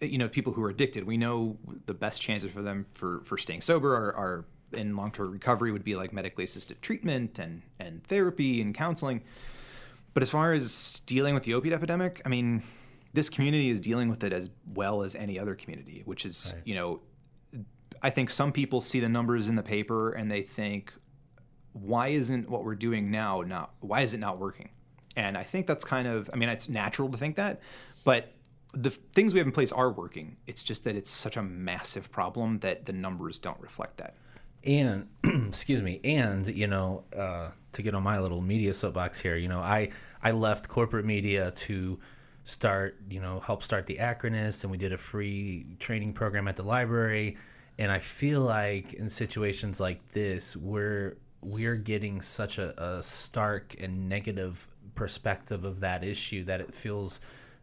you 0.00 0.18
know, 0.18 0.28
people 0.28 0.52
who 0.52 0.62
are 0.62 0.70
addicted, 0.70 1.04
we 1.04 1.16
know 1.16 1.58
the 1.86 1.94
best 1.94 2.22
chances 2.22 2.50
for 2.50 2.62
them 2.62 2.86
for 2.94 3.22
for 3.24 3.36
staying 3.36 3.60
sober 3.60 3.94
are, 3.94 4.14
are 4.14 4.44
in 4.72 4.96
long-term 4.96 5.30
recovery 5.30 5.72
would 5.72 5.84
be 5.84 5.94
like 5.94 6.12
medically 6.12 6.44
assisted 6.44 6.80
treatment 6.82 7.38
and 7.38 7.62
and 7.78 8.02
therapy 8.04 8.60
and 8.60 8.74
counseling. 8.74 9.22
But 10.14 10.22
as 10.22 10.30
far 10.30 10.52
as 10.52 11.00
dealing 11.06 11.34
with 11.34 11.44
the 11.44 11.54
opiate 11.54 11.74
epidemic, 11.74 12.20
I 12.24 12.28
mean, 12.28 12.62
this 13.12 13.28
community 13.28 13.70
is 13.70 13.80
dealing 13.80 14.08
with 14.08 14.24
it 14.24 14.32
as 14.32 14.50
well 14.74 15.02
as 15.02 15.14
any 15.14 15.38
other 15.38 15.54
community, 15.54 16.02
which 16.04 16.24
is, 16.24 16.52
right. 16.54 16.62
you 16.66 16.74
know, 16.74 17.00
I 18.02 18.10
think 18.10 18.30
some 18.30 18.52
people 18.52 18.80
see 18.80 18.98
the 18.98 19.08
numbers 19.08 19.48
in 19.48 19.54
the 19.54 19.62
paper 19.62 20.12
and 20.12 20.30
they 20.30 20.42
think, 20.42 20.92
why 21.72 22.08
isn't 22.08 22.48
what 22.48 22.64
we're 22.64 22.74
doing 22.74 23.10
now 23.10 23.42
not 23.42 23.72
why 23.80 24.00
is 24.00 24.14
it 24.14 24.18
not 24.18 24.38
working? 24.38 24.70
And 25.16 25.36
I 25.36 25.42
think 25.42 25.66
that's 25.66 25.84
kind 25.84 26.08
of 26.08 26.30
I 26.32 26.36
mean 26.36 26.48
it's 26.48 26.68
natural 26.68 27.08
to 27.10 27.18
think 27.18 27.36
that, 27.36 27.60
but 28.04 28.32
the 28.72 28.90
things 28.90 29.32
we 29.32 29.38
have 29.38 29.46
in 29.46 29.52
place 29.52 29.72
are 29.72 29.90
working. 29.90 30.36
It's 30.46 30.62
just 30.62 30.84
that 30.84 30.96
it's 30.96 31.10
such 31.10 31.36
a 31.36 31.42
massive 31.42 32.10
problem 32.10 32.58
that 32.60 32.86
the 32.86 32.92
numbers 32.92 33.38
don't 33.38 33.60
reflect 33.60 33.98
that. 33.98 34.14
And 34.64 35.08
excuse 35.24 35.82
me, 35.82 36.00
and 36.04 36.46
you 36.46 36.66
know, 36.66 37.04
uh, 37.16 37.50
to 37.72 37.82
get 37.82 37.94
on 37.94 38.02
my 38.02 38.18
little 38.18 38.40
media 38.40 38.74
soapbox 38.74 39.20
here, 39.20 39.36
you 39.36 39.48
know, 39.48 39.60
I 39.60 39.90
I 40.22 40.32
left 40.32 40.68
corporate 40.68 41.06
media 41.06 41.50
to 41.52 41.98
start, 42.44 42.98
you 43.08 43.20
know, 43.20 43.40
help 43.40 43.62
start 43.62 43.86
the 43.86 43.96
Akronist, 43.96 44.64
and 44.64 44.70
we 44.70 44.76
did 44.76 44.92
a 44.92 44.98
free 44.98 45.66
training 45.78 46.12
program 46.12 46.48
at 46.48 46.56
the 46.56 46.62
library. 46.62 47.36
And 47.78 47.90
I 47.90 47.98
feel 47.98 48.42
like 48.42 48.92
in 48.92 49.08
situations 49.08 49.80
like 49.80 50.12
this, 50.12 50.56
we're 50.56 51.16
we're 51.42 51.76
getting 51.76 52.20
such 52.20 52.58
a, 52.58 52.74
a 52.82 53.02
stark 53.02 53.74
and 53.80 54.08
negative 54.08 54.68
perspective 54.94 55.64
of 55.64 55.80
that 55.80 56.04
issue 56.04 56.44
that 56.44 56.60
it 56.60 56.74
feels 56.74 57.20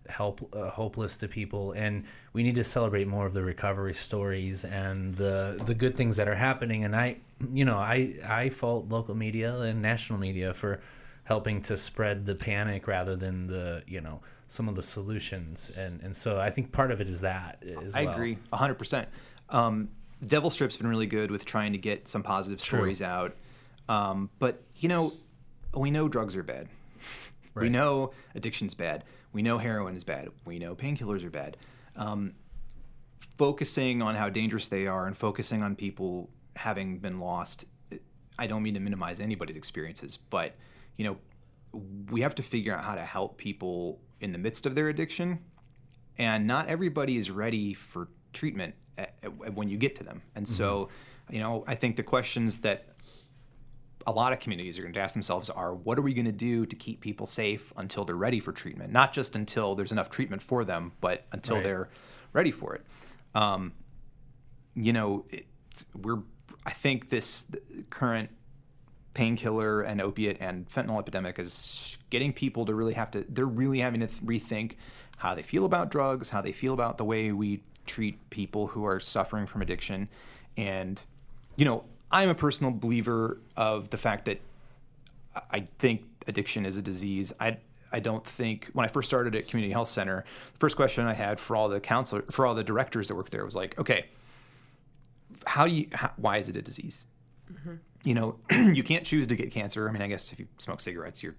help 0.10 0.54
uh, 0.56 0.70
hopeless 0.70 1.18
to 1.18 1.28
people 1.28 1.72
and 1.74 2.06
we 2.34 2.44
need 2.44 2.56
to 2.56 2.64
celebrate 2.64 3.08
more 3.08 3.26
of 3.26 3.34
the 3.34 3.44
recovery 3.44 3.94
stories 3.94 4.64
and 4.66 5.16
the 5.16 5.62
the 5.66 5.74
good 5.74 5.96
things 5.96 6.18
that 6.18 6.28
are 6.28 6.36
happening. 6.36 6.84
And 6.84 6.96
i 6.96 7.18
you 7.52 7.66
know 7.66 7.78
i 7.78 8.16
i 8.28 8.50
fault 8.50 8.90
local 8.90 9.16
media 9.16 9.58
and 9.60 9.82
national 9.82 10.20
media 10.20 10.54
for 10.54 10.82
helping 11.24 11.62
to 11.64 11.78
spread 11.78 12.26
the 12.26 12.36
panic 12.36 12.88
rather 12.88 13.16
than 13.16 13.48
the 13.48 13.84
you 13.88 14.02
know 14.02 14.22
some 14.48 14.70
of 14.70 14.76
the 14.76 14.84
solutions. 14.84 15.72
And 15.76 16.02
and 16.02 16.16
so 16.16 16.40
i 16.40 16.50
think 16.50 16.72
part 16.72 16.92
of 16.92 17.02
it 17.02 17.08
is 17.08 17.22
that 17.22 17.64
as 17.84 17.96
i 17.96 18.04
well. 18.04 18.14
agree 18.14 18.38
100% 18.54 19.06
um, 19.50 19.90
Devil 20.26 20.50
Strip's 20.50 20.76
been 20.78 20.88
really 20.88 21.06
good 21.06 21.30
with 21.32 21.46
trying 21.46 21.72
to 21.74 21.78
get 21.78 22.08
some 22.08 22.24
positive 22.24 22.60
True. 22.60 22.80
stories 22.80 23.02
out. 23.02 23.36
Um, 23.88 24.30
but 24.40 24.62
you 24.76 24.90
know 24.90 25.14
we 25.76 25.92
know 25.92 26.08
drugs 26.08 26.36
are 26.36 26.44
bad 26.44 26.68
right. 27.58 27.64
we 27.64 27.70
know 27.70 28.12
addiction's 28.36 28.74
bad 28.74 29.04
we 29.34 29.42
know 29.42 29.58
heroin 29.58 29.96
is 29.96 30.04
bad 30.04 30.30
we 30.46 30.60
know 30.60 30.76
painkillers 30.76 31.24
are 31.24 31.30
bad 31.30 31.58
um, 31.96 32.34
focusing 33.38 34.02
on 34.02 34.16
how 34.16 34.30
dangerous 34.30 34.68
they 34.68 34.88
are 34.88 35.08
and 35.08 35.18
focusing 35.18 35.64
on 35.64 35.76
people 35.76 36.30
having 36.56 36.98
been 36.98 37.20
lost 37.20 37.66
i 38.40 38.48
don't 38.48 38.64
mean 38.64 38.74
to 38.74 38.80
minimize 38.80 39.20
anybody's 39.20 39.58
experiences 39.58 40.18
but 40.30 40.56
you 40.98 41.06
know 41.06 41.18
we 42.10 42.22
have 42.22 42.36
to 42.36 42.42
figure 42.42 42.74
out 42.74 42.84
how 42.84 42.96
to 42.96 43.02
help 43.02 43.38
people 43.38 44.00
in 44.22 44.32
the 44.32 44.38
midst 44.38 44.66
of 44.66 44.76
their 44.76 44.90
addiction, 44.90 45.40
and 46.18 46.48
not 46.48 46.68
everybody 46.68 47.18
is 47.18 47.30
ready 47.30 47.74
for 47.74 48.10
treatment 48.34 48.74
at, 48.98 49.14
at, 49.24 49.54
when 49.54 49.70
you 49.70 49.78
get 49.78 49.96
to 49.96 50.04
them. 50.04 50.22
And 50.36 50.46
mm-hmm. 50.46 50.56
so, 50.56 50.90
you 51.30 51.40
know, 51.40 51.64
I 51.68 51.76
think 51.76 51.96
the 51.96 52.04
questions 52.04 52.60
that 52.60 52.88
a 54.08 54.12
lot 54.12 54.34
of 54.34 54.40
communities 54.40 54.80
are 54.80 54.82
going 54.82 54.94
to 54.94 55.00
ask 55.00 55.14
themselves 55.14 55.50
are 55.50 55.76
what 55.76 56.00
are 56.00 56.02
we 56.02 56.14
going 56.14 56.26
to 56.26 56.32
do 56.32 56.66
to 56.66 56.76
keep 56.76 57.02
people 57.02 57.26
safe 57.26 57.72
until 57.78 58.06
they're 58.06 58.16
ready 58.16 58.40
for 58.40 58.52
treatment? 58.52 58.92
Not 58.92 59.14
just 59.14 59.36
until 59.36 59.76
there's 59.76 59.92
enough 59.92 60.10
treatment 60.10 60.42
for 60.42 60.66
them 60.66 60.94
but 61.02 61.26
until 61.32 61.56
right. 61.56 61.64
they're 61.64 61.90
ready 62.34 62.52
for 62.52 62.76
it. 62.76 62.86
Um, 63.36 63.74
you 64.76 64.94
know 64.94 65.26
it, 65.30 65.46
we're 66.02 66.20
i 66.66 66.72
think 66.72 67.10
this 67.10 67.52
current 67.90 68.30
painkiller 69.16 69.82
and 69.82 70.00
opiate 70.00 70.38
and 70.40 70.70
fentanyl 70.70 71.00
epidemic 71.00 71.40
is 71.40 71.98
getting 72.12 72.32
people 72.32 72.66
to 72.66 72.76
really 72.76 72.94
have 72.94 73.10
to 73.10 73.26
they're 73.30 73.46
really 73.46 73.80
having 73.80 74.02
to 74.02 74.08
rethink 74.08 74.76
how 75.18 75.34
they 75.34 75.42
feel 75.42 75.66
about 75.66 75.90
drugs 75.90 76.30
how 76.30 76.42
they 76.42 76.52
feel 76.52 76.74
about 76.74 76.98
the 76.98 77.04
way 77.04 77.32
we 77.32 77.62
treat 77.88 78.30
people 78.30 78.68
who 78.68 78.86
are 78.86 79.00
suffering 79.00 79.48
from 79.48 79.62
addiction. 79.62 80.08
And 80.58 81.02
you 81.56 81.66
know 81.66 81.86
i'm 82.12 82.30
a 82.30 82.36
personal 82.36 82.72
believer 82.72 83.40
of 83.56 83.90
the 83.90 83.98
fact 83.98 84.26
that 84.26 84.40
i 85.52 85.68
think 85.80 86.04
addiction 86.28 86.66
is 86.66 86.78
a 86.78 86.82
disease 86.82 87.34
i 87.40 87.58
I 87.90 88.02
don't 88.02 88.26
think 88.26 88.70
when 88.74 88.84
I 88.84 88.90
first 88.90 89.08
started 89.08 89.34
at 89.34 89.48
community 89.48 89.72
health 89.72 89.88
center, 89.88 90.26
the 90.52 90.60
first 90.60 90.76
question 90.76 91.08
I 91.08 91.14
had 91.14 91.40
for 91.40 91.56
all 91.56 91.70
the 91.70 91.80
counselor 91.80 92.22
for 92.24 92.46
all 92.46 92.54
the 92.54 92.62
directors 92.62 93.08
that 93.08 93.16
worked 93.16 93.32
there 93.32 93.46
was 93.46 93.56
like, 93.56 93.80
okay, 93.80 94.08
how 95.46 95.66
do 95.66 95.74
you 95.74 95.88
how, 95.94 96.12
why 96.18 96.36
is 96.36 96.50
it 96.50 96.58
a 96.58 96.62
disease? 96.62 97.08
Mm-hmm 97.50 97.76
you 98.08 98.14
know, 98.14 98.40
you 98.52 98.84
can't 98.84 99.06
choose 99.06 99.28
to 99.28 99.36
get 99.36 99.52
cancer. 99.52 99.88
I 99.88 99.92
mean, 99.92 100.02
I 100.02 100.08
guess 100.08 100.32
if 100.32 100.40
you 100.40 100.48
smoke 100.58 100.80
cigarettes, 100.80 101.22
you're 101.22 101.36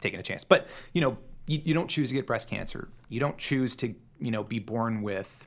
taking 0.00 0.18
a 0.18 0.22
chance. 0.22 0.42
But, 0.42 0.66
you 0.92 1.00
know, 1.00 1.16
you, 1.46 1.60
you 1.64 1.72
don't 1.72 1.88
choose 1.88 2.08
to 2.08 2.14
get 2.14 2.26
breast 2.26 2.50
cancer. 2.50 2.88
You 3.08 3.20
don't 3.20 3.38
choose 3.38 3.76
to, 3.76 3.94
you 4.18 4.32
know, 4.32 4.42
be 4.42 4.58
born 4.58 5.02
with 5.02 5.46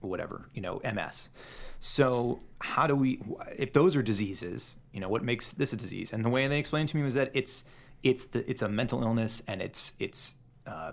whatever, 0.00 0.48
you 0.52 0.62
know, 0.62 0.80
MS. 0.84 1.30
So, 1.78 2.40
how 2.60 2.86
do 2.86 2.94
we 2.94 3.20
if 3.56 3.72
those 3.72 3.96
are 3.96 4.02
diseases, 4.02 4.76
you 4.92 5.00
know, 5.00 5.08
what 5.08 5.22
makes 5.22 5.52
this 5.52 5.72
a 5.72 5.76
disease? 5.76 6.12
And 6.12 6.24
the 6.24 6.28
way 6.28 6.46
they 6.48 6.58
explained 6.58 6.88
to 6.90 6.96
me 6.96 7.02
was 7.02 7.14
that 7.14 7.30
it's 7.34 7.64
it's 8.02 8.26
the 8.26 8.48
it's 8.50 8.62
a 8.62 8.68
mental 8.68 9.02
illness 9.02 9.42
and 9.48 9.62
it's 9.62 9.92
it's 9.98 10.34
uh, 10.66 10.92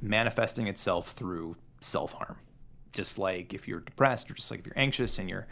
manifesting 0.00 0.66
itself 0.66 1.12
through 1.12 1.56
self-harm. 1.80 2.36
Just 2.92 3.18
like 3.18 3.54
if 3.54 3.68
you're 3.68 3.80
depressed 3.80 4.30
or 4.30 4.34
just 4.34 4.50
like 4.50 4.60
if 4.60 4.66
you're 4.66 4.78
anxious 4.78 5.18
and 5.18 5.28
you're 5.28 5.46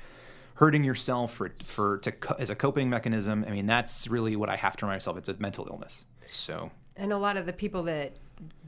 hurting 0.54 0.84
yourself 0.84 1.34
for 1.34 1.52
for 1.64 1.98
to 1.98 2.12
as 2.38 2.50
a 2.50 2.54
coping 2.54 2.88
mechanism. 2.88 3.44
I 3.46 3.50
mean, 3.50 3.66
that's 3.66 4.08
really 4.08 4.36
what 4.36 4.48
I 4.48 4.56
have 4.56 4.76
to 4.78 4.86
remind 4.86 4.96
myself. 4.96 5.16
It's 5.18 5.28
a 5.28 5.36
mental 5.38 5.66
illness. 5.70 6.04
So. 6.26 6.70
And 6.96 7.12
a 7.12 7.18
lot 7.18 7.36
of 7.36 7.46
the 7.46 7.52
people 7.52 7.82
that 7.84 8.16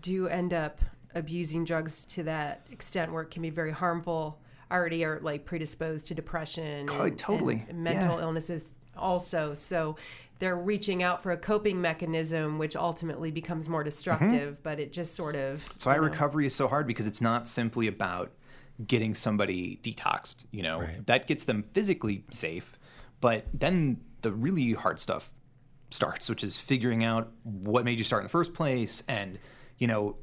do 0.03 0.29
end 0.29 0.53
up 0.53 0.81
abusing 1.15 1.65
drugs 1.65 2.05
to 2.05 2.23
that 2.25 2.67
extent 2.71 3.13
where 3.13 3.23
it 3.23 3.31
can 3.31 3.43
be 3.43 3.51
very 3.51 3.73
harmful 3.73 4.39
already 4.71 5.05
are 5.05 5.21
like 5.23 5.45
predisposed 5.45 6.07
to 6.07 6.15
depression 6.15 6.89
oh, 6.91 7.03
and, 7.03 7.19
totally 7.19 7.65
and 7.69 7.83
mental 7.83 8.17
yeah. 8.17 8.23
illnesses 8.23 8.75
also 8.97 9.55
so 9.55 9.97
they're 10.41 10.59
reaching 10.59 11.03
out 11.03 11.23
for 11.23 11.33
a 11.33 11.37
coping 11.37 11.81
mechanism 11.81 12.59
which 12.59 12.77
ultimately 12.77 13.31
becomes 13.31 13.69
more 13.69 13.83
destructive 13.83 14.55
mm-hmm. 14.55 14.63
but 14.63 14.79
it 14.79 14.93
just 14.93 15.15
sort 15.15 15.37
of 15.37 15.67
so 15.79 15.91
why 15.91 15.97
recovery 15.97 16.47
is 16.47 16.55
so 16.55 16.69
hard 16.69 16.87
because 16.87 17.07
it's 17.07 17.21
not 17.21 17.49
simply 17.49 17.87
about 17.87 18.31
getting 18.87 19.15
somebody 19.15 19.81
detoxed. 19.83 20.45
You 20.51 20.63
know, 20.63 20.81
right. 20.81 21.07
that 21.07 21.27
gets 21.27 21.45
them 21.45 21.65
physically 21.73 22.25
safe, 22.31 22.79
but 23.21 23.47
then 23.53 24.01
the 24.23 24.33
really 24.33 24.73
hard 24.73 25.01
stuff 25.01 25.31
starts, 25.91 26.29
which 26.29 26.45
is 26.45 26.59
figuring 26.59 27.05
out 27.05 27.33
what 27.43 27.85
made 27.85 27.99
you 27.99 28.05
start 28.05 28.23
in 28.23 28.27
the 28.27 28.31
first 28.31 28.55
place. 28.55 29.03
And, 29.09 29.39
you 29.79 29.87
know, 29.87 30.17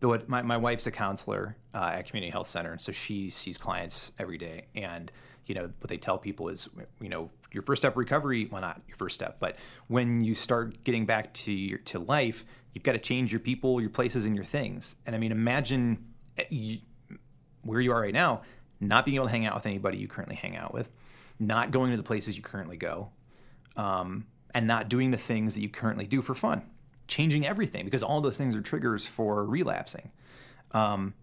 what 0.00 0.28
my, 0.28 0.42
my 0.42 0.56
wife's 0.56 0.86
a 0.86 0.90
counselor 0.90 1.56
uh, 1.74 1.90
at 1.94 2.06
community 2.06 2.30
health 2.30 2.46
center. 2.46 2.72
And 2.72 2.80
so 2.80 2.92
she 2.92 3.30
sees 3.30 3.58
clients 3.58 4.12
every 4.18 4.38
day. 4.38 4.66
And, 4.74 5.10
you 5.46 5.54
know, 5.54 5.70
what 5.80 5.88
they 5.88 5.96
tell 5.96 6.18
people 6.18 6.48
is, 6.48 6.68
you 7.00 7.08
know, 7.08 7.30
your 7.52 7.62
first 7.62 7.82
step 7.82 7.96
recovery, 7.96 8.46
well, 8.50 8.60
not 8.60 8.80
your 8.88 8.96
first 8.96 9.14
step, 9.14 9.38
but 9.40 9.56
when 9.88 10.22
you 10.22 10.34
start 10.34 10.82
getting 10.84 11.06
back 11.06 11.32
to 11.34 11.52
your, 11.52 11.78
to 11.78 11.98
life, 11.98 12.44
you've 12.72 12.84
got 12.84 12.92
to 12.92 12.98
change 12.98 13.32
your 13.32 13.40
people, 13.40 13.80
your 13.80 13.90
places, 13.90 14.24
and 14.24 14.34
your 14.34 14.44
things. 14.44 14.96
And 15.06 15.14
I 15.14 15.18
mean, 15.18 15.32
imagine 15.32 16.04
eh, 16.38 16.76
where 17.62 17.80
you 17.80 17.92
are 17.92 18.00
right 18.00 18.14
now, 18.14 18.42
not 18.80 19.04
being 19.04 19.16
able 19.16 19.26
to 19.26 19.32
hang 19.32 19.46
out 19.46 19.54
with 19.54 19.66
anybody 19.66 19.98
you 19.98 20.08
currently 20.08 20.36
hang 20.36 20.56
out 20.56 20.74
with, 20.74 20.90
not 21.38 21.70
going 21.70 21.90
to 21.90 21.96
the 21.96 22.02
places 22.02 22.36
you 22.36 22.42
currently 22.42 22.76
go, 22.76 23.10
um, 23.76 24.26
and 24.52 24.66
not 24.66 24.88
doing 24.88 25.10
the 25.10 25.18
things 25.18 25.54
that 25.54 25.60
you 25.60 25.68
currently 25.68 26.06
do 26.06 26.22
for 26.22 26.34
fun, 26.34 26.62
changing 27.08 27.46
everything 27.46 27.84
because 27.84 28.02
all 28.02 28.20
those 28.20 28.38
things 28.38 28.54
are 28.54 28.62
triggers 28.62 29.06
for 29.06 29.44
relapsing. 29.44 30.10
Um, 30.72 31.14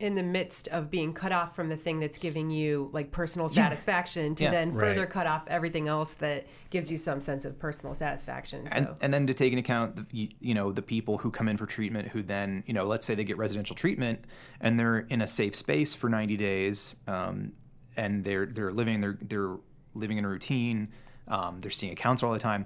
in 0.00 0.14
the 0.14 0.22
midst 0.22 0.66
of 0.68 0.90
being 0.90 1.12
cut 1.12 1.30
off 1.30 1.54
from 1.54 1.68
the 1.68 1.76
thing 1.76 2.00
that's 2.00 2.16
giving 2.18 2.50
you 2.50 2.88
like 2.92 3.10
personal 3.12 3.48
satisfaction 3.50 4.34
to 4.34 4.44
Yeah. 4.44 4.50
then 4.50 4.72
further 4.72 5.02
Right. 5.02 5.10
cut 5.10 5.26
off 5.26 5.42
everything 5.46 5.88
else 5.88 6.14
that 6.14 6.46
gives 6.70 6.90
you 6.90 6.96
some 6.96 7.20
sense 7.20 7.44
of 7.44 7.58
personal 7.58 7.92
satisfaction. 7.94 8.66
So 8.70 8.76
and, 8.76 8.88
and 9.02 9.14
then 9.14 9.26
to 9.26 9.34
take 9.34 9.52
into 9.52 9.60
account 9.60 9.96
the, 9.96 10.06
you, 10.10 10.28
you 10.40 10.54
know 10.54 10.72
the 10.72 10.80
people 10.82 11.18
who 11.18 11.30
come 11.30 11.48
in 11.48 11.58
for 11.58 11.66
treatment 11.66 12.08
who 12.08 12.22
then 12.22 12.64
you 12.66 12.72
know 12.72 12.84
let's 12.86 13.04
say 13.04 13.14
they 13.14 13.24
get 13.24 13.36
residential 13.36 13.76
treatment 13.76 14.24
and 14.62 14.80
they're 14.80 15.00
in 15.10 15.20
a 15.20 15.28
safe 15.28 15.54
space 15.54 15.94
for 15.94 16.08
90 16.08 16.36
days 16.38 16.96
um, 17.06 17.52
and 17.96 18.24
they're 18.24 18.46
they're 18.46 18.72
living 18.72 19.00
they're 19.02 19.18
they're 19.20 19.56
living 19.94 20.16
in 20.16 20.24
a 20.24 20.28
routine 20.28 20.88
um, 21.28 21.60
they're 21.60 21.70
seeing 21.70 21.92
a 21.92 21.96
counselor 21.96 22.28
all 22.28 22.32
the 22.34 22.40
time 22.40 22.64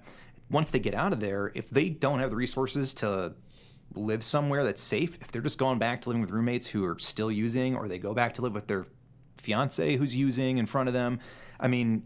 once 0.50 0.70
they 0.70 0.78
get 0.78 0.94
out 0.94 1.12
of 1.12 1.18
there 1.18 1.50
if 1.56 1.68
they 1.70 1.88
don't 1.88 2.20
have 2.20 2.30
the 2.30 2.36
resources 2.36 2.94
to 2.94 3.32
live 3.94 4.22
somewhere 4.24 4.64
that's 4.64 4.82
safe 4.82 5.18
if 5.20 5.30
they're 5.30 5.42
just 5.42 5.58
going 5.58 5.78
back 5.78 6.02
to 6.02 6.08
living 6.08 6.22
with 6.22 6.30
roommates 6.30 6.66
who 6.66 6.84
are 6.84 6.98
still 6.98 7.30
using 7.30 7.76
or 7.76 7.88
they 7.88 7.98
go 7.98 8.14
back 8.14 8.34
to 8.34 8.42
live 8.42 8.54
with 8.54 8.66
their 8.66 8.84
fiance 9.36 9.96
who's 9.96 10.14
using 10.14 10.58
in 10.58 10.66
front 10.66 10.88
of 10.88 10.94
them 10.94 11.18
i 11.60 11.68
mean 11.68 12.02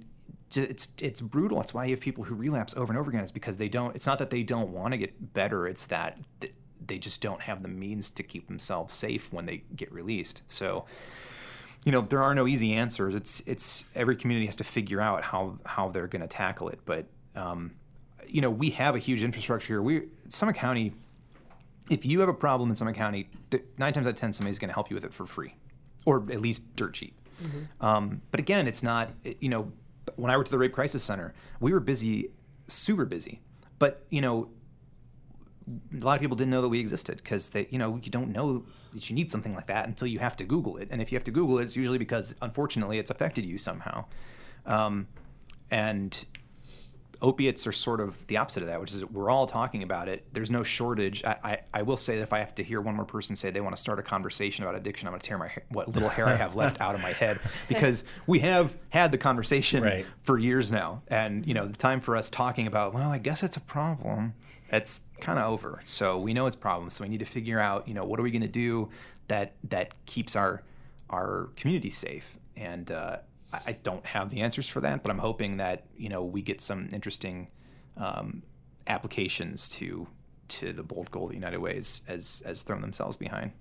it's 0.56 0.94
it's 1.00 1.20
brutal. 1.20 1.58
That's 1.58 1.74
why 1.74 1.84
you 1.84 1.90
have 1.90 2.00
people 2.00 2.24
who 2.24 2.34
relapse 2.34 2.76
over 2.76 2.92
and 2.92 2.98
over 2.98 3.10
again 3.10 3.22
Is 3.22 3.32
because 3.32 3.56
they 3.56 3.68
don't 3.68 3.94
it's 3.94 4.06
not 4.06 4.18
that 4.18 4.30
they 4.30 4.42
don't 4.42 4.70
want 4.70 4.92
to 4.92 4.98
get 4.98 5.34
better 5.34 5.66
it's 5.66 5.86
that 5.86 6.18
they 6.86 6.98
just 6.98 7.20
don't 7.20 7.40
have 7.40 7.62
the 7.62 7.68
means 7.68 8.10
to 8.10 8.22
keep 8.22 8.46
themselves 8.46 8.94
safe 8.94 9.32
when 9.32 9.46
they 9.46 9.62
get 9.76 9.92
released. 9.92 10.42
So 10.48 10.86
you 11.84 11.92
know 11.92 12.02
there 12.02 12.22
are 12.22 12.34
no 12.34 12.46
easy 12.46 12.72
answers. 12.72 13.14
It's 13.14 13.40
it's 13.46 13.84
every 13.94 14.16
community 14.16 14.46
has 14.46 14.56
to 14.56 14.64
figure 14.64 15.00
out 15.00 15.22
how 15.22 15.58
how 15.66 15.88
they're 15.90 16.08
going 16.08 16.22
to 16.22 16.28
tackle 16.28 16.68
it. 16.70 16.80
But 16.84 17.06
um, 17.36 17.72
you 18.26 18.40
know 18.40 18.50
we 18.50 18.70
have 18.70 18.94
a 18.94 18.98
huge 18.98 19.22
infrastructure 19.22 19.74
here. 19.74 19.82
We 19.82 20.08
summit 20.28 20.56
county 20.56 20.94
if 21.90 22.06
you 22.06 22.20
have 22.20 22.28
a 22.28 22.34
problem 22.34 22.70
in 22.70 22.76
Summit 22.76 22.96
County, 22.96 23.28
nine 23.78 23.92
times 23.92 24.06
out 24.06 24.10
of 24.10 24.16
ten, 24.16 24.32
somebody's 24.32 24.58
going 24.58 24.68
to 24.68 24.74
help 24.74 24.90
you 24.90 24.94
with 24.94 25.04
it 25.04 25.12
for 25.12 25.26
free, 25.26 25.54
or 26.04 26.18
at 26.30 26.40
least 26.40 26.74
dirt 26.76 26.94
cheap. 26.94 27.14
Um, 27.80 28.20
but 28.30 28.40
again, 28.40 28.66
it's 28.66 28.82
not. 28.82 29.10
You 29.40 29.48
know, 29.48 29.72
when 30.16 30.30
I 30.30 30.36
worked 30.36 30.48
at 30.48 30.52
the 30.52 30.58
Rape 30.58 30.72
Crisis 30.72 31.02
Center, 31.02 31.34
we 31.60 31.72
were 31.72 31.80
busy, 31.80 32.30
super 32.66 33.04
busy. 33.04 33.40
But 33.78 34.04
you 34.10 34.20
know, 34.20 34.48
a 35.68 36.04
lot 36.04 36.14
of 36.14 36.20
people 36.20 36.36
didn't 36.36 36.50
know 36.50 36.62
that 36.62 36.68
we 36.68 36.80
existed 36.80 37.18
because 37.18 37.50
they, 37.50 37.68
you 37.70 37.78
know, 37.78 38.00
you 38.02 38.10
don't 38.10 38.32
know 38.32 38.64
that 38.94 39.08
you 39.08 39.14
need 39.14 39.30
something 39.30 39.54
like 39.54 39.66
that 39.66 39.86
until 39.86 40.08
you 40.08 40.18
have 40.18 40.36
to 40.36 40.44
Google 40.44 40.76
it. 40.78 40.88
And 40.90 41.00
if 41.00 41.12
you 41.12 41.16
have 41.16 41.24
to 41.24 41.30
Google 41.30 41.58
it, 41.58 41.64
it's 41.64 41.76
usually 41.76 41.98
because 41.98 42.34
unfortunately 42.42 42.98
it's 42.98 43.10
affected 43.10 43.44
you 43.46 43.58
somehow. 43.58 44.04
Um, 44.66 45.06
and 45.70 46.24
opiates 47.20 47.66
are 47.66 47.72
sort 47.72 48.00
of 48.00 48.26
the 48.28 48.36
opposite 48.36 48.62
of 48.62 48.68
that, 48.68 48.80
which 48.80 48.94
is 48.94 49.04
we're 49.06 49.30
all 49.30 49.46
talking 49.46 49.82
about 49.82 50.08
it. 50.08 50.24
There's 50.32 50.50
no 50.50 50.62
shortage. 50.62 51.24
I, 51.24 51.36
I, 51.42 51.58
I 51.74 51.82
will 51.82 51.96
say 51.96 52.16
that 52.16 52.22
if 52.22 52.32
I 52.32 52.38
have 52.38 52.54
to 52.56 52.62
hear 52.62 52.80
one 52.80 52.94
more 52.94 53.04
person 53.04 53.34
say 53.34 53.50
they 53.50 53.60
want 53.60 53.74
to 53.74 53.80
start 53.80 53.98
a 53.98 54.02
conversation 54.02 54.64
about 54.64 54.76
addiction, 54.76 55.08
I'm 55.08 55.12
going 55.12 55.20
to 55.20 55.26
tear 55.26 55.38
my 55.38 55.50
what 55.70 55.88
little 55.88 56.08
hair 56.08 56.26
I 56.26 56.36
have 56.36 56.54
left 56.54 56.80
out 56.80 56.94
of 56.94 57.00
my 57.00 57.12
head 57.12 57.40
because 57.68 58.04
we 58.26 58.38
have 58.40 58.74
had 58.90 59.10
the 59.12 59.18
conversation 59.18 59.82
Right. 59.82 60.06
for 60.22 60.38
years 60.38 60.70
now, 60.70 61.02
and 61.08 61.46
you 61.46 61.54
know 61.54 61.66
the 61.66 61.76
time 61.76 62.00
for 62.00 62.16
us 62.16 62.30
talking 62.30 62.66
about 62.66 62.94
well, 62.94 63.10
I 63.10 63.18
guess 63.18 63.42
it's 63.42 63.56
a 63.56 63.60
problem. 63.60 64.34
It's 64.70 65.06
kind 65.20 65.38
of 65.38 65.46
over. 65.50 65.80
So 65.84 66.18
we 66.18 66.34
know 66.34 66.46
it's 66.46 66.56
a 66.56 66.58
problem. 66.58 66.90
So 66.90 67.02
we 67.02 67.08
need 67.08 67.18
to 67.20 67.24
figure 67.24 67.58
out 67.58 67.88
you 67.88 67.94
know 67.94 68.04
what 68.04 68.20
are 68.20 68.22
we 68.22 68.30
going 68.30 68.42
to 68.42 68.48
do 68.48 68.90
that 69.28 69.54
that 69.64 69.92
keeps 70.06 70.36
our 70.36 70.62
our 71.10 71.48
community 71.56 71.90
safe 71.90 72.36
and. 72.56 72.90
Uh, 72.90 73.16
I 73.52 73.72
don't 73.72 74.04
have 74.04 74.30
the 74.30 74.40
answers 74.42 74.68
for 74.68 74.80
that, 74.80 75.02
but 75.02 75.10
I'm 75.10 75.18
hoping 75.18 75.56
that 75.56 75.86
you 75.96 76.08
know 76.08 76.22
we 76.22 76.42
get 76.42 76.60
some 76.60 76.88
interesting 76.92 77.48
um, 77.96 78.42
applications 78.86 79.68
to 79.70 80.06
to 80.48 80.72
the 80.72 80.82
bold 80.82 81.10
goal 81.10 81.28
that 81.28 81.34
United 81.34 81.58
Ways 81.58 82.02
has 82.08 82.42
has 82.46 82.62
thrown 82.62 82.80
themselves 82.80 83.16
behind. 83.16 83.52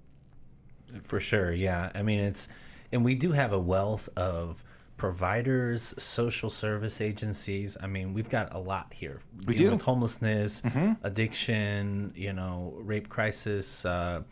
For 1.04 1.20
sure, 1.20 1.52
yeah. 1.52 1.92
I 1.94 2.02
mean, 2.02 2.20
it's, 2.20 2.52
and 2.92 3.04
we 3.04 3.16
do 3.16 3.34
have 3.34 3.52
a 3.52 3.60
wealth 3.60 4.08
of 4.16 4.64
providers, 4.96 5.94
social 5.98 6.50
service 6.50 7.02
agencies. 7.02 7.78
I 7.82 7.88
mean, 7.88 8.14
we've 8.14 8.30
got 8.30 8.56
a 8.56 8.60
lot 8.60 8.94
here. 8.94 9.20
We 9.46 9.56
Dealing 9.56 9.58
do. 9.58 9.64
Mm-hmm. 9.66 9.74
with 9.74 9.82
homelessness, 9.82 10.62
addiction, 11.04 12.14
you 12.16 12.34
know, 12.34 12.74
rape 12.78 13.10
crisis, 13.10 13.86
uh, 13.86 14.24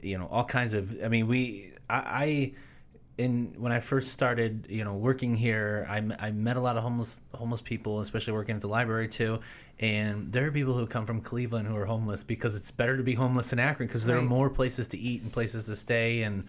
you 0.00 0.16
know, 0.18 0.26
all 0.26 0.44
kinds 0.44 0.74
of. 0.74 0.96
I 1.02 1.08
mean, 1.08 1.26
we, 1.26 1.72
I. 1.88 1.96
I 1.96 2.52
in 3.18 3.54
when 3.56 3.72
I 3.72 3.80
first 3.80 4.10
started, 4.12 4.66
you 4.68 4.84
know, 4.84 4.94
working 4.94 5.36
here, 5.36 5.86
I, 5.88 5.98
m- 5.98 6.14
I 6.18 6.30
met 6.30 6.56
a 6.56 6.60
lot 6.60 6.76
of 6.76 6.82
homeless 6.82 7.20
homeless 7.34 7.60
people, 7.62 8.00
especially 8.00 8.34
working 8.34 8.54
at 8.56 8.60
the 8.60 8.68
library 8.68 9.08
too. 9.08 9.40
And 9.78 10.30
there 10.30 10.46
are 10.46 10.50
people 10.52 10.74
who 10.74 10.86
come 10.86 11.04
from 11.06 11.20
Cleveland 11.20 11.66
who 11.68 11.76
are 11.76 11.84
homeless 11.86 12.22
because 12.22 12.56
it's 12.56 12.70
better 12.70 12.96
to 12.96 13.02
be 13.02 13.14
homeless 13.14 13.52
in 13.52 13.58
Akron 13.58 13.86
because 13.88 14.04
there 14.06 14.16
are 14.16 14.22
more 14.22 14.48
places 14.50 14.88
to 14.88 14.98
eat 14.98 15.22
and 15.22 15.32
places 15.32 15.66
to 15.66 15.76
stay 15.76 16.22
and 16.22 16.44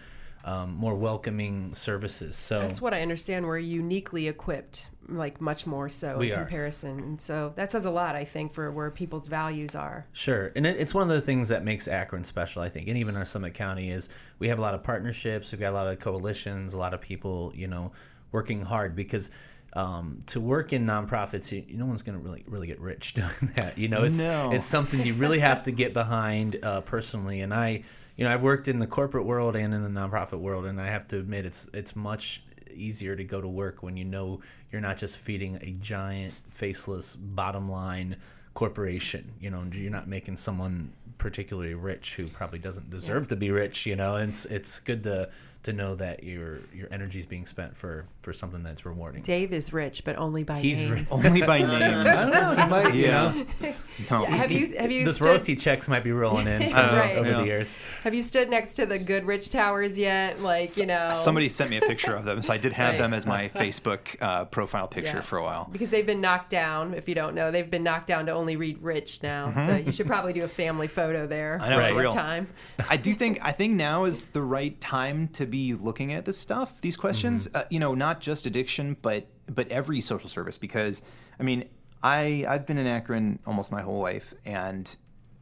um, 0.46 0.74
more 0.76 0.96
welcoming 0.96 1.76
services. 1.76 2.38
So 2.38 2.60
That's 2.62 2.82
what 2.82 2.94
I 2.94 3.02
understand. 3.02 3.46
We're 3.46 3.58
uniquely 3.58 4.28
equipped, 4.30 4.88
like 5.10 5.40
much 5.40 5.66
more 5.66 5.88
so 5.90 6.18
We 6.18 6.32
in 6.32 6.38
are. 6.40 6.42
comparison. 6.44 7.00
And 7.00 7.22
so 7.22 7.54
that 7.56 7.72
says 7.72 7.86
a 7.86 7.90
lot, 7.90 8.16
I 8.16 8.26
think, 8.26 8.52
for 8.54 8.70
where 8.72 8.92
people's 8.92 9.28
values 9.28 9.76
are. 9.76 10.06
Sure, 10.14 10.52
and 10.56 10.66
it, 10.68 10.78
it's 10.80 10.94
one 10.94 11.04
of 11.04 11.10
the 11.10 11.22
things 11.22 11.50
that 11.50 11.64
makes 11.64 11.88
Akron 11.88 12.24
special, 12.24 12.62
I 12.62 12.70
think, 12.70 12.88
and 12.88 12.98
even 12.98 13.16
our 13.16 13.26
Summit 13.26 13.54
County 13.54 13.90
is 13.92 14.10
we 14.40 14.48
have 14.50 14.60
a 14.60 14.62
lot 14.62 14.74
of 14.74 14.84
partnerships, 14.84 15.52
we've 15.52 15.62
got 15.62 15.72
a 15.72 15.76
lot 15.76 15.88
of 15.88 16.00
coalitions, 16.00 16.74
a 16.74 16.78
lot 16.78 16.94
of 16.94 17.02
people, 17.02 17.52
you 17.56 17.68
know, 17.68 17.92
working 18.32 18.62
hard 18.62 18.96
because 18.96 19.32
um, 19.74 20.20
to 20.28 20.40
work 20.42 20.74
in 20.74 20.86
nonprofits, 20.86 21.52
you, 21.52 21.64
no 21.78 21.86
one's 21.86 22.02
going 22.02 22.18
to 22.18 22.24
really 22.24 22.44
really 22.48 22.68
get 22.68 22.80
rich 22.80 23.14
doing 23.16 23.52
that. 23.56 23.78
You 23.78 23.88
know, 23.88 24.04
it's 24.04 24.22
No. 24.22 24.52
it's 24.52 24.66
something 24.66 25.06
you 25.06 25.14
really 25.14 25.40
have 25.40 25.64
to 25.64 25.72
get 25.84 25.94
behind 25.94 26.58
uh, 26.64 26.82
personally, 26.82 27.42
and 27.42 27.54
I, 27.54 27.84
you 28.16 28.26
know, 28.26 28.34
I've 28.34 28.44
worked 28.44 28.68
in 28.68 28.80
the 28.80 28.88
corporate 28.88 29.26
world 29.26 29.56
and 29.56 29.74
in 29.74 29.84
the 29.84 30.00
nonprofit 30.02 30.40
world, 30.40 30.66
and 30.66 30.82
I 30.82 30.88
have 30.88 31.08
to 31.10 31.18
admit, 31.20 31.46
it's 31.46 31.70
it's 31.74 31.96
much 31.96 32.44
easier 32.72 33.16
to 33.16 33.24
go 33.24 33.42
to 33.42 33.48
work 33.48 33.84
when 33.84 33.98
you 33.98 34.06
know 34.06 34.40
you're 34.72 34.82
not 34.82 34.98
just 34.98 35.18
feeding 35.18 35.58
a 35.62 35.72
giant 35.82 36.34
faceless 36.50 37.16
bottom 37.16 37.70
line 37.70 38.16
corporation 38.54 39.32
you 39.40 39.50
know 39.50 39.64
you're 39.72 39.92
not 39.92 40.08
making 40.08 40.36
someone 40.36 40.92
particularly 41.18 41.74
rich 41.74 42.16
who 42.16 42.28
probably 42.28 42.60
doesn't 42.60 42.90
deserve 42.90 43.28
to 43.28 43.36
be 43.36 43.52
rich 43.52 43.86
you 43.86 43.96
know? 43.96 44.16
And 44.16 44.32
it's 44.32 44.46
it's 44.46 44.80
good 44.80 45.04
to 45.04 45.30
to 45.68 45.74
know 45.74 45.96
that 45.96 46.24
your 46.24 46.60
your 46.74 46.88
energy 46.92 47.20
is 47.20 47.26
being 47.26 47.46
spent 47.46 47.76
for 47.78 48.06
for 48.22 48.34
something 48.34 48.64
that's 48.64 48.86
rewarding 48.86 49.22
Dave 49.22 49.54
is 49.54 49.72
rich, 49.74 50.04
but 50.06 50.16
only 50.18 50.44
by 50.44 50.60
He's 50.60 50.82
name. 50.82 50.92
rich. 50.92 51.08
Only 51.12 51.42
by 51.42 51.60
name. 51.60 51.70
I 51.70 52.14
don't 52.14 52.32
know. 52.32 52.52
He 52.64 52.70
might, 52.70 52.96
you 52.96 53.06
Yeah. 53.06 53.34
know, 53.62 53.74
No. 54.12 54.22
Yeah, 54.22 54.30
have 54.30 54.52
you 54.52 54.76
have 54.78 54.92
you 54.92 55.06
those 55.06 55.16
stood, 55.16 55.26
royalty 55.26 55.56
checks 55.56 55.88
might 55.90 56.04
be 56.04 56.12
rolling 56.12 56.48
in 56.48 56.62
from 56.64 56.74
Right. 56.74 57.18
over 57.20 57.30
Yeah. 57.30 57.38
the 57.40 57.46
years. 57.46 57.80
have 58.04 58.14
you 58.14 58.22
stood 58.22 58.50
next 58.50 58.74
to 58.74 58.86
the 58.86 58.98
Goodrich 59.00 59.50
Towers 59.50 59.98
yet? 60.00 60.42
Like 60.42 60.78
you 60.78 60.86
know, 60.86 61.12
Somebody 61.16 61.50
sent 61.50 61.70
me 61.70 61.78
a 61.78 61.82
picture 61.82 62.14
of 62.16 62.24
them, 62.24 62.42
so 62.42 62.54
I 62.54 62.58
did 62.58 62.74
have 62.74 62.92
Right. 62.92 62.98
them 63.00 63.14
as 63.14 63.26
my 63.26 63.50
Facebook 63.50 64.16
uh, 64.22 64.46
profile 64.46 64.88
picture 64.88 65.18
Yeah. 65.18 65.22
for 65.22 65.38
a 65.38 65.44
while. 65.44 65.68
because 65.72 65.90
they've 65.90 66.06
been 66.06 66.22
knocked 66.22 66.50
down. 66.50 66.94
If 66.94 67.10
you 67.10 67.16
don't 67.16 67.36
know, 67.36 67.52
they've 67.52 67.70
been 67.70 67.84
knocked 67.84 68.08
down 68.08 68.26
to 68.28 68.32
only 68.32 68.56
read 68.56 68.82
rich 68.82 69.22
now. 69.24 69.52
So 69.68 69.76
you 69.76 69.92
should 69.92 70.08
probably 70.08 70.32
do 70.34 70.44
a 70.44 70.48
family 70.48 70.88
photo 70.88 71.28
there. 71.28 71.56
Mm-hmm. 71.58 71.64
I 71.66 71.70
know, 71.70 71.78
Right. 71.80 71.90
for 71.90 71.96
for 71.96 72.02
real. 72.04 72.12
time. 72.12 72.48
I 72.90 72.98
do 72.98 73.14
think 73.14 73.40
I 73.42 73.52
think 73.52 73.74
now 73.74 74.06
is 74.06 74.22
the 74.38 74.42
right 74.42 74.80
time 74.80 75.28
to 75.34 75.46
be 75.46 75.57
looking 75.80 76.14
at 76.14 76.26
this 76.26 76.38
stuff, 76.38 76.80
these 76.82 76.96
questions. 76.96 77.48
Uh, 77.54 77.66
you 77.70 77.80
know, 77.80 77.94
not 77.94 78.22
just 78.22 78.46
addiction, 78.46 78.98
but 79.02 79.28
but 79.48 79.68
every 79.70 80.02
social 80.02 80.30
service. 80.30 80.58
Because 80.58 81.04
I 81.40 81.44
mean, 81.44 81.68
I 82.04 82.46
I've 82.48 82.66
been 82.66 82.78
in 82.78 82.88
Akron 82.88 83.40
almost 83.46 83.72
my 83.72 83.82
whole 83.82 84.00
life, 84.00 84.34
and 84.46 84.94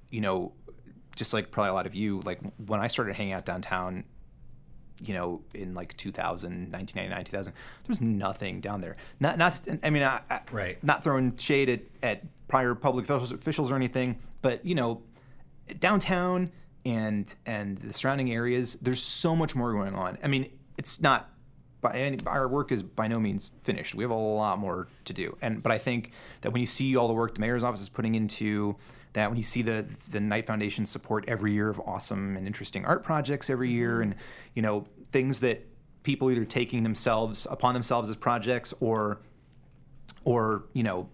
you 0.09 0.22
know, 0.22 0.53
just 1.16 1.34
like 1.34 1.51
probably 1.51 1.70
a 1.70 1.74
lot 1.74 1.86
of 1.86 1.95
you, 1.95 2.22
like 2.22 2.39
when 2.66 2.80
I 2.80 2.88
started 2.88 3.16
hanging 3.16 3.34
out 3.34 3.45
downtown, 3.45 4.03
you 5.01 5.13
know, 5.13 5.41
in 5.53 5.74
like 5.74 5.95
2000, 5.97 6.72
1999, 6.72 7.26
2000, 7.26 7.53
there 7.53 7.59
was 7.88 8.01
nothing 8.01 8.61
down 8.61 8.82
there. 8.82 8.97
Not 9.20 9.38
not. 9.38 9.59
I 9.84 9.89
mean, 9.89 10.03
I, 10.03 10.22
I, 10.30 10.41
Right. 10.51 10.84
Not 10.84 11.03
throwing 11.03 11.36
shade 11.38 11.70
at 11.70 11.82
at 12.03 12.47
prior 12.47 12.76
public 12.76 13.09
officials 13.09 13.72
or 13.72 13.76
anything, 13.76 14.20
but 14.41 14.66
you 14.66 14.76
know, 14.76 15.01
downtown 15.80 16.51
and 16.86 17.33
and 17.45 17.77
the 17.77 17.93
surrounding 17.93 18.31
areas 18.31 18.73
there's 18.75 19.01
so 19.01 19.36
much 19.36 19.55
more 19.55 19.73
going 19.73 19.95
on. 19.95 20.17
I 20.23 20.27
mean 20.27 20.49
it's 20.77 21.01
not 21.01 21.29
by 21.81 21.97
any 21.97 22.19
our 22.25 22.47
work 22.47 22.71
is 22.71 22.83
by 22.83 23.07
no 23.07 23.19
means 23.19 23.51
finished. 23.63 23.95
We 23.95 24.03
have 24.03 24.11
a 24.11 24.15
lot 24.15 24.59
more 24.59 24.88
to 25.05 25.13
do. 25.13 25.38
And 25.41 25.61
but 25.61 25.71
i 25.71 25.77
think 25.77 26.11
that 26.41 26.51
when 26.51 26.61
you 26.61 26.67
see 26.67 26.95
all 26.95 27.07
the 27.07 27.13
work 27.13 27.36
the 27.36 27.41
mayor's 27.41 27.63
office 27.63 27.81
is 27.81 27.89
putting 27.89 28.15
into 28.15 28.75
that 29.13 29.29
when 29.29 29.38
you 29.38 29.43
see 29.43 29.61
the 29.61 29.86
the 30.11 30.19
Knight 30.19 30.45
Foundation 30.45 30.86
support 30.86 31.25
every 31.27 31.53
year 31.53 31.69
of 31.69 31.79
awesome 31.81 32.38
and 32.38 32.45
interesting 32.45 32.86
art 32.86 33.01
projects 33.01 33.49
every 33.49 33.71
year 33.71 33.93
mm-hmm. 33.93 34.11
and 34.11 34.15
you 34.53 34.61
know 34.61 34.86
things 35.11 35.39
that 35.39 35.65
people 36.03 36.29
either 36.29 36.45
taking 36.45 36.83
themselves 36.83 37.47
upon 37.49 37.73
themselves 37.73 38.09
as 38.09 38.15
projects 38.15 38.73
or 38.79 39.21
or 40.23 40.65
you 40.73 40.83
know 40.83 41.09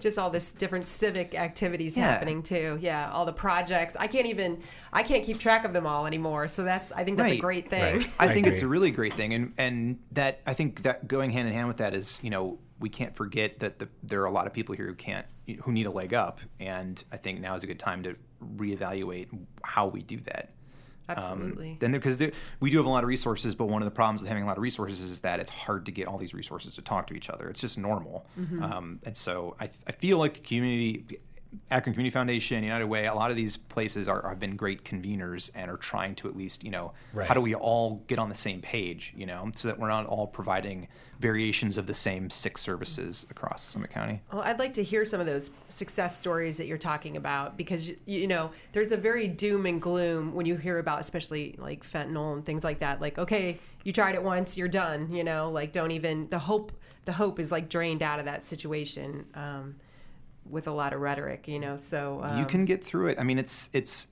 just 0.00 0.18
all 0.18 0.30
this 0.30 0.50
different 0.52 0.86
civic 0.86 1.34
activities 1.34 1.96
Yeah. 1.96 2.04
happening 2.10 2.42
too. 2.42 2.78
Yeah, 2.80 3.10
all 3.10 3.24
the 3.24 3.32
projects. 3.32 3.96
I 3.96 4.06
can't 4.06 4.26
even 4.26 4.62
I 4.92 5.02
can't 5.02 5.24
keep 5.24 5.38
track 5.38 5.64
of 5.64 5.72
them 5.72 5.86
all 5.86 6.06
anymore. 6.06 6.48
So 6.48 6.64
that's 6.64 6.92
I 6.92 7.04
think 7.04 7.18
that's 7.18 7.32
a 7.32 7.36
great 7.38 7.68
thing. 7.70 7.98
Right. 7.98 8.10
I 8.18 8.26
I 8.26 8.32
think 8.32 8.46
it's 8.46 8.62
a 8.62 8.68
really 8.68 8.90
great 8.90 9.12
thing, 9.12 9.34
and 9.34 9.52
and 9.58 9.98
that 10.12 10.40
I 10.46 10.54
think 10.54 10.82
that 10.82 11.06
going 11.08 11.30
hand 11.30 11.48
in 11.48 11.54
hand 11.54 11.68
with 11.68 11.78
that 11.78 11.94
is 11.94 12.20
you 12.22 12.30
know 12.30 12.58
we 12.78 12.88
can't 12.90 13.16
forget 13.16 13.60
that 13.60 13.78
the, 13.78 13.88
there 14.02 14.20
are 14.20 14.26
a 14.26 14.30
lot 14.30 14.46
of 14.46 14.52
people 14.52 14.74
here 14.74 14.86
who 14.86 14.94
can't 14.94 15.26
who 15.62 15.72
need 15.72 15.86
a 15.86 15.90
leg 15.90 16.12
up, 16.12 16.40
and 16.60 17.02
I 17.12 17.16
think 17.16 17.40
now 17.40 17.54
is 17.54 17.64
a 17.64 17.66
good 17.66 17.78
time 17.78 18.02
to 18.02 18.16
reevaluate 18.56 19.28
how 19.62 19.86
we 19.86 20.02
do 20.02 20.20
that. 20.26 20.50
Absolutely. 21.08 21.70
Um, 21.72 21.76
then 21.80 21.92
because 21.92 22.18
we 22.60 22.70
do 22.70 22.76
have 22.78 22.86
a 22.86 22.90
lot 22.90 23.04
of 23.04 23.08
resources, 23.08 23.54
but 23.54 23.66
one 23.66 23.82
of 23.82 23.86
the 23.86 23.94
problems 23.94 24.22
with 24.22 24.28
having 24.28 24.42
a 24.42 24.46
lot 24.46 24.56
of 24.56 24.62
resources 24.62 25.00
is 25.00 25.20
that 25.20 25.40
it's 25.40 25.50
hard 25.50 25.86
to 25.86 25.92
get 25.92 26.08
all 26.08 26.18
these 26.18 26.34
resources 26.34 26.74
to 26.76 26.82
talk 26.82 27.06
to 27.08 27.14
each 27.14 27.30
other. 27.30 27.48
It's 27.48 27.60
just 27.60 27.78
normal, 27.78 28.26
Mm-hmm. 28.38 28.62
um, 28.62 29.00
and 29.04 29.16
so 29.16 29.56
I, 29.60 29.70
I 29.86 29.92
feel 29.92 30.18
like 30.18 30.34
the 30.34 30.40
community. 30.40 31.18
Akron 31.70 31.94
Community 31.94 32.12
Foundation, 32.12 32.62
United 32.62 32.86
Way, 32.86 33.06
a 33.06 33.14
lot 33.14 33.30
of 33.30 33.36
these 33.36 33.56
places 33.56 34.08
are, 34.08 34.28
have 34.28 34.38
been 34.38 34.56
great 34.56 34.84
conveners 34.84 35.50
and 35.54 35.70
are 35.70 35.76
trying 35.76 36.14
to 36.16 36.28
at 36.28 36.36
least, 36.36 36.62
you 36.62 36.70
know, 36.70 36.92
Right. 37.12 37.26
how 37.26 37.34
do 37.34 37.40
we 37.40 37.54
all 37.54 38.02
get 38.06 38.18
on 38.18 38.28
the 38.28 38.34
same 38.34 38.60
page, 38.60 39.12
you 39.16 39.26
know, 39.26 39.50
so 39.54 39.68
that 39.68 39.78
we're 39.78 39.88
not 39.88 40.06
all 40.06 40.26
providing 40.26 40.86
variations 41.18 41.78
of 41.78 41.86
the 41.86 41.94
same 41.94 42.28
six 42.28 42.60
services 42.60 43.26
across 43.30 43.62
Summit 43.62 43.90
County. 43.90 44.20
Well, 44.32 44.42
I'd 44.42 44.58
like 44.58 44.74
to 44.74 44.82
hear 44.82 45.04
some 45.04 45.18
of 45.18 45.26
those 45.26 45.50
success 45.68 46.18
stories 46.18 46.56
that 46.58 46.66
you're 46.66 46.76
talking 46.78 47.16
about 47.16 47.56
because 47.56 47.88
you, 47.88 47.96
you 48.04 48.26
know 48.26 48.50
there's 48.72 48.92
a 48.92 48.96
very 48.96 49.26
doom 49.26 49.64
and 49.66 49.80
gloom 49.80 50.34
when 50.34 50.44
you 50.46 50.56
hear 50.56 50.78
about 50.78 51.00
especially 51.00 51.56
like 51.58 51.84
fentanyl 51.84 52.34
and 52.34 52.44
things 52.44 52.62
like 52.64 52.80
that. 52.80 53.00
Like, 53.00 53.18
okay, 53.18 53.58
you 53.82 53.92
tried 53.92 54.14
it 54.14 54.22
once, 54.22 54.58
you're 54.58 54.68
done. 54.68 55.10
You 55.10 55.24
know, 55.24 55.50
like 55.50 55.72
don't 55.72 55.90
even 55.90 56.28
the 56.28 56.38
hope. 56.38 56.72
The 57.06 57.12
hope 57.12 57.38
is 57.38 57.52
like 57.52 57.68
drained 57.68 58.02
out 58.02 58.18
of 58.18 58.24
that 58.24 58.42
situation 58.42 59.26
um, 59.34 59.76
with 60.50 60.66
a 60.66 60.72
lot 60.72 60.92
of 60.92 61.00
rhetoric. 61.00 61.48
You 61.48 61.58
know, 61.58 61.76
so 61.76 62.20
um, 62.22 62.38
you 62.38 62.46
can 62.46 62.64
get 62.64 62.82
through 62.82 63.08
it. 63.08 63.18
I 63.18 63.22
mean, 63.22 63.38
it's 63.38 63.70
it's 63.72 64.08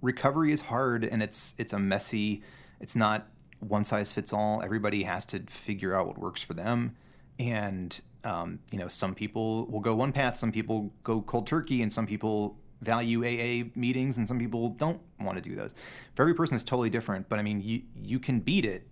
recovery 0.00 0.52
is 0.52 0.62
hard 0.62 1.04
and 1.04 1.22
it's 1.22 1.54
it's 1.58 1.72
a 1.72 1.78
messy. 1.78 2.42
It's 2.80 2.94
not 2.96 3.26
one 3.60 3.84
size 3.84 4.12
fits 4.12 4.32
all. 4.32 4.62
Everybody 4.62 5.02
has 5.02 5.26
to 5.26 5.40
figure 5.48 5.94
out 5.94 6.06
what 6.06 6.18
works 6.18 6.42
for 6.42 6.54
them, 6.54 6.96
and 7.38 8.00
um, 8.24 8.58
you 8.70 8.78
know, 8.78 8.88
some 8.88 9.14
people 9.14 9.66
will 9.66 9.80
go 9.80 9.94
one 9.94 10.12
path, 10.12 10.36
some 10.36 10.52
people 10.52 10.92
go 11.04 11.22
cold 11.22 11.46
turkey, 11.46 11.82
and 11.82 11.92
some 11.92 12.06
people 12.06 12.58
value 12.80 13.24
AA 13.24 13.68
meetings, 13.74 14.18
and 14.18 14.26
some 14.28 14.38
people 14.38 14.70
don't 14.70 15.00
want 15.20 15.36
to 15.36 15.42
do 15.42 15.56
those. 15.56 15.74
For 16.14 16.22
every 16.22 16.34
person, 16.34 16.54
it's 16.54 16.64
totally 16.64 16.90
different. 16.90 17.28
But 17.28 17.38
I 17.38 17.42
mean, 17.42 17.60
you 17.60 17.82
you 17.94 18.18
can 18.18 18.40
beat 18.40 18.64
it. 18.64 18.86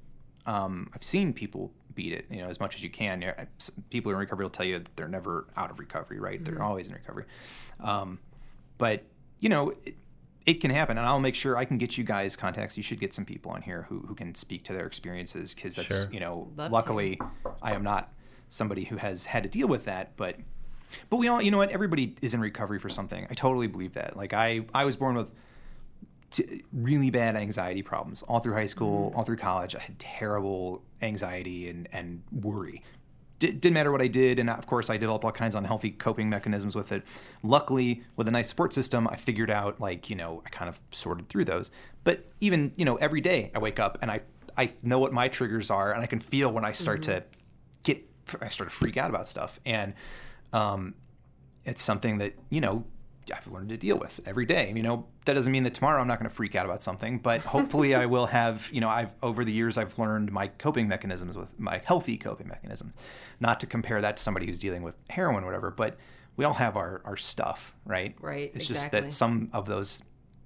Um, 0.47 0.91
I've 0.95 1.03
seen 1.03 1.33
people 1.33 1.73
beat 1.97 2.13
it, 2.13 2.27
you 2.31 2.43
know, 2.43 2.49
as 2.49 2.61
much 2.61 2.77
as 2.77 2.83
you 2.85 2.91
can. 2.91 3.21
You 3.23 3.29
know, 3.29 3.35
People 3.91 4.13
in 4.13 4.19
recovery 4.19 4.45
will 4.45 4.51
tell 4.51 4.67
you 4.67 4.79
that 4.79 4.95
they're 4.97 5.09
never 5.09 5.49
out 5.57 5.71
of 5.73 5.81
recovery, 5.81 6.21
right? 6.21 6.43
They're 6.45 6.63
always 6.63 6.87
in 6.87 6.93
recovery. 6.95 7.25
Um, 7.81 8.21
but 8.79 9.03
you 9.41 9.49
know 9.49 9.71
it, 9.85 9.95
it 10.47 10.61
can 10.63 10.71
happen 10.71 10.97
and 10.97 11.07
i'll 11.07 11.21
make 11.21 11.35
sure 11.35 11.57
i 11.59 11.65
can 11.67 11.77
get 11.77 11.99
you 11.99 12.05
guys 12.05 12.37
contacts 12.37 12.77
you 12.77 12.83
should 12.83 12.99
get 13.01 13.13
some 13.13 13.25
people 13.27 13.51
on 13.53 13.61
here 13.61 13.85
who, 13.91 14.01
who 14.01 14.15
can 14.15 14.35
speak 14.35 14.65
to 14.65 14.73
their 14.73 14.87
experiences 14.87 15.55
because 15.55 15.75
that's 15.77 15.89
Sure. 15.89 16.09
you 16.11 16.21
know 16.21 16.49
Love 16.57 16.69
to. 16.69 16.73
luckily 16.73 17.21
i 17.63 17.73
am 17.75 17.83
not 17.83 18.13
somebody 18.49 18.85
who 18.85 18.97
has 18.97 19.27
had 19.27 19.43
to 19.43 19.49
deal 19.49 19.69
with 19.69 19.85
that 19.85 20.17
but 20.17 20.37
but 21.11 21.17
we 21.19 21.29
all 21.29 21.43
you 21.43 21.51
know 21.51 21.59
what 21.59 21.69
everybody 21.71 22.17
is 22.23 22.33
in 22.33 22.41
recovery 22.41 22.79
for 22.79 22.89
something 22.89 23.27
i 23.31 23.35
totally 23.35 23.67
believe 23.67 23.93
that 23.95 24.17
like 24.17 24.33
i 24.33 24.63
i 24.75 24.85
was 24.87 24.97
born 24.97 25.17
with 25.17 25.31
t- 26.31 26.63
really 26.73 27.11
bad 27.11 27.37
anxiety 27.37 27.83
problems. 27.83 28.23
All 28.23 28.41
through 28.41 28.55
high 28.55 28.67
school 28.67 29.13
all 29.15 29.23
through 29.23 29.37
college 29.37 29.75
i 29.75 29.81
had 29.81 29.99
terrible 29.99 30.83
anxiety 31.03 31.69
and 31.69 31.89
and 31.93 32.23
worry. 32.33 32.83
D- 33.39 33.53
didn't 33.53 33.75
matter 33.75 33.93
what 33.93 34.01
I 34.01 34.07
did, 34.07 34.39
and 34.39 34.49
of 34.49 34.67
course 34.67 34.89
I 34.89 34.97
developed 34.97 35.25
all 35.25 35.33
kinds 35.33 35.55
of 35.55 35.63
unhealthy 35.63 35.91
coping 35.91 36.31
mechanisms 36.31 36.75
with 36.75 36.91
it. 36.93 37.03
Luckily, 37.43 38.03
with 38.17 38.29
a 38.29 38.31
nice 38.31 38.49
support 38.49 38.73
system, 38.73 39.07
I 39.09 39.17
figured 39.17 39.51
out 39.51 39.81
like 39.81 40.09
you 40.09 40.17
know 40.17 40.43
I 40.47 40.49
kind 40.49 40.69
of 40.69 40.81
sorted 40.91 41.29
through 41.29 41.45
those. 41.45 41.71
But 42.05 42.25
even 42.41 42.73
you 42.77 42.85
know 42.85 42.97
every 42.97 43.21
day 43.21 43.51
I 43.55 43.59
wake 43.59 43.79
up 43.79 43.99
and 44.03 44.11
I 44.11 44.23
I 44.57 44.73
know 44.83 44.99
what 44.99 45.13
my 45.13 45.29
triggers 45.29 45.71
are, 45.71 45.93
and 45.93 46.03
I 46.03 46.07
can 46.07 46.21
feel 46.21 46.51
when 46.51 46.65
I 46.65 46.73
start 46.73 47.03
to 47.03 47.25
get 47.83 48.03
I 48.41 48.49
start 48.49 48.71
to 48.71 48.77
freak 48.77 48.97
out 48.97 49.11
about 49.11 49.29
stuff, 49.29 49.61
and 49.67 49.95
um, 50.53 50.95
it's 51.65 51.83
something 51.83 52.19
that 52.19 52.35
you 52.49 52.61
know 52.61 52.85
I've 53.33 53.47
learned 53.49 53.71
to 53.71 53.77
deal 53.77 53.99
with 53.99 54.21
every 54.27 54.47
day. 54.47 54.73
You 54.75 54.83
know 54.83 55.07
that 55.25 55.35
doesn't 55.35 55.51
mean 55.53 55.63
that 55.65 55.75
tomorrow 55.75 56.01
I'm 56.01 56.07
not 56.07 56.19
going 56.19 56.29
to 56.29 56.35
freak 56.35 56.55
out 56.55 56.65
about 56.67 56.83
something, 56.83 57.19
but 57.19 57.41
hopefully 57.57 57.95
I 57.95 58.07
will 58.07 58.27
have. 58.27 58.69
You 58.73 58.81
know, 58.81 58.89
I've 58.89 59.15
over 59.23 59.45
the 59.45 59.53
years 59.53 59.79
I've 59.79 59.99
learned 59.99 60.33
my 60.33 60.49
coping 60.49 60.89
mechanisms 60.89 61.37
with 61.37 61.49
my 61.59 61.81
healthy 61.85 62.17
coping 62.17 62.49
mechanisms. 62.49 62.93
Not 63.41 63.61
to 63.61 63.67
compare 63.67 64.01
that 64.01 64.17
to 64.19 64.23
somebody 64.23 64.47
who's 64.47 64.59
dealing 64.59 64.83
with 64.83 64.97
heroin 65.11 65.43
or 65.43 65.47
whatever, 65.47 65.71
but 65.71 65.97
we 66.37 66.45
all 66.45 66.55
have 66.55 66.77
our 66.77 67.03
our 67.05 67.17
stuff, 67.17 67.75
right? 67.85 68.15
Right, 68.21 68.51
It's 68.55 68.67
just 68.67 68.91
that 68.93 69.13
some 69.13 69.51
of 69.53 69.67
those 69.67 70.03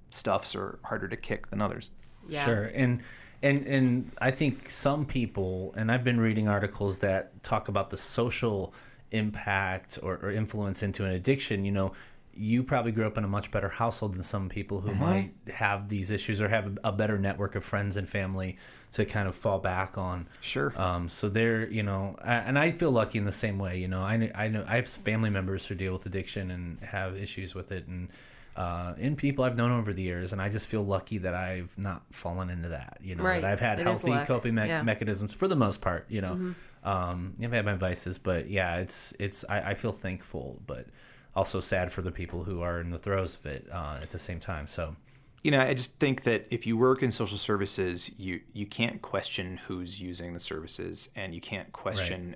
stuffs 0.09 0.55
are 0.55 0.79
harder 0.83 1.07
to 1.07 1.17
kick 1.17 1.49
than 1.49 1.61
others. 1.61 1.91
yeah. 2.27 2.45
Sure, 2.45 2.71
and 2.73 3.01
and 3.43 3.65
and 3.65 4.11
I 4.19 4.31
think 4.31 4.69
some 4.69 5.05
people, 5.05 5.73
and 5.75 5.91
I've 5.91 6.03
been 6.03 6.19
reading 6.19 6.47
articles 6.47 6.99
that 6.99 7.43
talk 7.43 7.67
about 7.67 7.89
the 7.89 7.97
social 7.97 8.73
impact 9.11 9.99
or, 10.01 10.19
or 10.21 10.31
influence 10.31 10.83
into 10.83 11.05
an 11.05 11.11
addiction. 11.11 11.65
You 11.65 11.71
know, 11.71 11.91
you 12.33 12.63
probably 12.63 12.91
grew 12.91 13.05
up 13.05 13.17
in 13.17 13.23
a 13.23 13.27
much 13.27 13.51
better 13.51 13.69
household 13.69 14.13
than 14.13 14.23
some 14.23 14.47
people 14.49 14.79
who 14.81 14.93
might 14.95 15.33
have 15.53 15.89
these 15.89 16.11
issues 16.11 16.39
or 16.41 16.47
have 16.47 16.77
a 16.83 16.91
better 16.91 17.19
network 17.19 17.55
of 17.55 17.63
friends 17.63 17.97
and 17.97 18.07
family 18.07 18.57
to 18.93 19.05
kind 19.05 19.27
of 19.27 19.35
fall 19.35 19.59
back 19.59 19.97
on. 19.97 20.27
Sure. 20.41 20.73
Um, 20.75 21.09
so 21.09 21.29
they're, 21.29 21.69
you 21.69 21.83
know, 21.83 22.15
and 22.23 22.57
I 22.57 22.71
feel 22.71 22.91
lucky 22.91 23.17
in 23.17 23.25
the 23.25 23.31
same 23.31 23.57
way. 23.59 23.79
You 23.79 23.87
know, 23.89 24.01
I, 24.01 24.31
I 24.33 24.47
know 24.47 24.63
I 24.67 24.77
have 24.77 24.87
family 24.87 25.29
members 25.29 25.65
who 25.67 25.75
deal 25.75 25.93
with 25.93 26.05
addiction 26.05 26.51
and 26.51 26.79
have 26.81 27.15
issues 27.15 27.53
with 27.53 27.71
it, 27.71 27.87
and 27.87 28.07
uh, 28.55 28.93
and 28.99 29.17
people 29.17 29.45
I've 29.45 29.55
known 29.55 29.71
over 29.71 29.93
the 29.93 30.01
years, 30.01 30.33
and 30.33 30.41
I 30.41 30.49
just 30.49 30.67
feel 30.67 30.83
lucky 30.83 31.19
that 31.19 31.33
I've 31.33 31.77
not 31.77 32.03
fallen 32.11 32.49
into 32.49 32.69
that. 32.69 32.97
You 33.01 33.15
know, 33.15 33.23
Right. 33.23 33.41
that 33.41 33.49
I've 33.51 33.59
had 33.61 33.79
It 33.79 33.83
healthy 33.83 34.11
coping 34.25 34.55
me- 34.55 34.67
Yeah. 34.67 34.77
Mm-hmm. 34.79 34.85
mechanisms 34.87 35.33
for 35.33 35.47
the 35.47 35.55
most 35.55 35.79
part. 35.81 36.05
You 36.09 36.21
know, 36.21 36.53
um, 36.83 37.33
I've 37.41 37.53
had 37.53 37.63
my 37.65 37.75
vices, 37.75 38.17
but 38.17 38.49
yeah, 38.49 38.77
it's 38.77 39.13
it's 39.19 39.45
I, 39.47 39.71
I 39.71 39.73
feel 39.75 39.93
thankful, 39.93 40.61
but 40.67 40.87
also 41.35 41.59
sad 41.59 41.91
for 41.91 42.01
the 42.01 42.11
people 42.11 42.43
who 42.43 42.61
are 42.61 42.79
in 42.81 42.89
the 42.89 42.97
throes 42.97 43.35
of 43.35 43.45
it 43.45 43.67
uh, 43.71 43.99
at 44.01 44.11
the 44.11 44.19
same 44.19 44.39
time. 44.39 44.67
So. 44.67 44.95
you 45.43 45.51
know, 45.51 45.59
I 45.59 45.73
just 45.73 45.99
think 45.99 46.23
that 46.23 46.45
if 46.51 46.67
you 46.67 46.77
work 46.77 47.01
in 47.01 47.11
social 47.11 47.37
services, 47.37 48.11
you 48.17 48.41
you 48.53 48.65
can't 48.65 49.01
question 49.01 49.57
who's 49.57 49.99
using 49.99 50.33
the 50.33 50.39
services, 50.39 51.09
and 51.15 51.33
you 51.33 51.41
can't 51.41 51.71
question 51.73 52.35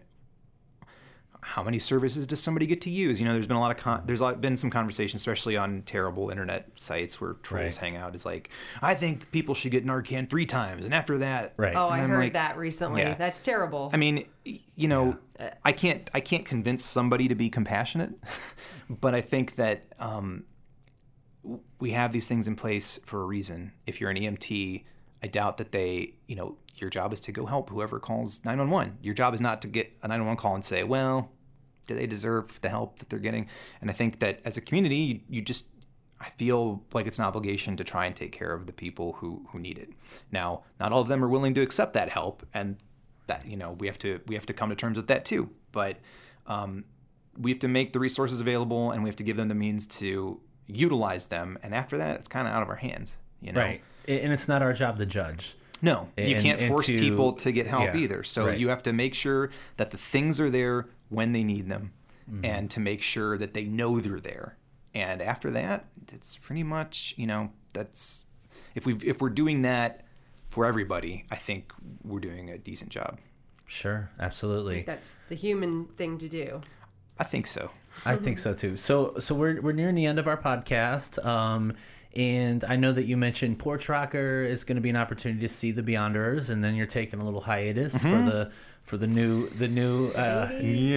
how 1.48 1.62
many 1.62 1.78
services 1.78 2.26
does 2.26 2.42
somebody 2.42 2.66
get 2.66 2.82
to 2.82 2.90
use. 2.90 3.20
You 3.22 3.28
know, 3.28 3.34
there's 3.34 3.46
been 3.46 3.56
a 3.56 3.60
lot 3.60 3.70
of 3.70 3.78
con- 3.78 4.02
there's 4.08 4.20
a 4.20 4.24
lot, 4.24 4.42
been 4.42 4.58
some 4.58 4.72
conversation, 4.72 5.18
especially 5.18 5.56
on 5.56 5.84
terrible 5.84 6.32
internet 6.32 6.68
sites 6.76 7.22
where 7.22 7.34
trolls 7.44 7.64
Right. 7.64 7.76
hang 7.76 7.96
out. 7.98 8.16
Is 8.16 8.26
like, 8.26 8.50
I 8.82 8.96
think 8.96 9.32
people 9.32 9.54
should 9.54 9.72
get 9.72 9.86
Narcan 9.86 10.28
three 10.28 10.48
times, 10.48 10.86
and 10.86 10.94
after 10.94 11.20
that, 11.20 11.54
Right. 11.58 11.76
Oh, 11.76 11.86
And 11.90 11.94
I 12.02 12.04
I'm 12.04 12.10
heard 12.10 12.20
like- 12.20 12.34
that 12.34 12.58
recently. 12.58 13.02
Yeah. 13.04 13.14
That's 13.14 13.40
terrible. 13.40 13.92
I 13.94 13.98
mean, 13.98 14.26
you 14.44 14.88
know, 14.88 15.18
I 15.64 15.72
can't 15.72 16.10
I 16.16 16.20
can't 16.20 16.46
convince 16.46 16.84
somebody 16.84 17.28
to 17.28 17.36
be 17.36 17.50
compassionate, 17.50 18.12
but 18.90 19.14
I 19.14 19.22
think 19.22 19.56
that 19.58 19.84
um, 20.00 20.46
we 21.80 21.92
have 21.92 22.12
these 22.12 22.28
things 22.28 22.48
in 22.48 22.56
place 22.56 23.00
for 23.06 23.22
a 23.22 23.26
reason. 23.26 23.72
If 23.86 24.02
you're 24.02 24.10
an 24.10 24.18
EMT, 24.18 24.84
I 25.24 25.28
doubt 25.28 25.58
that 25.58 25.72
they, 25.72 26.16
you 26.28 26.36
know, 26.36 26.58
your 26.76 26.90
job 26.90 27.14
is 27.14 27.22
to 27.22 27.32
go 27.32 27.46
help 27.46 27.70
whoever 27.70 28.00
calls 28.00 28.44
911. 28.46 28.98
Your 29.02 29.14
job 29.14 29.34
is 29.34 29.42
not 29.42 29.62
to 29.62 29.68
get 29.68 29.88
a 30.04 30.08
911 30.08 30.38
call 30.38 30.56
and 30.56 30.66
say, 30.66 30.84
well, 30.84 31.32
do 31.88 31.96
they 31.96 32.08
deserve 32.08 32.60
the 32.62 32.70
help 32.70 33.00
that 33.00 33.10
they're 33.10 33.20
getting? 33.20 33.48
And 33.82 33.90
I 33.90 33.94
think 33.94 34.20
that 34.20 34.40
as 34.46 34.58
a 34.58 34.62
community, 34.62 34.96
you, 34.98 35.20
you 35.30 35.42
just 35.42 35.70
I 36.20 36.30
feel 36.38 36.82
like 36.94 37.08
it's 37.08 37.20
an 37.20 37.26
obligation 37.26 37.76
to 37.78 37.84
try 37.84 38.06
and 38.06 38.16
take 38.16 38.32
care 38.32 38.54
of 38.54 38.66
the 38.66 38.74
people 38.74 39.14
who 39.14 39.46
who 39.52 39.60
need 39.60 39.78
it. 39.78 39.90
Now, 40.32 40.64
not 40.80 40.92
all 40.92 41.02
of 41.02 41.08
them 41.08 41.24
are 41.24 41.30
willing 41.30 41.54
to 41.56 41.62
accept 41.62 41.94
that 41.94 42.10
help, 42.10 42.46
and 42.54 42.78
that 43.28 43.46
you 43.48 43.58
know 43.58 43.74
we 43.80 43.88
have 43.88 44.00
to 44.00 44.20
we 44.28 44.36
have 44.36 44.46
to 44.46 44.54
come 44.54 44.70
to 44.70 44.76
terms 44.76 44.98
with 44.98 45.08
that 45.08 45.26
too. 45.26 45.50
But 45.72 45.98
um, 46.48 46.86
we 47.38 47.52
have 47.52 47.60
to 47.60 47.68
make 47.68 47.92
the 47.94 48.00
resources 48.00 48.40
available, 48.42 48.92
and 48.92 49.04
we 49.04 49.10
have 49.10 49.18
to 49.18 49.24
give 49.24 49.36
them 49.38 49.50
the 49.50 49.56
means 49.56 49.88
to 49.88 50.40
utilize 50.68 51.28
them. 51.28 51.58
And 51.64 51.76
after 51.76 51.98
that, 51.98 52.16
it's 52.20 52.28
kind 52.28 52.48
of 52.48 52.54
out 52.54 52.64
of 52.64 52.70
our 52.70 52.76
hands. 52.76 53.18
You 53.42 53.52
know, 53.52 53.62
Right. 53.62 53.82
And 54.08 54.32
it's 54.32 54.48
not 54.48 54.62
our 54.62 54.74
job 54.74 54.98
to 55.00 55.06
judge. 55.06 55.56
no, 55.82 56.08
you 56.18 56.36
And- 56.36 56.44
can't 56.44 56.62
force 56.62 56.86
to- 56.88 57.00
people 57.00 57.34
to 57.34 57.52
get 57.52 57.68
help 57.68 57.84
yeah, 57.94 57.98
either. 57.98 58.24
So 58.24 58.48
right. 58.48 58.58
you 58.58 58.70
have 58.70 58.82
to 58.84 58.94
make 58.94 59.14
sure 59.14 59.52
that 59.78 59.92
the 59.92 59.98
things 59.98 60.40
are 60.40 60.50
there 60.50 60.88
when 61.10 61.32
they 61.32 61.44
need 61.44 61.70
them, 61.70 61.92
Mm-hmm. 62.30 62.44
and 62.44 62.72
to 62.72 62.80
make 62.80 63.04
sure 63.04 63.38
that 63.38 63.54
they 63.54 63.66
know 63.66 64.00
they're 64.00 64.20
there. 64.20 64.58
And 64.96 65.22
after 65.22 65.52
that, 65.52 65.86
it's 66.12 66.38
pretty 66.38 66.64
much 66.64 67.14
you 67.18 67.28
know 67.28 67.52
that's 67.74 68.28
if 68.74 68.86
we 68.88 68.96
if 68.96 69.22
we're 69.22 69.30
doing 69.30 69.62
that 69.62 70.06
for 70.50 70.66
everybody, 70.66 71.26
I 71.30 71.36
think 71.36 71.72
we're 72.04 72.20
doing 72.20 72.50
a 72.50 72.58
decent 72.58 72.90
job. 72.90 73.20
Sure, 73.68 74.10
absolutely. 74.20 74.82
That's 74.84 75.18
the 75.30 75.36
human 75.36 75.86
thing 75.98 76.18
to 76.18 76.28
do. 76.28 76.62
I 77.20 77.26
think 77.26 77.46
so. 77.46 77.70
I 78.06 78.16
think 78.16 78.40
so 78.40 78.54
too. 78.56 78.76
So 78.76 79.20
so 79.20 79.36
we're 79.36 79.62
we're 79.62 79.72
nearing 79.74 79.94
the 79.96 80.08
end 80.08 80.18
of 80.18 80.28
our 80.28 80.38
podcast. 80.38 81.24
Um 81.24 81.74
and 82.16 82.64
I 82.64 82.76
know 82.78 82.92
that 82.94 83.04
you 83.04 83.18
mentioned 83.18 83.60
PorchRokr 83.60 84.48
is 84.48 84.64
going 84.64 84.78
to 84.78 84.82
be 84.82 84.90
an 84.90 84.96
opportunity 84.96 85.42
to 85.42 85.50
see 85.54 85.72
the 85.72 85.84
Beyonders, 85.84 86.50
and 86.50 86.64
then 86.64 86.74
you're 86.74 86.88
taking 86.88 87.20
a 87.20 87.26
little 87.26 87.42
hiatus 87.42 88.02
for 88.02 88.08
the 88.08 88.52
for 88.86 88.98
the 88.98 89.08
new 89.08 89.50
the 89.50 89.68
new 89.68 90.10
uh, 90.10 90.50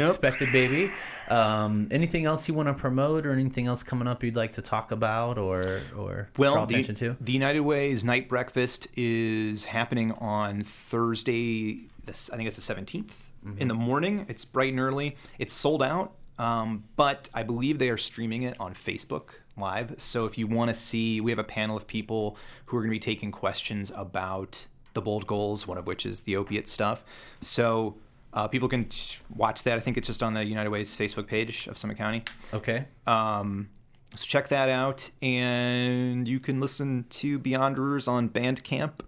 expected 0.05 0.53
baby. 0.53 0.93
Um, 1.29 1.89
anything 1.91 2.25
else 2.25 2.49
you 2.49 2.55
want 2.55 2.69
to 2.69 2.75
promote, 2.75 3.27
or 3.27 3.33
anything 3.33 3.67
else 3.67 3.83
coming 3.83 4.07
up 4.09 4.23
you'd 4.23 4.37
like 4.37 4.53
to 4.53 4.63
talk 4.63 4.93
about, 4.93 5.37
or 5.39 5.81
or 5.97 6.29
Well, 6.39 6.55
draw 6.55 6.65
the, 6.67 6.75
attention 6.77 6.95
to? 6.97 7.17
the 7.21 7.33
United 7.33 7.61
Way's 7.61 8.05
night 8.05 8.29
breakfast 8.29 8.87
is 8.97 9.65
happening 9.65 10.13
on 10.13 10.63
Thursday. 10.63 11.89
This 12.05 12.31
I 12.31 12.37
think 12.37 12.47
it's 12.47 12.57
the 12.57 12.63
seventeenth. 12.63 13.33
in 13.59 13.69
the 13.69 13.75
morning. 13.75 14.27
It's 14.29 14.45
bright 14.45 14.71
and 14.71 14.81
early. 14.81 15.17
It's 15.39 15.55
sold 15.55 15.83
out, 15.83 16.13
um, 16.39 16.85
but 16.97 17.29
I 17.33 17.43
believe 17.43 17.79
they 17.79 17.89
are 17.91 17.97
streaming 17.97 18.43
it 18.43 18.57
on 18.61 18.75
Facebook 18.75 19.31
Live. 19.57 19.95
So 19.99 20.25
if 20.27 20.37
you 20.39 20.47
want 20.47 20.69
to 20.69 20.75
see, 20.75 21.21
we 21.21 21.31
have 21.31 21.39
a 21.39 21.45
panel 21.45 21.77
of 21.77 21.87
people 21.87 22.37
who 22.67 22.77
are 22.77 22.81
going 22.81 22.91
to 22.91 22.95
be 22.95 22.99
taking 23.01 23.31
questions 23.33 23.91
about 23.95 24.67
the 24.99 25.03
bold 25.03 25.29
goals, 25.29 25.65
one 25.65 25.79
of 25.79 25.87
which 25.87 26.05
is 26.05 26.21
the 26.21 26.37
opiate 26.37 26.67
stuff. 26.67 27.05
So 27.41 27.95
uh, 28.33 28.49
people 28.49 28.69
can 28.69 28.87
t- 28.87 29.19
watch 29.35 29.63
that. 29.63 29.77
I 29.77 29.81
think 29.81 29.97
it's 29.97 30.09
just 30.09 30.25
on 30.25 30.35
the 30.35 30.45
United 30.45 30.71
Way's 30.71 30.97
Facebook 30.97 31.29
page 31.29 31.69
of 31.69 31.79
Summit 31.79 31.97
County. 31.97 32.25
Okay. 32.53 32.85
Um, 33.07 33.69
so 34.17 34.25
check 34.25 34.49
that 34.49 34.69
out, 34.69 35.09
and 35.23 36.27
you 36.27 36.41
can 36.41 36.59
listen 36.59 37.05
to 37.11 37.39
Beyonders 37.39 38.09
on 38.09 38.29
Bandcamp, 38.29 39.03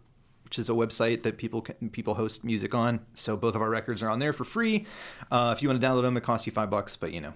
which 0.44 0.58
is 0.58 0.68
a 0.68 0.72
website 0.72 1.24
that 1.24 1.38
people 1.38 1.60
can, 1.62 1.90
people 1.90 2.14
host 2.14 2.44
music 2.44 2.72
on. 2.72 3.00
So 3.14 3.36
both 3.36 3.56
of 3.56 3.62
our 3.62 3.70
records 3.70 4.00
are 4.02 4.10
on 4.10 4.20
there 4.20 4.32
for 4.32 4.44
free. 4.44 4.86
Uh, 5.30 5.52
if 5.56 5.62
you 5.62 5.68
want 5.68 5.80
to 5.80 5.86
download 5.86 6.02
them, 6.02 6.16
it 6.16 6.22
costs 6.22 6.46
you 6.46 6.52
five 6.52 6.70
bucks, 6.70 6.94
but 6.94 7.12
you 7.12 7.20
know, 7.20 7.32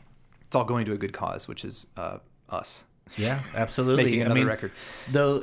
it's 0.46 0.54
all 0.54 0.64
going 0.64 0.86
to 0.86 0.92
a 0.92 0.98
good 0.98 1.12
cause, 1.12 1.48
which 1.48 1.64
is 1.64 1.90
uh, 1.96 2.18
us. 2.50 2.84
Yeah, 3.16 3.40
absolutely. 3.54 4.04
Making 4.04 4.20
I 4.20 4.24
another 4.26 4.40
mean, 4.40 4.48
record. 4.48 4.72
Though 5.12 5.42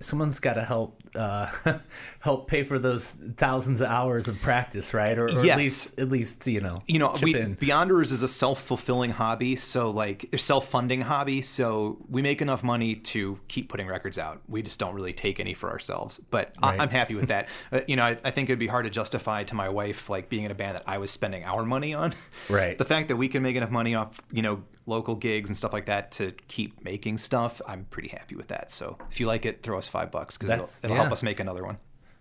someone's 0.00 0.40
got 0.40 0.54
to 0.54 0.64
help 0.64 1.02
uh, 1.14 1.50
help 2.20 2.48
pay 2.48 2.62
for 2.64 2.78
those 2.78 3.12
thousands 3.36 3.80
of 3.80 3.88
hours 3.88 4.28
of 4.28 4.40
practice, 4.40 4.94
right? 4.94 5.16
Or, 5.18 5.26
or 5.26 5.44
Yes. 5.44 5.52
at 5.52 5.58
least 5.58 5.98
at 6.00 6.08
least 6.08 6.46
you 6.46 6.60
know 6.60 6.82
you 6.86 6.98
know, 6.98 7.14
we. 7.22 7.34
Beyonders 7.34 8.12
is 8.12 8.22
a 8.22 8.28
self-fulfilling 8.28 9.10
hobby, 9.10 9.56
so 9.56 9.90
like 9.90 10.28
a 10.32 10.38
self-funding 10.38 11.02
hobby. 11.02 11.42
So 11.42 11.98
we 12.08 12.22
make 12.22 12.40
enough 12.42 12.62
money 12.62 12.96
to 12.96 13.38
keep 13.48 13.68
putting 13.68 13.86
records 13.86 14.18
out. 14.18 14.40
We 14.48 14.62
just 14.62 14.78
don't 14.78 14.94
really 14.94 15.12
take 15.12 15.38
any 15.38 15.54
for 15.54 15.70
ourselves, 15.70 16.20
but 16.30 16.52
Right. 16.62 16.78
I, 16.78 16.82
I'm 16.82 16.90
happy 16.90 17.14
with 17.14 17.28
that. 17.28 17.48
uh, 17.72 17.80
you 17.86 17.96
know, 17.96 18.04
I, 18.04 18.18
I 18.24 18.30
think 18.30 18.48
it'd 18.48 18.58
be 18.58 18.66
hard 18.66 18.84
to 18.84 18.90
justify 18.90 19.44
to 19.44 19.54
my 19.54 19.68
wife 19.68 20.08
like 20.08 20.28
being 20.28 20.44
in 20.44 20.50
a 20.50 20.54
band 20.54 20.76
that 20.76 20.84
I 20.86 20.98
was 20.98 21.10
spending 21.10 21.44
our 21.44 21.64
money 21.64 21.94
on. 21.94 22.14
Right. 22.48 22.76
the 22.82 22.84
fact 22.84 23.08
that 23.08 23.16
we 23.16 23.28
can 23.28 23.42
make 23.42 23.56
enough 23.56 23.70
money 23.70 23.94
off, 23.94 24.20
you 24.30 24.42
know, 24.42 24.62
local 24.86 25.14
gigs 25.14 25.48
and 25.50 25.56
stuff 25.56 25.72
like 25.72 25.86
that 25.86 26.10
to 26.12 26.32
keep 26.48 26.82
making 26.84 27.18
stuff, 27.18 27.60
I'm 27.66 27.84
pretty 27.90 28.08
happy 28.08 28.34
with 28.34 28.48
that. 28.48 28.70
So 28.70 28.98
if 29.10 29.20
you 29.20 29.26
like 29.26 29.46
it, 29.46 29.62
throw 29.62 29.78
us 29.78 29.86
five 29.86 30.10
bucks 30.10 30.36
because 30.36 30.50
it'll, 30.50 30.90
it'll 30.90 30.96
help 30.96 31.12
us 31.12 31.22
make 31.22 31.40
another 31.40 31.64
one. 31.64 31.78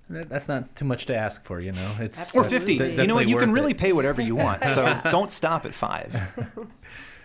That's 0.09 0.47
not 0.49 0.75
too 0.75 0.83
much 0.85 1.05
to 1.05 1.15
ask 1.15 1.45
for, 1.45 1.61
you 1.61 1.71
know. 1.71 1.95
It's 1.99 2.35
Or 2.35 2.43
fifty. 2.43 2.77
de- 2.77 2.95
you 2.95 3.07
know 3.07 3.15
what? 3.15 3.29
You 3.29 3.37
can 3.37 3.51
really 3.53 3.71
it. 3.71 3.77
pay 3.77 3.93
whatever 3.93 4.21
you 4.21 4.35
want. 4.35 4.65
So 4.65 4.99
don't 5.11 5.31
stop 5.31 5.65
at 5.65 5.73
five. 5.73 6.13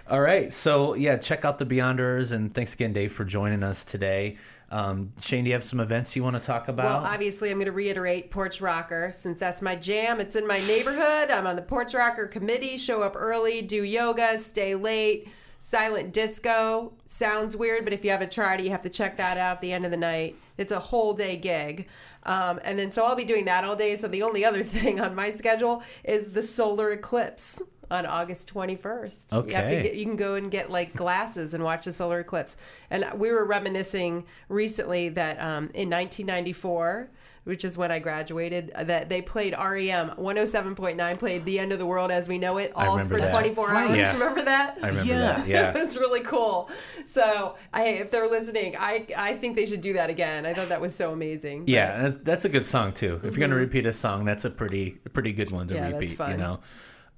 All 0.09 0.21
right. 0.21 0.53
So, 0.53 0.95
yeah, 0.95 1.17
check 1.17 1.45
out 1.45 1.59
the 1.59 1.67
Beyonders. 1.67 2.33
And 2.33 2.55
thanks 2.55 2.75
again, 2.75 2.93
Dave, 2.93 3.11
for 3.13 3.25
joining 3.25 3.65
us 3.65 3.85
today. 3.85 4.37
Um, 4.71 5.13
Shane, 5.21 5.45
do 5.45 5.49
you 5.49 5.55
have 5.55 5.65
some 5.65 5.79
events 5.79 6.17
you 6.17 6.25
want 6.25 6.37
to 6.37 6.43
talk 6.43 6.69
about? 6.69 7.03
Well, 7.03 7.13
obviously, 7.13 7.51
I'm 7.51 7.59
going 7.59 7.67
to 7.67 7.73
reiterate 7.73 8.31
PorchRokr 8.33 9.15
since 9.15 9.39
that's 9.39 9.63
my 9.63 9.77
jam. 9.77 10.21
It's 10.21 10.35
in 10.35 10.47
my 10.47 10.59
neighborhood. 10.61 11.31
I'm 11.31 11.47
on 11.47 11.57
the 11.57 11.63
PorchRokr 11.63 12.31
committee. 12.31 12.77
Show 12.77 13.03
up 13.03 13.15
early, 13.17 13.63
do 13.63 13.85
yoga, 13.85 14.39
stay 14.39 14.75
late. 14.75 15.29
Silent 15.59 16.13
disco 16.13 16.93
sounds 17.07 17.57
weird, 17.57 17.85
but 17.85 17.93
if 17.93 18.05
you 18.05 18.11
haven't 18.11 18.31
tried 18.31 18.61
it, 18.61 18.65
you 18.65 18.71
have 18.71 18.83
to 18.83 18.91
check 18.91 19.17
that 19.17 19.39
out 19.39 19.57
at 19.57 19.61
the 19.61 19.73
end 19.73 19.85
of 19.85 19.91
the 19.91 19.97
night. 19.97 20.37
It's 20.59 20.73
a 20.73 20.79
whole 20.79 21.15
day 21.15 21.37
gig. 21.37 21.89
Um, 22.25 22.61
and 22.65 22.79
then, 22.79 22.91
so 22.91 23.05
I'll 23.07 23.17
be 23.17 23.25
doing 23.25 23.45
that 23.47 23.65
all 23.65 23.77
day. 23.77 23.97
So, 23.97 24.09
the 24.09 24.23
only 24.23 24.45
other 24.45 24.63
thing 24.65 25.01
on 25.01 25.15
my 25.15 25.31
schedule 25.35 25.83
is 26.05 26.33
the 26.33 26.43
solar 26.43 26.91
eclipse 26.91 27.63
on 27.91 28.07
August 28.07 28.53
21st. 28.53 29.33
You, 29.33 29.37
have 29.39 29.47
to 29.47 29.59
Okay. 29.59 29.83
get, 29.83 29.95
you 29.95 30.05
can 30.05 30.17
go 30.17 30.35
and 30.35 30.51
get 30.51 30.71
like 30.71 30.95
glasses 30.95 31.55
and 31.55 31.63
watch 31.63 31.85
the 31.85 31.93
solar 31.93 32.21
eclipse. 32.21 32.57
And 32.91 33.05
we 33.17 33.31
were 33.31 33.45
reminiscing 33.45 34.25
recently 34.49 35.09
that 35.11 35.39
um, 35.41 35.65
in 35.75 35.89
1994, 35.91 37.11
which 37.45 37.65
is 37.65 37.79
when 37.79 37.93
I 37.93 38.01
graduated, 38.01 38.73
uh, 38.75 38.83
that 38.85 39.09
they 39.09 39.23
played 39.23 39.53
REM 39.53 40.11
107.9 40.19 41.19
played 41.21 41.45
"The 41.45 41.61
End 41.61 41.73
of 41.73 41.79
the 41.79 41.87
World 41.87 42.11
as 42.11 42.29
We 42.29 42.39
Know 42.39 42.57
It" 42.59 42.73
all 42.75 42.99
for 43.05 43.19
that. 43.19 43.33
24 43.33 43.69
Right. 43.69 43.89
hours. 43.89 43.97
Yeah. 43.97 44.13
Remember 44.15 44.43
that? 44.43 44.79
I 44.83 44.89
remember 44.89 45.13
Yeah. 45.13 45.19
that. 45.37 45.47
Yeah. 45.47 45.71
it 45.77 45.85
was 45.87 45.97
really 45.97 46.23
cool. 46.23 46.69
So, 47.07 47.55
I, 47.73 47.85
if 47.87 48.11
they're 48.11 48.29
listening, 48.29 48.75
I 48.77 49.07
I 49.17 49.35
think 49.35 49.55
they 49.55 49.65
should 49.67 49.81
do 49.81 49.93
that 49.93 50.11
again. 50.11 50.45
I 50.45 50.55
thought 50.55 50.71
that 50.71 50.81
was 50.81 50.93
so 50.93 51.13
amazing. 51.13 51.61
But- 51.61 51.69
Yeah, 51.69 52.03
that's, 52.03 52.17
that's 52.19 52.45
a 52.45 52.49
good 52.49 52.67
song 52.67 52.93
too. 52.93 53.21
If 53.23 53.37
you're 53.37 53.47
gonna 53.47 53.61
repeat 53.61 53.87
a 53.87 53.93
song, 53.93 54.25
that's 54.25 54.45
a 54.45 54.51
pretty 54.51 54.99
pretty 55.13 55.33
good 55.33 55.53
one 55.53 55.69
to. 55.69 55.75
Yeah, 55.75 55.91
that's 55.93 56.13
repeat. 56.19 56.31
You 56.31 56.37
know. 56.37 56.59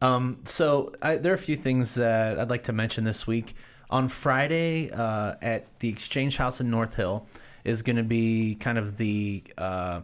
Um, 0.01 0.41
so 0.45 0.93
I, 1.03 1.17
there 1.17 1.33
are 1.33 1.37
a 1.37 1.39
few 1.39 1.57
things 1.57 1.95
that 1.95 2.39
I'd 2.39 2.51
like 2.51 2.65
to 2.65 2.73
mention 2.73 3.05
this 3.05 3.27
week. 3.27 3.55
On 3.91 4.09
Friday 4.09 4.91
uh, 4.91 5.35
at 5.41 5.67
the 5.81 5.89
Exchange 5.89 6.37
House 6.37 6.61
in 6.61 6.71
North 6.71 6.95
Hill 6.95 7.27
is 7.65 7.83
going 7.83 7.97
to 7.97 8.03
be 8.03 8.55
kind 8.57 8.77
of 8.77 8.99
the 8.99 9.43
uh, 9.57 10.03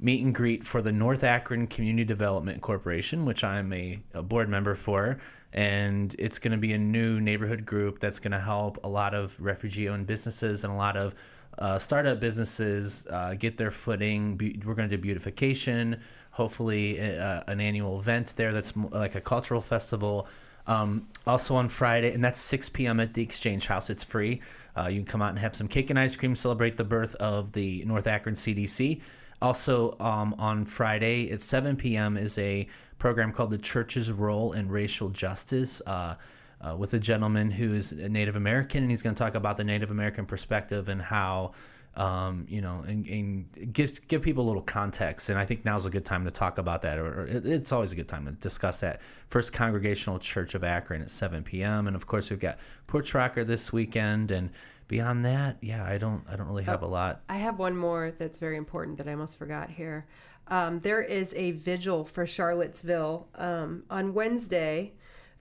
meet 0.00 0.24
and 0.24 0.34
greet 0.34 0.62
for 0.62 0.80
the 0.80 0.92
North 0.92 1.24
Akron 1.24 1.66
Community 1.66 2.04
Development 2.04 2.60
Corporation, 2.60 3.24
which 3.24 3.42
I'm 3.42 3.72
a, 3.72 3.98
a 4.14 4.22
board 4.22 4.48
member 4.48 4.74
for. 4.74 5.18
And 5.52 6.14
it's 6.18 6.38
going 6.38 6.52
to 6.52 6.58
be 6.58 6.72
a 6.72 6.78
new 6.78 7.20
neighborhood 7.20 7.64
group 7.64 7.98
that's 7.98 8.18
going 8.18 8.32
to 8.32 8.40
help 8.40 8.78
a 8.84 8.88
lot 8.88 9.14
of 9.14 9.40
refugee 9.40 9.88
owned 9.88 10.06
businesses 10.06 10.64
and 10.64 10.72
a 10.72 10.76
lot 10.76 10.96
of 10.96 11.14
uh, 11.58 11.78
startup 11.78 12.20
businesses 12.20 13.06
uh, 13.10 13.34
get 13.38 13.56
their 13.56 13.70
footing. 13.70 14.36
Be- 14.36 14.60
we're 14.64 14.74
going 14.74 14.88
to 14.88 14.96
do 14.96 15.02
beautification, 15.02 16.00
hopefully 16.36 17.00
uh, 17.00 17.42
an 17.46 17.60
annual 17.60 17.98
event 17.98 18.34
there 18.36 18.52
that's 18.52 18.76
like 18.76 19.14
a 19.14 19.20
cultural 19.22 19.62
festival. 19.62 20.28
Um, 20.66 21.08
also 21.26 21.56
on 21.56 21.70
Friday, 21.70 22.12
and 22.12 22.22
that's 22.22 22.40
6 22.40 22.68
p.m. 22.70 23.00
at 23.00 23.14
the 23.14 23.22
Exchange 23.22 23.66
House. 23.68 23.88
It's 23.88 24.04
free. 24.04 24.42
Uh, 24.76 24.88
you 24.88 24.96
can 24.96 25.06
come 25.06 25.22
out 25.22 25.30
and 25.30 25.38
have 25.38 25.56
some 25.56 25.66
cake 25.66 25.88
and 25.88 25.98
ice 25.98 26.14
cream, 26.14 26.34
celebrate 26.34 26.76
the 26.76 26.84
birth 26.84 27.14
of 27.14 27.52
the 27.52 27.84
North 27.86 28.06
Akron 28.06 28.34
CDC. 28.34 29.00
Also, 29.40 29.96
um, 29.98 30.34
on 30.38 30.66
Friday 30.66 31.30
at 31.30 31.40
7 31.40 31.76
p.m. 31.76 32.18
is 32.18 32.36
a 32.36 32.68
program 32.98 33.32
called 33.32 33.50
The 33.50 33.58
Church's 33.58 34.12
Role 34.12 34.52
in 34.52 34.68
Racial 34.68 35.08
Justice 35.08 35.80
uh, 35.86 36.16
uh, 36.60 36.76
with 36.76 36.92
a 36.92 36.98
gentleman 36.98 37.50
who 37.50 37.72
is 37.72 37.92
a 37.92 38.08
Native 38.10 38.36
American, 38.36 38.82
and 38.82 38.90
he's 38.90 39.02
going 39.02 39.14
to 39.14 39.18
talk 39.18 39.34
about 39.34 39.56
the 39.56 39.64
Native 39.64 39.90
American 39.90 40.26
perspective 40.26 40.88
and 40.88 41.00
how 41.00 41.52
um, 41.96 42.46
you 42.48 42.60
know, 42.60 42.84
and, 42.86 43.06
and 43.06 43.72
give 43.72 44.06
give 44.06 44.22
people 44.22 44.44
a 44.44 44.48
little 44.48 44.62
context. 44.62 45.28
And 45.30 45.38
I 45.38 45.46
think 45.46 45.64
now's 45.64 45.86
a 45.86 45.90
good 45.90 46.04
time 46.04 46.24
to 46.24 46.30
talk 46.30 46.58
about 46.58 46.82
that, 46.82 46.98
or, 46.98 47.22
or 47.22 47.26
it, 47.26 47.46
it's 47.46 47.72
always 47.72 47.92
a 47.92 47.96
good 47.96 48.08
time 48.08 48.26
to 48.26 48.32
discuss 48.32 48.80
that. 48.80 49.00
First 49.28 49.52
Congregational 49.52 50.18
Church 50.18 50.54
of 50.54 50.62
Akron 50.62 51.02
at 51.02 51.10
7 51.10 51.42
p.m. 51.42 51.86
And 51.86 51.96
of 51.96 52.06
course, 52.06 52.30
we've 52.30 52.40
got 52.40 52.58
PorchRokr 52.86 53.46
this 53.46 53.72
weekend. 53.72 54.30
And 54.30 54.50
beyond 54.88 55.24
that, 55.24 55.56
yeah, 55.62 55.84
I 55.84 55.96
don't 55.96 56.22
I 56.28 56.36
don't 56.36 56.46
really 56.46 56.64
have 56.64 56.82
a 56.82 56.86
lot. 56.86 57.22
I 57.28 57.38
have 57.38 57.58
one 57.58 57.76
more 57.76 58.12
that's 58.18 58.38
very 58.38 58.56
important 58.56 58.98
that 58.98 59.08
I 59.08 59.12
almost 59.12 59.38
forgot 59.38 59.70
here. 59.70 60.06
Um, 60.48 60.80
there 60.80 61.02
is 61.02 61.34
a 61.34 61.52
vigil 61.52 62.04
for 62.04 62.26
Charlottesville 62.26 63.26
um, 63.34 63.82
on 63.90 64.14
Wednesday 64.14 64.92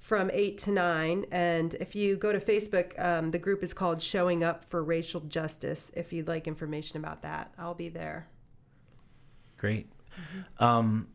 from 0.05 0.29
8 0.31 0.59
to 0.59 0.71
9. 0.71 1.25
And 1.31 1.73
if 1.79 1.95
you 1.95 2.15
go 2.15 2.31
to 2.31 2.39
Facebook, 2.39 3.03
um, 3.03 3.31
the 3.31 3.39
group 3.39 3.63
is 3.63 3.73
called 3.73 4.03
Showing 4.03 4.43
Up 4.43 4.63
for 4.63 4.83
Racial 4.83 5.21
Justice. 5.21 5.89
If 5.95 6.13
you'd 6.13 6.27
like 6.27 6.47
information 6.47 6.97
about 6.99 7.23
that, 7.23 7.51
I'll 7.57 7.73
be 7.73 7.89
there. 7.89 8.27
Great. 9.57 9.91
Um, 10.59 11.07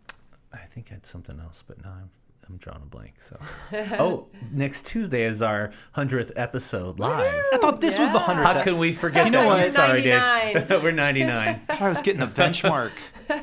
I 0.52 0.58
think 0.58 0.88
I 0.90 0.94
had 0.94 1.06
something 1.06 1.38
else, 1.38 1.62
but 1.64 1.80
now 1.80 1.92
I'm 2.00 2.10
I'm 2.50 2.56
drawing 2.56 2.82
a 2.82 2.86
blank. 2.86 3.14
So, 3.20 3.38
oh, 4.00 4.26
next 4.50 4.86
Tuesday 4.86 5.22
is 5.22 5.40
our 5.40 5.70
hundredth 5.92 6.32
episode 6.34 6.98
live. 6.98 7.42
I 7.52 7.58
thought 7.58 7.80
this 7.80 7.96
was 7.98 8.10
the 8.10 8.18
Yeah. 8.18 8.24
hundredth. 8.24 8.46
How 8.56 8.62
can 8.62 8.78
we 8.78 8.92
forget 8.92 9.26
You 9.26 9.30
know 9.30 9.46
what? 9.46 9.60
I'm 9.60 9.68
sorry, 9.70 10.02
99. 10.04 10.54
Dave. 10.68 10.68
We're 10.82 10.90
99. 10.90 11.60
I 11.68 11.88
was 11.88 12.02
getting 12.02 12.22
a 12.22 12.26
benchmark. 12.26 12.92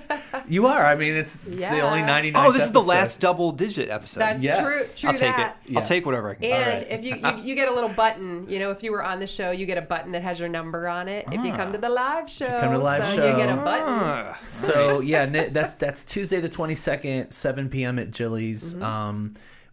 You 0.50 0.68
are. 0.68 0.86
I 0.86 0.96
mean, 0.96 1.14
it's, 1.14 1.40
it's 1.48 1.62
the 1.62 1.80
only 1.82 2.02
99. 2.02 2.46
oh, 2.46 2.52
this 2.52 2.64
is 2.64 2.72
the 2.72 2.82
last 2.82 3.20
double-digit 3.20 3.90
episode. 3.90 4.20
That's 4.20 4.44
Yes. 4.44 4.60
true. 4.60 5.02
True 5.02 5.10
I'll 5.10 5.18
take 5.18 5.36
that. 5.36 5.58
it. 5.66 5.78
I'll 5.78 5.84
take 5.84 6.06
whatever 6.06 6.30
I 6.30 6.36
can. 6.36 6.44
And 6.52 6.84
right. 6.84 6.92
if 6.92 7.04
you, 7.06 7.16
you 7.16 7.44
you 7.50 7.56
get 7.56 7.70
a 7.70 7.74
little 7.74 7.90
button, 7.90 8.46
you 8.50 8.60
know, 8.60 8.72
if 8.72 8.82
you 8.84 8.92
were 8.92 9.04
on 9.04 9.20
the 9.20 9.28
show, 9.28 9.52
you 9.52 9.66
get 9.66 9.78
a 9.78 9.82
button 9.82 10.12
that 10.14 10.22
has 10.24 10.40
your 10.40 10.48
number 10.50 10.88
on 10.88 11.08
it. 11.10 11.26
If 11.32 11.44
you 11.44 11.52
come 11.54 11.72
to 11.74 11.78
the 11.78 11.90
live 11.90 12.30
show, 12.30 12.48
come 12.60 12.72
to 12.74 12.78
the 12.78 12.84
live 12.84 13.06
so 13.06 13.16
show. 13.16 13.30
you 13.30 13.36
get 13.38 13.50
a 13.50 13.56
button. 13.56 13.84
Ah. 13.88 14.40
So 14.48 15.00
yeah, 15.02 15.26
that's 15.50 15.74
that's 15.76 16.04
Tuesday 16.04 16.40
the 16.40 16.50
22nd, 16.50 17.32
7 17.34 17.70
p.m. 17.70 18.00
at 18.00 18.12
Jilly's. 18.12 18.76
Um, 18.76 18.82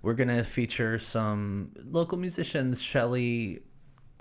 we're 0.03 0.15
gonna 0.15 0.45
feature 0.45 0.99
some 0.99 1.73
local 1.91 2.19
musicians. 2.19 2.83
Shelly, 2.83 3.63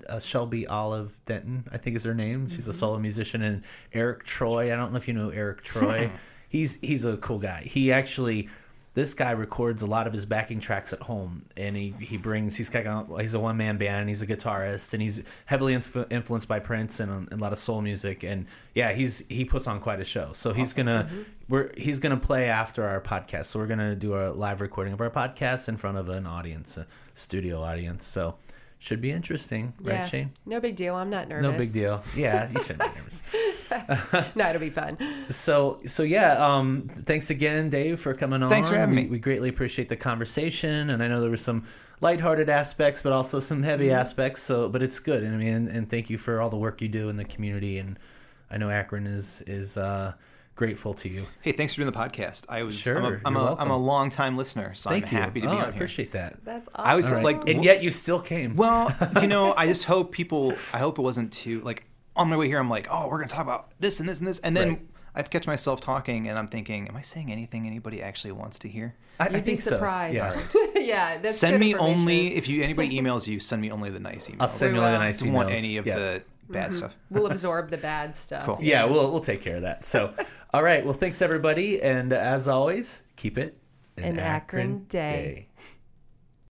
uh, 0.08 0.18
Shelby 0.18 0.66
Olive 0.66 1.18
Denton, 1.26 1.68
I 1.70 1.76
think 1.76 1.96
is 1.96 2.04
her 2.04 2.14
name. 2.14 2.48
She's 2.48 2.68
a 2.68 2.72
solo 2.72 2.98
musician, 2.98 3.42
and 3.42 3.62
Eric 3.92 4.24
Troy. 4.24 4.72
I 4.72 4.76
don't 4.76 4.92
know 4.92 4.96
if 4.96 5.06
you 5.06 5.14
know 5.14 5.28
Eric 5.30 5.62
Troy. 5.62 6.10
he's 6.48 6.80
he's 6.80 7.04
a 7.04 7.16
cool 7.18 7.38
guy. 7.38 7.62
He 7.64 7.92
actually. 7.92 8.48
This 8.94 9.12
guy 9.12 9.32
records 9.32 9.82
a 9.82 9.86
lot 9.86 10.06
of 10.06 10.12
his 10.12 10.24
backing 10.24 10.60
tracks 10.60 10.92
at 10.92 11.00
home, 11.00 11.46
and 11.56 11.76
he, 11.76 11.94
he 12.00 12.16
brings 12.16 12.56
he's 12.56 12.70
got 12.70 13.08
he's 13.20 13.34
a 13.34 13.40
one 13.40 13.56
man 13.56 13.76
band, 13.76 14.00
and 14.00 14.08
he's 14.08 14.22
a 14.22 14.26
guitarist, 14.26 14.92
and 14.92 15.02
he's 15.02 15.22
heavily 15.46 15.74
influ- 15.74 16.10
influenced 16.12 16.46
by 16.46 16.60
Prince 16.60 17.00
and, 17.00 17.28
and 17.30 17.40
a 17.40 17.42
lot 17.42 17.52
of 17.52 17.58
soul 17.58 17.80
music, 17.80 18.22
and 18.22 18.46
yeah, 18.74 18.92
he's 18.92 19.26
he 19.28 19.44
puts 19.44 19.66
on 19.66 19.80
quite 19.80 20.00
a 20.00 20.04
show. 20.04 20.32
So 20.32 20.52
he's 20.52 20.72
gonna 20.72 21.08
mm-hmm. 21.10 21.22
we're 21.48 21.72
he's 21.76 21.98
gonna 21.98 22.16
play 22.16 22.48
after 22.48 22.84
our 22.84 23.00
podcast. 23.00 23.46
So 23.46 23.58
we're 23.58 23.66
gonna 23.66 23.96
do 23.96 24.14
a 24.14 24.30
live 24.30 24.60
recording 24.60 24.92
of 24.92 25.00
our 25.00 25.10
podcast 25.10 25.68
in 25.68 25.76
front 25.76 25.98
of 25.98 26.08
an 26.08 26.26
audience, 26.26 26.76
a 26.76 26.86
studio 27.14 27.62
audience. 27.62 28.06
So 28.06 28.36
should 28.84 29.00
be 29.00 29.10
interesting, 29.10 29.72
right. 29.80 30.04
Shane? 30.04 30.32
No 30.44 30.60
big 30.60 30.76
deal. 30.76 30.94
I'm 30.94 31.08
not 31.08 31.26
nervous. 31.26 31.50
No 31.50 31.56
big 31.56 31.72
deal. 31.72 32.04
Yeah, 32.14 32.50
you 32.50 32.62
shouldn't 32.62 32.80
be 32.94 32.98
nervous. 33.00 33.22
no, 34.36 34.50
it'll 34.50 34.60
be 34.60 34.68
fun. 34.68 34.98
So, 35.30 35.80
so 35.86 36.02
yeah. 36.02 36.34
Um, 36.34 36.88
thanks 36.90 37.30
again, 37.30 37.70
Dave, 37.70 37.98
for 37.98 38.12
coming 38.12 38.42
on. 38.42 38.50
Thanks 38.50 38.68
for 38.68 38.76
having 38.76 38.94
we, 38.94 39.02
me. 39.04 39.08
We 39.08 39.18
greatly 39.18 39.48
appreciate 39.48 39.88
the 39.88 39.96
conversation, 39.96 40.90
and 40.90 41.02
I 41.02 41.08
know 41.08 41.22
there 41.22 41.30
was 41.30 41.40
some 41.40 41.66
lighthearted 42.02 42.50
aspects, 42.50 43.00
but 43.00 43.12
also 43.12 43.40
some 43.40 43.62
heavy 43.62 43.86
Mm-hmm. 43.86 43.96
aspects. 43.96 44.42
So, 44.42 44.68
but 44.68 44.82
it's 44.82 44.98
good. 45.00 45.22
And 45.22 45.34
I 45.34 45.38
mean, 45.38 45.68
and 45.68 45.88
thank 45.88 46.10
you 46.10 46.18
for 46.18 46.40
all 46.40 46.50
the 46.50 46.58
work 46.58 46.82
you 46.82 46.88
do 46.88 47.08
in 47.08 47.16
the 47.16 47.24
community. 47.24 47.78
And 47.78 47.98
I 48.50 48.58
know 48.58 48.68
Akron 48.68 49.06
is 49.06 49.42
is 49.46 49.78
uh, 49.78 50.12
grateful 50.56 50.94
to 50.94 51.08
you. 51.08 51.26
Hey, 51.42 51.52
thanks 51.52 51.74
for 51.74 51.80
doing 51.82 51.92
the 51.92 51.98
podcast. 51.98 52.44
I 52.48 52.62
was 52.62 52.78
Sure, 52.78 52.96
I'm 52.98 53.04
a, 53.04 53.20
I'm 53.24 53.32
you're 53.34 53.42
a, 53.42 53.44
welcome. 53.46 53.62
I'm 53.64 53.70
a 53.70 53.76
long 53.78 54.10
time 54.10 54.36
listener, 54.36 54.74
so 54.74 54.90
Thank 54.90 55.06
I'm 55.08 55.12
you. 55.12 55.18
happy 55.18 55.40
to 55.40 55.46
oh, 55.48 55.50
be 55.50 55.56
I 55.56 55.58
on 55.60 55.64
here. 55.66 55.74
appreciate 55.74 56.12
that. 56.12 56.44
That's 56.44 56.68
awesome. 56.74 56.90
I 56.90 56.94
was 56.94 57.06
All 57.08 57.14
right. 57.16 57.24
like, 57.24 57.48
and 57.48 57.64
yet 57.64 57.82
you 57.82 57.90
still 57.90 58.20
came. 58.20 58.56
well, 58.56 58.94
you 59.20 59.26
know, 59.26 59.54
I 59.56 59.66
just 59.66 59.84
hope 59.92 60.12
people. 60.12 60.52
I 60.72 60.78
hope 60.78 60.98
it 60.98 61.02
wasn't 61.02 61.32
too 61.32 61.60
like 61.62 61.84
on 62.16 62.28
my 62.28 62.36
way 62.36 62.46
here. 62.46 62.58
I'm 62.58 62.70
like, 62.70 62.86
oh, 62.90 63.08
we're 63.08 63.18
gonna 63.18 63.28
talk 63.28 63.42
about 63.42 63.72
this 63.80 64.00
and 64.00 64.08
this 64.08 64.18
and 64.20 64.28
this, 64.28 64.38
and 64.40 64.56
then 64.56 64.68
Right. 64.68 64.80
I've 65.16 65.30
catch 65.30 65.46
myself 65.46 65.80
talking, 65.80 66.28
and 66.28 66.36
I'm 66.36 66.48
thinking, 66.48 66.88
am 66.88 66.96
I 66.96 67.02
saying 67.02 67.30
anything 67.30 67.66
anybody 67.68 68.02
actually 68.02 68.32
wants 68.32 68.58
to 68.60 68.68
hear? 68.68 68.96
I, 69.20 69.24
I 69.24 69.28
You'd 69.28 69.34
be 69.34 69.40
think 69.42 69.60
so. 69.62 69.70
surprised. 69.70 70.16
Yeah. 70.16 70.66
yeah, 70.76 71.18
that's 71.18 71.36
send 71.36 71.54
good 71.54 71.60
me 71.60 71.74
only 71.76 72.34
if 72.34 72.48
you 72.48 72.62
anybody 72.64 72.90
emails 73.00 73.26
you, 73.28 73.38
send 73.40 73.62
me 73.62 73.70
only 73.70 73.90
the 73.90 74.00
nice 74.00 74.28
emails. 74.28 74.40
I'll 74.40 74.48
send 74.48 74.72
We 74.72 74.78
you 74.80 74.84
all 74.84 74.90
the 74.92 74.98
nice 74.98 75.22
I 75.22 75.26
don't 75.26 75.34
want 75.34 75.50
emails. 75.50 75.56
any 75.58 75.76
of 75.76 75.86
Yes. 75.86 76.24
the 76.46 76.52
bad 76.52 76.70
mm-hmm. 76.70 76.78
stuff. 76.78 76.96
We'll 77.10 77.26
absorb 77.28 77.70
the 77.70 77.76
bad 77.78 78.16
stuff. 78.16 78.46
Cool. 78.46 78.58
Yeah, 78.60 78.86
we'll 78.86 79.12
we'll 79.12 79.20
take 79.20 79.40
care 79.40 79.56
of 79.56 79.62
that. 79.62 79.84
So, 79.84 80.12
all 80.54 80.62
right. 80.62 80.84
Well, 80.84 80.94
thanks 80.94 81.20
everybody, 81.20 81.82
and 81.82 82.12
as 82.12 82.46
always, 82.46 83.02
keep 83.16 83.38
it 83.38 83.58
An 83.96 84.20
Akron 84.20 84.84
day. 84.84 85.48